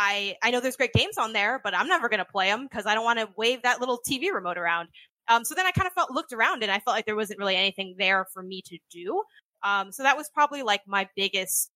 I 0.00 0.36
I 0.42 0.50
know 0.50 0.60
there's 0.60 0.76
great 0.76 0.94
games 0.94 1.18
on 1.18 1.34
there, 1.34 1.60
but 1.62 1.74
I'm 1.74 1.86
never 1.86 2.08
going 2.08 2.18
to 2.18 2.24
play 2.24 2.48
them 2.48 2.64
because 2.64 2.86
I 2.86 2.94
don't 2.94 3.04
want 3.04 3.18
to 3.18 3.28
wave 3.36 3.62
that 3.62 3.80
little 3.80 4.00
TV 4.08 4.32
remote 4.32 4.56
around. 4.56 4.88
Um, 5.28 5.44
so 5.44 5.54
then 5.54 5.66
I 5.66 5.72
kind 5.72 5.86
of 5.86 5.92
felt 5.92 6.10
looked 6.10 6.32
around 6.32 6.62
and 6.62 6.72
I 6.72 6.78
felt 6.78 6.96
like 6.96 7.04
there 7.04 7.16
wasn't 7.16 7.38
really 7.38 7.54
anything 7.54 7.94
there 7.98 8.26
for 8.32 8.42
me 8.42 8.62
to 8.62 8.78
do. 8.90 9.22
Um, 9.62 9.92
so 9.92 10.02
that 10.02 10.16
was 10.16 10.30
probably 10.30 10.62
like 10.62 10.80
my 10.86 11.06
biggest 11.16 11.70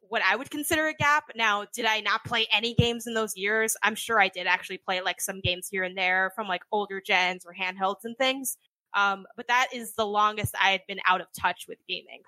what 0.00 0.20
I 0.22 0.34
would 0.34 0.50
consider 0.50 0.88
a 0.88 0.94
gap. 0.94 1.24
Now, 1.36 1.66
did 1.72 1.84
I 1.84 2.00
not 2.00 2.24
play 2.24 2.48
any 2.52 2.74
games 2.74 3.06
in 3.06 3.14
those 3.14 3.36
years? 3.36 3.76
I'm 3.84 3.94
sure 3.94 4.20
I 4.20 4.28
did 4.28 4.48
actually 4.48 4.78
play 4.78 5.00
like 5.00 5.20
some 5.20 5.40
games 5.40 5.68
here 5.70 5.84
and 5.84 5.96
there 5.96 6.32
from 6.34 6.48
like 6.48 6.62
older 6.72 7.00
gens 7.00 7.46
or 7.46 7.54
handhelds 7.54 8.00
and 8.02 8.16
things. 8.18 8.56
Um, 8.94 9.26
but 9.36 9.46
that 9.46 9.68
is 9.72 9.92
the 9.92 10.06
longest 10.06 10.56
I 10.60 10.72
had 10.72 10.80
been 10.88 10.98
out 11.06 11.20
of 11.20 11.28
touch 11.38 11.66
with 11.68 11.78
gaming. 11.88 12.22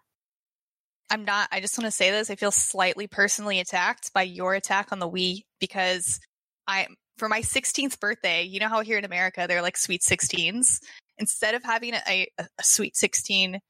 I'm 1.12 1.26
not, 1.26 1.50
I 1.52 1.60
just 1.60 1.76
want 1.76 1.84
to 1.84 1.90
say 1.90 2.10
this. 2.10 2.30
I 2.30 2.36
feel 2.36 2.50
slightly 2.50 3.06
personally 3.06 3.60
attacked 3.60 4.14
by 4.14 4.22
your 4.22 4.54
attack 4.54 4.92
on 4.92 4.98
the 4.98 5.08
Wii 5.08 5.42
because 5.60 6.18
I, 6.66 6.86
for 7.18 7.28
my 7.28 7.42
16th 7.42 8.00
birthday, 8.00 8.44
you 8.44 8.60
know 8.60 8.70
how 8.70 8.80
here 8.80 8.96
in 8.96 9.04
America 9.04 9.44
they're 9.46 9.60
like 9.60 9.76
sweet 9.76 10.00
16s? 10.00 10.80
Instead 11.18 11.54
of 11.54 11.62
having 11.62 11.92
a, 11.92 12.00
a, 12.08 12.28
a 12.40 12.62
sweet 12.62 12.96
16 12.96 13.60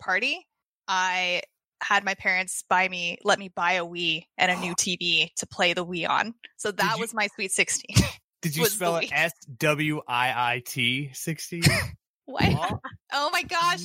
party, 0.00 0.44
I 0.88 1.42
had 1.80 2.04
my 2.04 2.14
parents 2.14 2.64
buy 2.68 2.88
me, 2.88 3.18
let 3.22 3.38
me 3.38 3.48
buy 3.54 3.74
a 3.74 3.86
Wii 3.86 4.24
and 4.36 4.50
a 4.50 4.56
new 4.56 4.74
TV 4.74 5.28
to 5.36 5.46
play 5.46 5.74
the 5.74 5.86
Wii 5.86 6.08
on. 6.08 6.34
So 6.56 6.72
that 6.72 6.98
was 6.98 7.14
my 7.14 7.28
sweet 7.36 7.52
16. 7.52 7.94
Did 8.42 8.56
you 8.56 8.66
spell 8.66 8.96
it 8.96 9.12
S 9.12 9.32
W 9.58 10.00
I 10.08 10.54
I 10.54 10.62
T 10.66 11.10
16? 11.12 11.62
What? 12.32 12.80
Oh 13.14 13.28
my 13.30 13.42
gosh. 13.42 13.82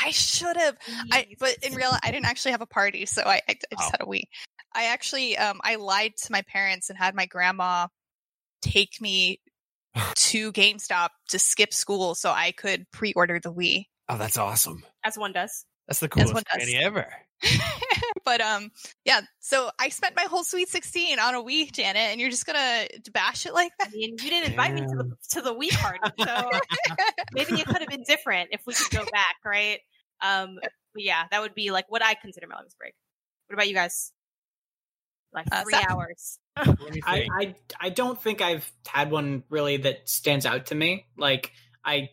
I 0.00 0.12
should 0.12 0.56
have. 0.56 0.76
I 1.10 1.26
but 1.40 1.56
in 1.60 1.74
real 1.74 1.90
I 2.04 2.12
didn't 2.12 2.26
actually 2.26 2.52
have 2.52 2.60
a 2.60 2.66
party, 2.66 3.04
so 3.04 3.22
I, 3.26 3.40
I, 3.48 3.54
just 3.54 3.66
oh. 3.76 3.90
had 3.90 4.00
a 4.00 4.06
Wii. 4.06 4.22
I 4.72 4.84
actually 4.84 5.36
um 5.36 5.60
I 5.64 5.74
lied 5.74 6.12
to 6.22 6.30
my 6.30 6.42
parents 6.42 6.88
and 6.88 6.96
had 6.96 7.16
my 7.16 7.26
grandma 7.26 7.88
take 8.62 9.00
me 9.00 9.40
to 10.14 10.52
GameStop 10.52 11.08
to 11.30 11.40
skip 11.40 11.74
school 11.74 12.14
so 12.14 12.30
I 12.30 12.52
could 12.52 12.86
pre-order 12.92 13.40
the 13.42 13.52
Wii. 13.52 13.86
Oh, 14.08 14.18
that's 14.18 14.38
awesome. 14.38 14.84
As 15.02 15.18
one 15.18 15.32
does. 15.32 15.64
That's 15.90 15.98
the 15.98 16.08
coolest 16.08 16.46
granny 16.54 16.76
ever. 16.76 17.08
but 18.24 18.40
um, 18.40 18.70
yeah. 19.04 19.22
So 19.40 19.72
I 19.76 19.88
spent 19.88 20.14
my 20.14 20.22
whole 20.22 20.44
Sweet 20.44 20.68
Sixteen 20.68 21.18
on 21.18 21.34
a 21.34 21.42
Wii, 21.42 21.72
Janet, 21.72 21.96
and 21.96 22.20
you're 22.20 22.30
just 22.30 22.46
gonna 22.46 22.86
bash 23.12 23.44
it 23.44 23.52
like 23.52 23.72
that. 23.80 23.88
I 23.88 23.90
mean, 23.90 24.10
you 24.10 24.30
didn't 24.30 24.50
invite 24.50 24.72
me 24.72 24.82
to 24.82 24.86
the 24.86 25.16
to 25.30 25.42
the 25.42 25.52
Wii 25.52 25.70
party, 25.70 25.98
so 26.16 26.50
maybe 27.32 27.60
it 27.60 27.66
could 27.66 27.78
have 27.78 27.88
been 27.88 28.04
different 28.06 28.50
if 28.52 28.60
we 28.68 28.74
could 28.74 28.92
go 28.92 29.04
back, 29.10 29.34
right? 29.44 29.80
Um, 30.22 30.60
but 30.94 31.02
yeah, 31.02 31.24
that 31.32 31.40
would 31.40 31.56
be 31.56 31.72
like 31.72 31.86
what 31.88 32.04
I 32.04 32.14
consider 32.14 32.46
my 32.46 32.54
longest 32.54 32.78
break. 32.78 32.94
What 33.48 33.54
about 33.54 33.66
you 33.66 33.74
guys? 33.74 34.12
Like 35.32 35.46
uh, 35.50 35.64
three 35.64 35.84
hours. 35.88 36.38
I, 36.56 37.26
I 37.32 37.54
I 37.80 37.88
don't 37.88 38.20
think 38.22 38.40
I've 38.40 38.70
had 38.86 39.10
one 39.10 39.42
really 39.50 39.78
that 39.78 40.08
stands 40.08 40.46
out 40.46 40.66
to 40.66 40.76
me. 40.76 41.06
Like 41.16 41.50
I 41.84 42.10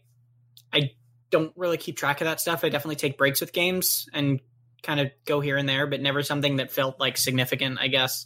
I 0.74 0.94
don't 1.30 1.54
really 1.56 1.78
keep 1.78 1.98
track 1.98 2.22
of 2.22 2.26
that 2.26 2.40
stuff. 2.40 2.64
I 2.64 2.70
definitely 2.70 2.96
take 2.96 3.18
breaks 3.18 3.42
with 3.42 3.54
games 3.54 4.08
and 4.14 4.40
kind 4.84 5.00
of 5.00 5.12
go 5.26 5.40
here 5.40 5.58
and 5.58 5.68
there, 5.68 5.88
but 5.88 6.02
never 6.02 6.24
something 6.24 6.58
that 6.58 6.72
felt 6.72 7.00
like 7.00 7.18
significant, 7.18 7.80
I 7.80 7.88
guess. 7.88 8.26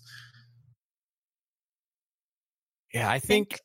Yeah, 2.93 3.09
I 3.09 3.19
think. 3.19 3.59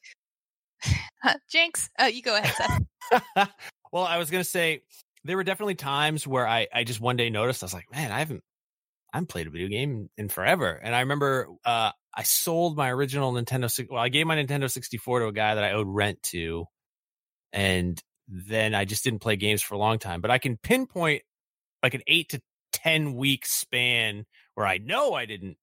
Jinx, 1.50 1.88
oh, 1.98 2.06
you 2.06 2.22
go 2.22 2.36
ahead, 2.36 2.54
Seth. 2.54 3.50
well, 3.92 4.04
I 4.04 4.18
was 4.18 4.30
going 4.30 4.42
to 4.42 4.48
say 4.48 4.82
there 5.24 5.36
were 5.36 5.44
definitely 5.44 5.74
times 5.74 6.26
where 6.26 6.46
I, 6.46 6.68
I 6.72 6.84
just 6.84 7.00
one 7.00 7.16
day 7.16 7.30
noticed, 7.30 7.62
I 7.62 7.66
was 7.66 7.74
like, 7.74 7.90
man, 7.92 8.12
I 8.12 8.20
haven't, 8.20 8.42
I 9.12 9.18
haven't 9.18 9.28
played 9.28 9.46
a 9.46 9.50
video 9.50 9.68
game 9.68 10.08
in 10.16 10.28
forever. 10.28 10.70
And 10.70 10.94
I 10.94 11.00
remember 11.00 11.48
uh, 11.64 11.90
I 12.14 12.22
sold 12.22 12.76
my 12.76 12.90
original 12.90 13.32
Nintendo, 13.32 13.90
well, 13.90 14.02
I 14.02 14.08
gave 14.08 14.26
my 14.26 14.36
Nintendo 14.36 14.70
64 14.70 15.20
to 15.20 15.26
a 15.26 15.32
guy 15.32 15.54
that 15.54 15.64
I 15.64 15.72
owed 15.72 15.88
rent 15.88 16.22
to. 16.24 16.66
And 17.52 18.00
then 18.28 18.74
I 18.74 18.84
just 18.84 19.04
didn't 19.04 19.20
play 19.20 19.36
games 19.36 19.62
for 19.62 19.74
a 19.74 19.78
long 19.78 19.98
time. 19.98 20.20
But 20.20 20.30
I 20.30 20.38
can 20.38 20.56
pinpoint 20.56 21.22
like 21.82 21.94
an 21.94 22.02
eight 22.06 22.30
to 22.30 22.40
10 22.72 23.14
week 23.14 23.46
span 23.46 24.26
where 24.54 24.66
I 24.66 24.78
know 24.78 25.14
I 25.14 25.26
didn't 25.26 25.56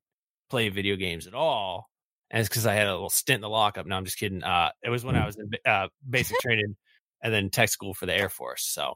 play 0.49 0.69
video 0.69 0.95
games 0.95 1.27
at 1.27 1.33
all. 1.33 1.89
And 2.31 2.39
it's 2.39 2.49
because 2.49 2.65
I 2.65 2.73
had 2.73 2.87
a 2.87 2.93
little 2.93 3.09
stint 3.09 3.35
in 3.35 3.41
the 3.41 3.49
lockup. 3.49 3.85
No, 3.85 3.95
I'm 3.95 4.05
just 4.05 4.17
kidding. 4.17 4.43
Uh, 4.43 4.71
it 4.81 4.89
was 4.89 5.05
when 5.05 5.15
I 5.15 5.25
was 5.25 5.37
in 5.37 5.51
uh, 5.65 5.87
basic 6.09 6.37
training 6.39 6.75
and 7.21 7.33
then 7.33 7.49
tech 7.49 7.69
school 7.69 7.93
for 7.93 8.05
the 8.05 8.15
Air 8.15 8.29
Force. 8.29 8.65
So 8.65 8.95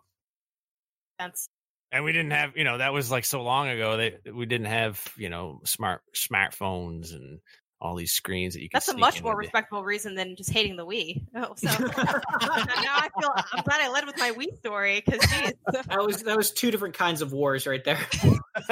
that's 1.20 1.49
and 1.91 2.03
we 2.03 2.11
didn't 2.11 2.32
have 2.32 2.55
you 2.55 2.63
know 2.63 2.78
that 2.78 2.93
was 2.93 3.11
like 3.11 3.26
so 3.26 3.41
long 3.41 3.70
ago 3.70 3.97
that 3.97 4.36
we 4.36 4.45
didn't 4.45 4.68
have 4.68 5.01
you 5.18 5.30
know 5.30 5.61
smart 5.65 6.01
smartphones 6.15 7.13
and 7.13 7.39
all 7.80 7.95
these 7.95 8.11
screens 8.11 8.53
that 8.53 8.61
you 8.61 8.69
can. 8.69 8.78
That's 8.78 8.88
a 8.88 8.97
much 8.97 9.21
more 9.21 9.36
respectable 9.36 9.84
reason 9.84 10.15
than 10.15 10.36
just 10.36 10.51
hating 10.51 10.75
the 10.75 10.86
Wii. 10.86 11.23
Oh, 11.36 11.53
so 11.55 11.67
now 11.80 11.93
I 12.41 13.09
feel 13.19 13.30
I'm 13.53 13.63
glad 13.63 13.82
I 13.82 13.89
led 13.89 14.05
with 14.05 14.17
my 14.17 14.32
Wii 14.32 14.57
story 14.57 15.03
because 15.05 15.19
that 15.19 16.03
was 16.05 16.23
that 16.23 16.38
was 16.38 16.51
two 16.51 16.71
different 16.71 16.95
kinds 16.95 17.21
of 17.21 17.34
wars 17.34 17.67
right 17.67 17.84
there. 17.84 17.99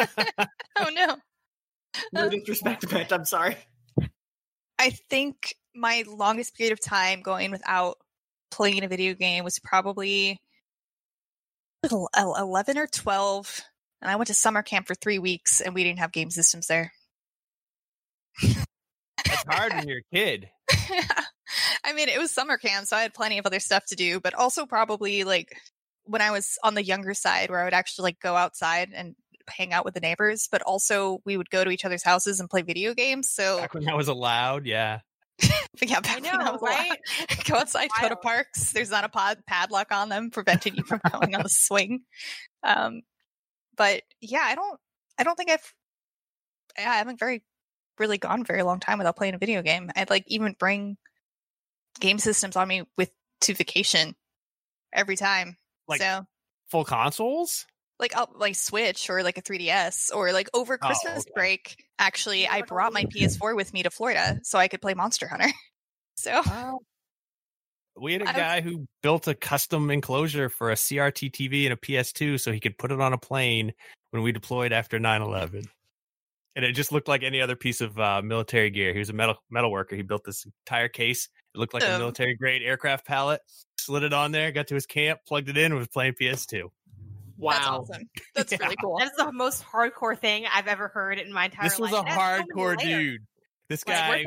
oh 0.78 0.90
no! 0.94 1.18
No 2.14 2.30
disrespect, 2.30 2.90
Bent. 2.90 3.14
I'm 3.14 3.26
sorry. 3.26 3.58
I 4.80 4.90
think 5.10 5.56
my 5.76 6.04
longest 6.08 6.56
period 6.56 6.74
of 6.74 6.82
time 6.82 7.22
going 7.22 7.52
without 7.52 7.98
playing 8.50 8.84
a 8.84 8.88
video 8.88 9.14
game 9.14 9.44
was 9.44 9.60
probably 9.60 10.40
11 11.84 12.78
or 12.78 12.88
12 12.88 13.62
and 14.02 14.10
i 14.10 14.16
went 14.16 14.28
to 14.28 14.34
summer 14.34 14.64
camp 14.64 14.88
for 14.88 14.96
three 14.96 15.20
weeks 15.20 15.62
and 15.62 15.76
we 15.76 15.84
didn't 15.84 16.00
have 16.00 16.12
game 16.12 16.32
systems 16.32 16.68
there 16.68 16.92
it's 19.26 19.44
hard 19.48 19.74
when 19.74 19.88
you're 19.88 20.00
a 20.00 20.16
kid. 20.16 20.50
I 21.84 21.94
mean, 21.94 22.10
it 22.10 22.20
was 22.20 22.32
summer 22.32 22.58
camp, 22.58 22.88
so 22.88 22.98
I 22.98 23.02
had 23.02 23.14
plenty 23.14 23.38
of 23.38 23.46
other 23.46 23.60
stuff 23.60 23.86
to 23.88 23.96
do, 23.96 24.20
but 24.20 24.34
also 24.34 24.66
probably 24.66 25.24
like 25.24 25.56
when 26.06 26.22
I 26.22 26.32
was 26.32 26.58
on 26.64 26.76
the 26.76 26.84
younger 26.84 27.14
side 27.14 27.50
where 27.50 27.62
I 27.62 27.66
would 27.66 27.74
actually 27.74 28.04
like 28.04 28.20
go 28.20 28.36
outside 28.36 28.90
and 28.94 29.16
hang 29.48 29.74
out 29.74 29.86
with 29.86 29.94
the 29.94 30.00
neighbors, 30.00 30.48
but 30.52 30.62
also 30.62 31.20
we 31.26 31.38
would 31.38 31.50
go 31.50 31.64
to 31.64 31.70
each 31.70 31.86
other's 31.86 32.04
houses 32.04 32.40
and 32.40 32.50
play 32.50 32.62
video 32.62 32.94
games. 32.94 33.30
So 33.32 33.60
back 33.60 33.74
when 33.74 33.86
that 33.86 33.98
was 33.98 34.08
allowed, 34.08 34.66
yeah. 34.66 35.00
yeah, 35.82 36.00
back 36.00 36.22
know, 36.24 36.32
when 36.32 36.42
I 36.42 36.52
was 36.52 36.62
right? 36.62 36.86
allowed. 36.86 37.46
go 37.46 37.56
outside, 37.56 37.90
go 38.02 38.10
to 38.10 38.16
parks. 38.16 38.72
There's 38.72 38.92
not 38.92 39.04
a 39.04 39.10
pod 39.10 39.40
padlock 39.48 39.92
on 39.92 40.10
them 40.10 40.32
preventing 40.32 40.76
you 40.76 40.84
from 40.84 41.02
going 41.12 41.36
on 41.36 41.44
the 41.44 41.50
swing. 41.50 42.02
Um, 42.64 43.02
but 43.76 44.02
yeah, 44.22 44.44
I 44.44 44.56
don't, 44.56 44.80
I 45.18 45.24
don't 45.24 45.36
think 45.36 45.52
I've, 45.52 45.74
yeah, 46.78 46.92
I 46.92 46.96
haven't 46.96 47.20
very 47.20 47.44
really 48.00 48.18
gone 48.18 48.44
very 48.44 48.64
long 48.64 48.80
time 48.80 48.98
without 48.98 49.16
playing 49.16 49.36
a 49.36 49.40
video 49.40 49.62
game. 49.62 49.92
I'd 49.96 50.10
like 50.10 50.26
even 50.28 50.56
bring 50.58 50.98
game 52.00 52.20
systems 52.20 52.56
on 52.56 52.68
me 52.68 52.84
with 52.98 53.12
to 53.42 53.54
vacation 53.54 54.16
every 54.94 55.16
time. 55.16 55.58
Like 55.88 56.02
so 56.02 56.26
full 56.70 56.86
consoles? 56.86 57.66
Like 58.00 58.16
I'll 58.16 58.30
like 58.36 58.56
Switch 58.56 59.10
or 59.10 59.24
like 59.24 59.38
a 59.38 59.42
3DS 59.42 60.14
or 60.14 60.34
like 60.34 60.50
over 60.54 60.78
oh, 60.82 60.86
Christmas 60.86 61.18
oh, 61.18 61.20
okay. 61.20 61.32
break. 61.34 61.86
Actually, 61.98 62.48
I 62.48 62.62
brought 62.62 62.94
my 62.94 63.06
PS4 63.16 63.56
with 63.56 63.74
me 63.74 63.84
to 63.84 63.90
Florida 63.90 64.40
so 64.44 64.60
I 64.60 64.68
could 64.68 64.82
play 64.82 64.94
Monster 64.94 65.28
Hunter. 65.28 65.52
so 66.18 66.82
we 67.98 68.14
had 68.14 68.24
a 68.24 68.26
guy 68.26 68.62
who 68.62 68.86
built 69.02 69.28
a 69.28 69.36
custom 69.36 69.90
enclosure 69.90 70.50
for 70.50 70.72
a 70.72 70.76
CRT 70.76 71.32
TV 71.32 71.64
and 71.64 71.74
a 71.74 71.78
PS2 71.78 72.40
so 72.40 72.52
he 72.52 72.60
could 72.60 72.78
put 72.78 72.92
it 72.92 73.00
on 73.00 73.14
a 73.14 73.18
plane 73.18 73.74
when 74.12 74.22
we 74.22 74.34
deployed 74.34 74.74
after 74.74 75.00
9 75.00 75.22
11 75.22 75.64
and 76.56 76.64
it 76.64 76.72
just 76.74 76.92
looked 76.92 77.08
like 77.08 77.24
any 77.24 77.42
other 77.42 77.56
piece 77.56 77.82
of 77.82 78.00
uh, 78.00 78.22
military 78.24 78.70
gear. 78.70 78.94
He 78.94 79.00
was 79.00 79.10
a 79.10 79.14
metal 79.14 79.36
metal 79.50 79.72
worker. 79.72 79.96
He 79.96 80.02
built 80.02 80.24
this 80.24 80.46
entire 80.46 80.88
case. 80.88 81.30
It 81.54 81.58
looked 81.58 81.74
like 81.74 81.84
um, 81.84 81.96
a 81.96 82.00
military 82.00 82.36
grade 82.36 82.62
aircraft 82.64 83.06
pallet. 83.06 83.42
Slid 83.78 84.04
it 84.04 84.14
on 84.14 84.32
there, 84.32 84.52
got 84.52 84.68
to 84.68 84.76
his 84.76 84.86
camp, 84.86 85.20
plugged 85.28 85.50
it 85.50 85.58
in, 85.58 85.66
and 85.66 85.76
was 85.76 85.88
playing 85.88 86.14
PS2. 86.14 86.70
Wow, 87.38 87.52
That's 87.52 87.68
awesome. 87.68 88.10
That's 88.36 88.52
yeah. 88.52 88.58
really 88.62 88.76
cool. 88.82 88.98
That's 89.00 89.16
the 89.16 89.32
most 89.32 89.64
hardcore 89.64 90.18
thing 90.18 90.46
I've 90.52 90.68
ever 90.68 90.88
heard 90.88 91.20
in 91.20 91.32
my 91.34 91.46
entire 91.46 91.64
life. 91.64 91.72
This 91.72 91.80
was 91.80 91.92
life. 91.92 92.06
a 92.08 92.10
hardcore 92.10 92.78
dude. 92.78 93.22
This 93.70 93.84
guy 93.84 94.26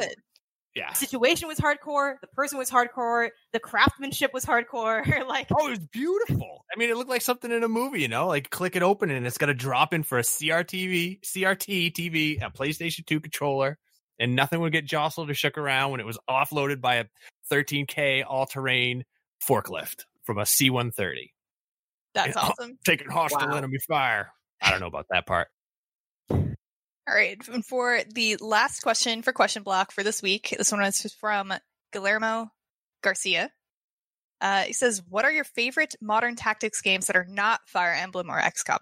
Yeah. 0.78 0.92
Situation 0.92 1.48
was 1.48 1.58
hardcore. 1.58 2.20
The 2.20 2.28
person 2.28 2.56
was 2.56 2.70
hardcore. 2.70 3.30
The 3.52 3.58
craftsmanship 3.58 4.32
was 4.32 4.44
hardcore. 4.44 5.04
like, 5.28 5.48
Oh, 5.50 5.66
it 5.66 5.70
was 5.70 5.78
beautiful. 5.80 6.64
I 6.72 6.78
mean, 6.78 6.88
it 6.88 6.96
looked 6.96 7.10
like 7.10 7.22
something 7.22 7.50
in 7.50 7.64
a 7.64 7.68
movie, 7.68 8.00
you 8.00 8.06
know, 8.08 8.28
like 8.28 8.50
click 8.50 8.76
it 8.76 8.82
open 8.82 9.10
and 9.10 9.26
it's 9.26 9.38
going 9.38 9.48
to 9.48 9.54
drop 9.54 9.92
in 9.92 10.04
for 10.04 10.18
a 10.18 10.22
CRTV, 10.22 11.20
CRT 11.22 11.92
TV, 11.92 12.40
a 12.40 12.50
PlayStation 12.50 13.04
2 13.04 13.18
controller, 13.20 13.76
and 14.20 14.36
nothing 14.36 14.60
would 14.60 14.72
get 14.72 14.84
jostled 14.84 15.28
or 15.30 15.34
shook 15.34 15.58
around 15.58 15.90
when 15.90 16.00
it 16.00 16.06
was 16.06 16.18
offloaded 16.30 16.80
by 16.80 16.96
a 16.96 17.04
13K 17.52 18.24
all 18.28 18.46
terrain 18.46 19.04
forklift 19.46 20.04
from 20.22 20.38
a 20.38 20.46
C 20.46 20.70
130. 20.70 21.32
That's 22.14 22.36
Yeah. 22.36 22.40
Uh, 22.42 22.46
awesome. 22.50 22.78
Taking 22.86 23.08
hostile 23.10 23.48
Wow. 23.48 23.56
enemy 23.56 23.78
fire. 23.88 24.30
I 24.62 24.70
don't 24.70 24.80
know 24.80 24.86
about 24.86 25.06
that 25.10 25.26
part. 25.26 25.48
All 27.08 27.14
right. 27.14 27.38
And 27.48 27.64
for 27.64 28.00
the 28.14 28.36
last 28.36 28.82
question 28.82 29.22
for 29.22 29.32
question 29.32 29.62
block 29.62 29.92
for 29.92 30.02
this 30.02 30.20
week, 30.20 30.54
this 30.56 30.70
one 30.70 30.82
is 30.82 31.00
from 31.18 31.54
Guillermo 31.90 32.50
Garcia. 33.02 33.50
Uh, 34.42 34.62
he 34.62 34.72
says, 34.74 35.02
"What 35.08 35.24
are 35.24 35.32
your 35.32 35.44
favorite 35.44 35.94
modern 36.02 36.36
tactics 36.36 36.82
games 36.82 37.06
that 37.06 37.16
are 37.16 37.26
not 37.26 37.60
Fire 37.66 37.94
Emblem 37.94 38.30
or 38.30 38.38
XCOM? 38.38 38.78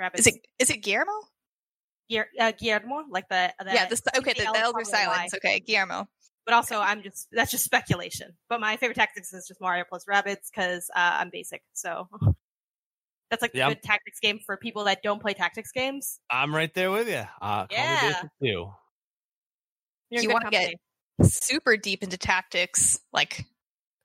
Rabbids. 0.00 0.20
Is 0.20 0.26
it 0.28 0.34
is 0.58 0.70
it 0.70 0.78
Guillermo? 0.78 1.12
Uh, 2.40 2.52
Guillermo? 2.52 3.04
Like 3.10 3.28
the, 3.28 3.52
the 3.58 3.74
yeah, 3.74 3.86
this 3.86 4.00
okay. 4.16 4.32
The, 4.34 4.48
the 4.52 4.58
Elder. 4.58 4.84
Silence. 4.84 5.34
Okay, 5.34 5.60
Guillermo. 5.60 6.06
But 6.46 6.54
also, 6.54 6.78
I'm 6.78 7.02
just 7.02 7.26
that's 7.32 7.50
just 7.50 7.64
speculation. 7.64 8.36
But 8.48 8.60
my 8.60 8.76
favorite 8.76 8.94
tactics 8.94 9.34
is 9.34 9.48
just 9.48 9.60
Mario 9.60 9.84
plus 9.86 10.04
Rabbids 10.06 10.48
because 10.54 10.88
uh, 10.94 11.18
I'm 11.20 11.30
basic. 11.30 11.62
So 11.74 12.08
that's 13.30 13.42
like 13.42 13.52
Yeah. 13.54 13.66
a 13.66 13.74
good 13.74 13.82
tactics 13.82 14.20
game 14.20 14.38
for 14.44 14.56
people 14.56 14.84
that 14.84 15.02
don't 15.02 15.20
play 15.20 15.34
tactics 15.34 15.72
games. 15.72 16.20
I'm 16.30 16.54
right 16.54 16.72
there 16.74 16.90
with 16.90 17.08
you. 17.08 17.24
Uh, 17.40 17.66
Yeah. 17.70 18.00
basic 18.12 18.30
too. 18.42 18.72
You're 20.10 20.22
You 20.22 20.30
wanna 20.30 20.50
get- 20.50 20.74
Super 21.22 21.76
deep 21.76 22.02
into 22.04 22.16
tactics, 22.16 22.98
like 23.12 23.44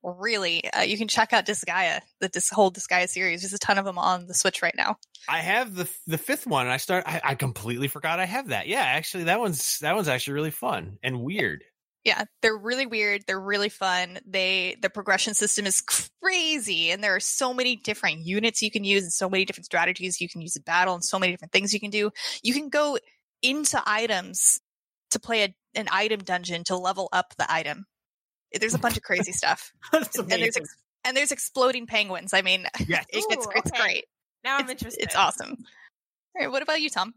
really. 0.02 0.68
Uh, 0.74 0.82
you 0.82 0.98
can 0.98 1.08
check 1.08 1.32
out 1.32 1.46
Disgaea, 1.46 2.02
the 2.20 2.28
this 2.28 2.50
whole 2.50 2.72
Disgaea 2.72 3.08
series. 3.08 3.42
There's 3.42 3.54
a 3.54 3.60
ton 3.60 3.78
of 3.78 3.86
them 3.86 4.00
on 4.00 4.26
the 4.26 4.34
Switch 4.34 4.62
right 4.64 4.74
now. 4.76 4.98
I 5.30 5.40
have 5.40 5.76
the 5.76 5.88
the 6.08 6.18
fifth 6.18 6.48
one. 6.48 6.66
I 6.68 6.78
start. 6.78 7.04
I, 7.08 7.22
I 7.24 7.36
completely 7.36 7.88
forgot 7.88 8.20
I 8.20 8.26
have 8.26 8.48
that. 8.50 8.68
Yeah, 8.68 8.82
actually, 8.82 9.26
that 9.26 9.40
one's 9.40 9.78
that 9.80 9.96
one's 9.96 10.08
actually 10.08 10.34
really 10.34 10.52
fun 10.52 10.98
and 11.04 11.22
weird. 11.22 11.64
Yeah, 12.04 12.26
they're 12.42 12.58
really 12.58 12.86
weird. 12.86 13.24
They're 13.28 13.40
really 13.40 13.70
fun. 13.70 14.20
They 14.26 14.76
the 14.82 14.90
progression 14.90 15.34
system 15.34 15.66
is 15.66 15.82
crazy, 16.22 16.92
and 16.92 17.02
there 17.02 17.16
are 17.16 17.22
so 17.22 17.54
many 17.54 17.78
different 17.78 18.20
units 18.26 18.62
you 18.62 18.70
can 18.72 18.84
use, 18.84 19.04
and 19.04 19.14
so 19.14 19.30
many 19.30 19.46
different 19.46 19.66
strategies 19.66 20.20
you 20.20 20.28
can 20.28 20.42
use 20.42 20.56
in 20.58 20.64
battle, 20.64 20.94
and 20.96 21.04
so 21.04 21.18
many 21.18 21.32
different 21.32 21.54
things 21.54 21.74
you 21.74 21.80
can 21.80 21.92
do. 21.92 22.12
You 22.42 22.54
can 22.54 22.68
go 22.70 22.98
into 23.42 23.82
items 23.86 24.60
to 25.12 25.20
play 25.20 25.44
a, 25.44 25.56
an 25.80 25.88
item 25.92 26.20
dungeon 26.20 26.64
to 26.66 26.76
level 26.76 27.08
up 27.14 27.34
the 27.38 27.50
item. 27.52 27.86
There's 28.60 28.74
a 28.74 28.80
bunch 28.80 28.98
of 28.98 29.04
crazy 29.04 29.32
stuff, 29.34 29.72
That's 29.94 30.18
and 30.18 30.30
there's 30.30 30.58
ex- 30.58 30.76
and 31.06 31.16
there's 31.16 31.32
exploding 31.32 31.88
penguins. 31.88 32.34
I 32.34 32.42
mean, 32.42 32.66
Yes. 32.88 33.06
it, 33.10 33.24
it's 33.30 33.46
Ooh, 33.48 33.50
it's 33.56 33.72
okay. 33.72 33.82
great. 33.82 34.06
Now 34.44 34.56
I'm 34.58 34.64
It's, 34.64 34.72
interested. 34.72 35.04
it's 35.04 35.16
awesome. 35.16 35.52
All 35.52 36.42
right, 36.42 36.52
what 36.52 36.62
about 36.64 36.82
you, 36.82 36.90
Tom? 36.90 37.14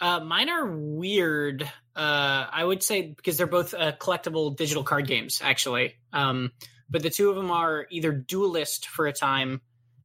Uh, 0.00 0.20
mine 0.20 0.48
are 0.48 0.66
weird. 0.66 1.62
Uh, 1.94 2.46
I 2.50 2.64
would 2.64 2.82
say 2.82 3.02
because 3.02 3.36
they're 3.36 3.46
both 3.46 3.74
uh, 3.74 3.92
collectible 3.92 4.56
digital 4.56 4.82
card 4.82 5.06
games, 5.06 5.40
actually. 5.42 5.96
Um, 6.12 6.52
but 6.88 7.02
the 7.02 7.10
two 7.10 7.28
of 7.28 7.36
them 7.36 7.50
are 7.50 7.86
either 7.90 8.12
Duelyst 8.12 8.86
for 8.86 9.06
a 9.06 9.12
time, 9.12 9.60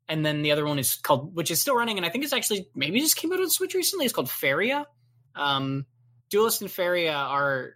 and 0.08 0.26
then 0.26 0.42
the 0.42 0.52
other 0.52 0.66
one 0.66 0.80
is 0.80 0.96
called, 0.96 1.34
which 1.34 1.50
is 1.50 1.62
still 1.62 1.76
running, 1.76 1.98
and 1.98 2.06
I 2.06 2.10
think 2.10 2.24
it's 2.24 2.34
actually 2.34 2.68
maybe 2.76 3.00
just 3.00 3.16
came 3.16 3.32
out 3.32 3.40
on 3.40 3.50
Switch 3.50 3.74
recently. 3.74 4.06
It's 4.06 4.14
called 4.14 4.30
Faeria. 4.30 4.86
Um, 5.34 5.86
Duelyst 6.32 6.62
and 6.62 6.70
Faeria 6.70 7.14
are 7.14 7.72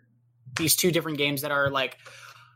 these 0.57 0.75
two 0.75 0.91
different 0.91 1.17
games 1.17 1.43
that 1.43 1.51
are 1.51 1.69
like 1.69 1.97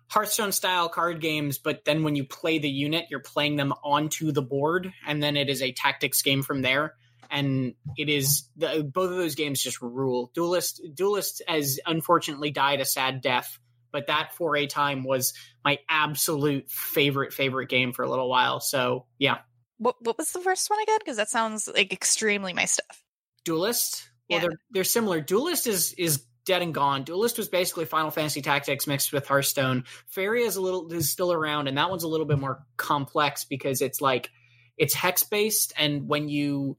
Hearthstone 0.08 0.52
style 0.52 0.90
card 0.90 1.22
games, 1.22 1.58
but 1.58 1.86
then 1.86 2.04
when 2.04 2.16
you 2.16 2.26
play 2.26 2.60
the 2.60 2.70
unit, 2.70 3.06
you're 3.10 3.20
playing 3.20 3.56
them 3.56 3.74
onto 3.84 4.32
the 4.32 4.42
board, 4.42 4.92
and 5.08 5.24
then 5.24 5.38
it 5.38 5.50
is 5.50 5.62
a 5.62 5.72
tactics 5.72 6.22
game 6.22 6.44
from 6.44 6.62
there 6.62 6.96
and 7.34 7.74
it 7.98 8.08
is 8.10 8.48
the, 8.56 8.84
both 8.84 9.12
of 9.12 9.18
those 9.18 9.36
games 9.36 9.62
just 9.62 9.82
rule. 9.82 10.32
Duelyst, 10.38 10.80
Duelyst 10.96 11.42
has 11.48 11.80
unfortunately 11.86 12.52
died 12.52 12.80
a 12.80 12.86
sad 12.86 13.22
death, 13.22 13.60
but 13.92 14.08
that 14.08 14.34
for 14.36 14.56
a 14.56 14.68
time 14.68 15.04
was 15.04 15.34
my 15.66 15.80
absolute 15.90 16.70
favorite 16.72 17.34
favorite 17.34 17.68
game 17.70 17.92
for 17.92 18.04
a 18.04 18.10
little 18.10 18.30
while. 18.30 18.60
So 18.62 19.08
yeah, 19.18 19.40
What 19.80 19.96
what 20.02 20.18
was 20.18 20.32
the 20.32 20.40
first 20.40 20.70
one 20.70 20.80
again? 20.82 21.00
Because 21.00 21.18
that 21.18 21.30
sounds 21.30 21.68
like 21.68 21.92
extremely 21.92 22.54
my 22.54 22.66
stuff. 22.66 23.04
Duelyst. 23.46 24.08
Well, 24.30 24.40
Yeah. 24.40 24.40
they're 24.48 24.60
they're 24.72 24.84
similar. 24.84 25.22
Duelyst 25.22 25.68
is 25.68 25.94
is 25.94 26.24
dead 26.46 26.62
and 26.62 26.74
gone. 26.74 27.06
Duelyst 27.06 27.38
was 27.38 27.48
basically 27.48 27.86
Final 27.86 28.12
Fantasy 28.12 28.42
Tactics 28.42 28.86
mixed 28.86 29.14
with 29.14 29.28
Hearthstone. 29.28 29.86
Faeria 30.08 30.46
is 30.46 30.56
a 30.56 30.62
little 30.62 30.92
is 30.92 31.12
still 31.12 31.32
around, 31.34 31.68
and 31.68 31.78
that 31.78 31.90
one's 31.90 32.04
a 32.04 32.08
little 32.08 32.26
bit 32.26 32.40
more 32.40 32.64
complex 32.78 33.46
because 33.46 33.82
it's 33.82 34.02
like 34.02 34.30
it's 34.78 34.94
hex 34.94 35.24
based, 35.24 35.74
and 35.78 36.08
when 36.08 36.30
you 36.30 36.78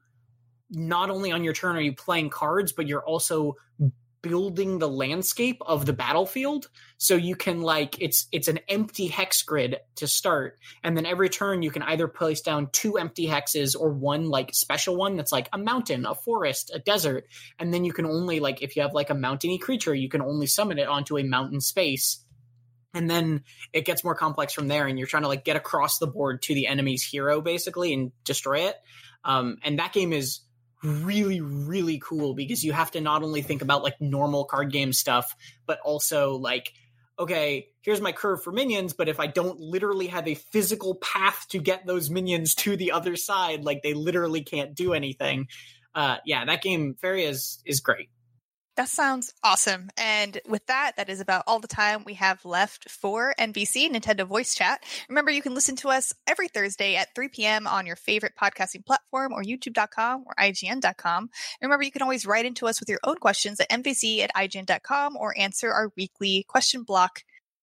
not 0.71 1.11
only 1.11 1.33
on 1.33 1.45
your 1.45 1.53
turn 1.53 1.77
are 1.77 1.81
you 1.81 1.95
playing 1.95 2.31
cards, 2.31 2.73
but 2.73 2.87
you're 2.87 3.05
also 3.05 3.57
building 4.25 4.79
the 4.79 4.89
landscape 4.89 5.61
of 5.67 5.85
the 5.85 5.93
battlefield. 5.93 6.67
So 6.97 7.15
you 7.15 7.37
can 7.37 7.61
like 7.61 8.01
it's 8.01 8.27
it's 8.33 8.49
an 8.49 8.59
empty 8.71 9.07
hex 9.07 9.43
grid 9.43 9.77
to 9.97 10.09
start. 10.09 10.59
And 10.83 10.97
then 10.97 11.05
every 11.05 11.29
turn 11.29 11.61
you 11.61 11.71
can 11.71 11.83
either 11.83 12.09
place 12.09 12.41
down 12.41 12.71
two 12.73 12.97
empty 12.97 13.27
hexes 13.27 13.79
or 13.79 13.91
one 13.91 14.31
like 14.31 14.55
special 14.55 14.97
one 14.97 15.17
that's 15.17 15.31
like 15.31 15.51
a 15.53 15.59
mountain 15.59 16.07
a 16.07 16.15
forest 16.15 16.71
a 16.75 16.79
desert. 16.79 17.27
And 17.59 17.73
then 17.73 17.85
you 17.85 17.93
can 17.93 18.07
only 18.07 18.41
like 18.41 18.63
if 18.63 18.77
you 18.77 18.83
have 18.83 18.95
like 18.95 19.11
a 19.11 19.15
mountainy 19.15 19.59
creature 19.59 19.95
you 19.95 20.09
can 20.09 20.23
only 20.23 20.47
summon 20.47 20.79
it 20.79 20.89
onto 20.89 21.19
a 21.19 21.23
mountain 21.23 21.61
space. 21.61 22.25
And 22.95 23.11
then 23.11 23.43
it 23.75 23.85
gets 23.85 24.05
more 24.05 24.15
complex 24.15 24.55
from 24.55 24.69
there 24.69 24.87
and 24.87 24.99
you're 24.99 25.09
trying 25.09 25.25
to 25.25 25.29
like 25.29 25.45
get 25.45 25.57
across 25.57 25.99
the 25.99 26.07
board 26.07 26.41
to 26.43 26.55
the 26.55 26.67
enemy's 26.67 27.03
hero 27.03 27.43
basically 27.43 27.93
and 27.93 28.13
destroy 28.25 28.69
it. 28.69 28.77
Um, 29.23 29.59
and 29.63 29.79
that 29.81 29.93
game 29.93 30.15
is 30.15 30.41
really 30.85 31.41
really 31.41 31.99
cool 31.99 32.35
because 32.35 32.63
you 32.63 32.73
have 32.73 32.91
to 32.91 33.01
not 33.01 33.23
only 33.23 33.43
think 33.43 33.63
about 33.63 33.83
like 33.83 34.01
normal 34.01 34.45
card 34.45 34.71
game 34.71 34.93
stuff 34.93 35.35
but 35.67 35.79
also 35.81 36.37
like 36.37 36.73
okay 37.19 37.69
here's 37.81 38.01
my 38.01 38.13
curve 38.13 38.43
for 38.43 38.53
minions 38.53 38.93
but 38.93 39.09
if 39.09 39.19
i 39.19 39.27
don't 39.27 39.59
literally 39.59 40.09
have 40.09 40.29
a 40.29 40.35
physical 40.35 40.97
path 40.97 41.47
to 41.49 41.59
get 41.59 41.87
those 41.87 42.11
minions 42.11 42.55
to 42.55 42.77
the 42.77 42.93
other 42.93 43.17
side 43.17 43.65
like 43.65 43.83
they 43.83 43.95
literally 43.95 44.43
can't 44.43 44.75
do 44.75 44.93
anything. 44.93 45.49
Uh 45.95 46.17
yeah 46.27 46.45
that 46.45 46.61
game 46.61 46.97
Faeria 47.01 47.29
is 47.29 47.63
is 47.65 47.81
great 47.81 48.11
That 48.77 48.89
sounds 48.89 49.33
awesome. 49.45 49.89
And 49.97 50.41
with 50.49 50.67
that, 50.67 50.95
that 50.97 51.09
is 51.09 51.21
about 51.21 51.45
all 51.47 51.61
the 51.61 51.69
time 51.69 52.03
we 52.05 52.15
have 52.15 52.45
left 52.45 52.91
for 52.91 53.33
NVC 53.39 53.89
Nintendo 53.89 54.27
Voice 54.27 54.53
Chat. 54.53 54.83
Remember, 55.09 55.31
you 55.31 55.43
can 55.43 55.55
listen 55.55 55.77
to 55.77 55.91
us 55.91 56.13
every 56.27 56.49
Thursday 56.49 56.97
at 56.97 57.15
3 57.15 57.29
p.m. 57.29 57.69
on 57.69 57.87
your 57.87 57.95
favorite 57.95 58.33
podcasting 58.41 58.85
platform 58.85 59.33
or 59.33 59.45
youtube.com 59.45 60.25
or 60.27 60.35
IGN.com. 60.41 61.31
Remember, 61.63 61.85
you 61.85 61.93
can 61.93 62.03
always 62.03 62.27
write 62.27 62.47
into 62.47 62.67
us 62.67 62.81
with 62.81 62.89
your 62.89 62.99
own 63.05 63.17
questions 63.17 63.61
at 63.61 63.71
NVC 63.71 64.21
at 64.21 64.35
IGN.com 64.35 65.17
or 65.17 65.39
answer 65.39 65.73
our 65.73 65.93
weekly 65.97 66.45
question 66.49 66.83
block 66.83 67.23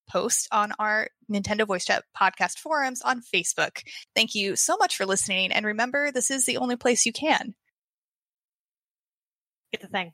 post 0.10 0.48
on 0.54 0.72
our 0.80 1.10
Nintendo 1.30 1.68
Voice 1.68 1.86
Chat 1.86 2.06
podcast 2.18 2.58
forums 2.58 3.02
on 3.02 3.22
Facebook. 3.22 3.82
Thank 4.16 4.34
you 4.34 4.56
so 4.56 4.78
much 4.78 4.96
for 4.96 5.06
listening. 5.06 5.52
And 5.52 5.66
remember, 5.66 6.12
this 6.14 6.32
is 6.32 6.46
the 6.46 6.58
only 6.58 6.78
place 6.78 7.06
you 7.06 7.12
can. 7.12 7.54
Get 9.74 9.82
the 9.82 9.88
thing. 9.88 10.14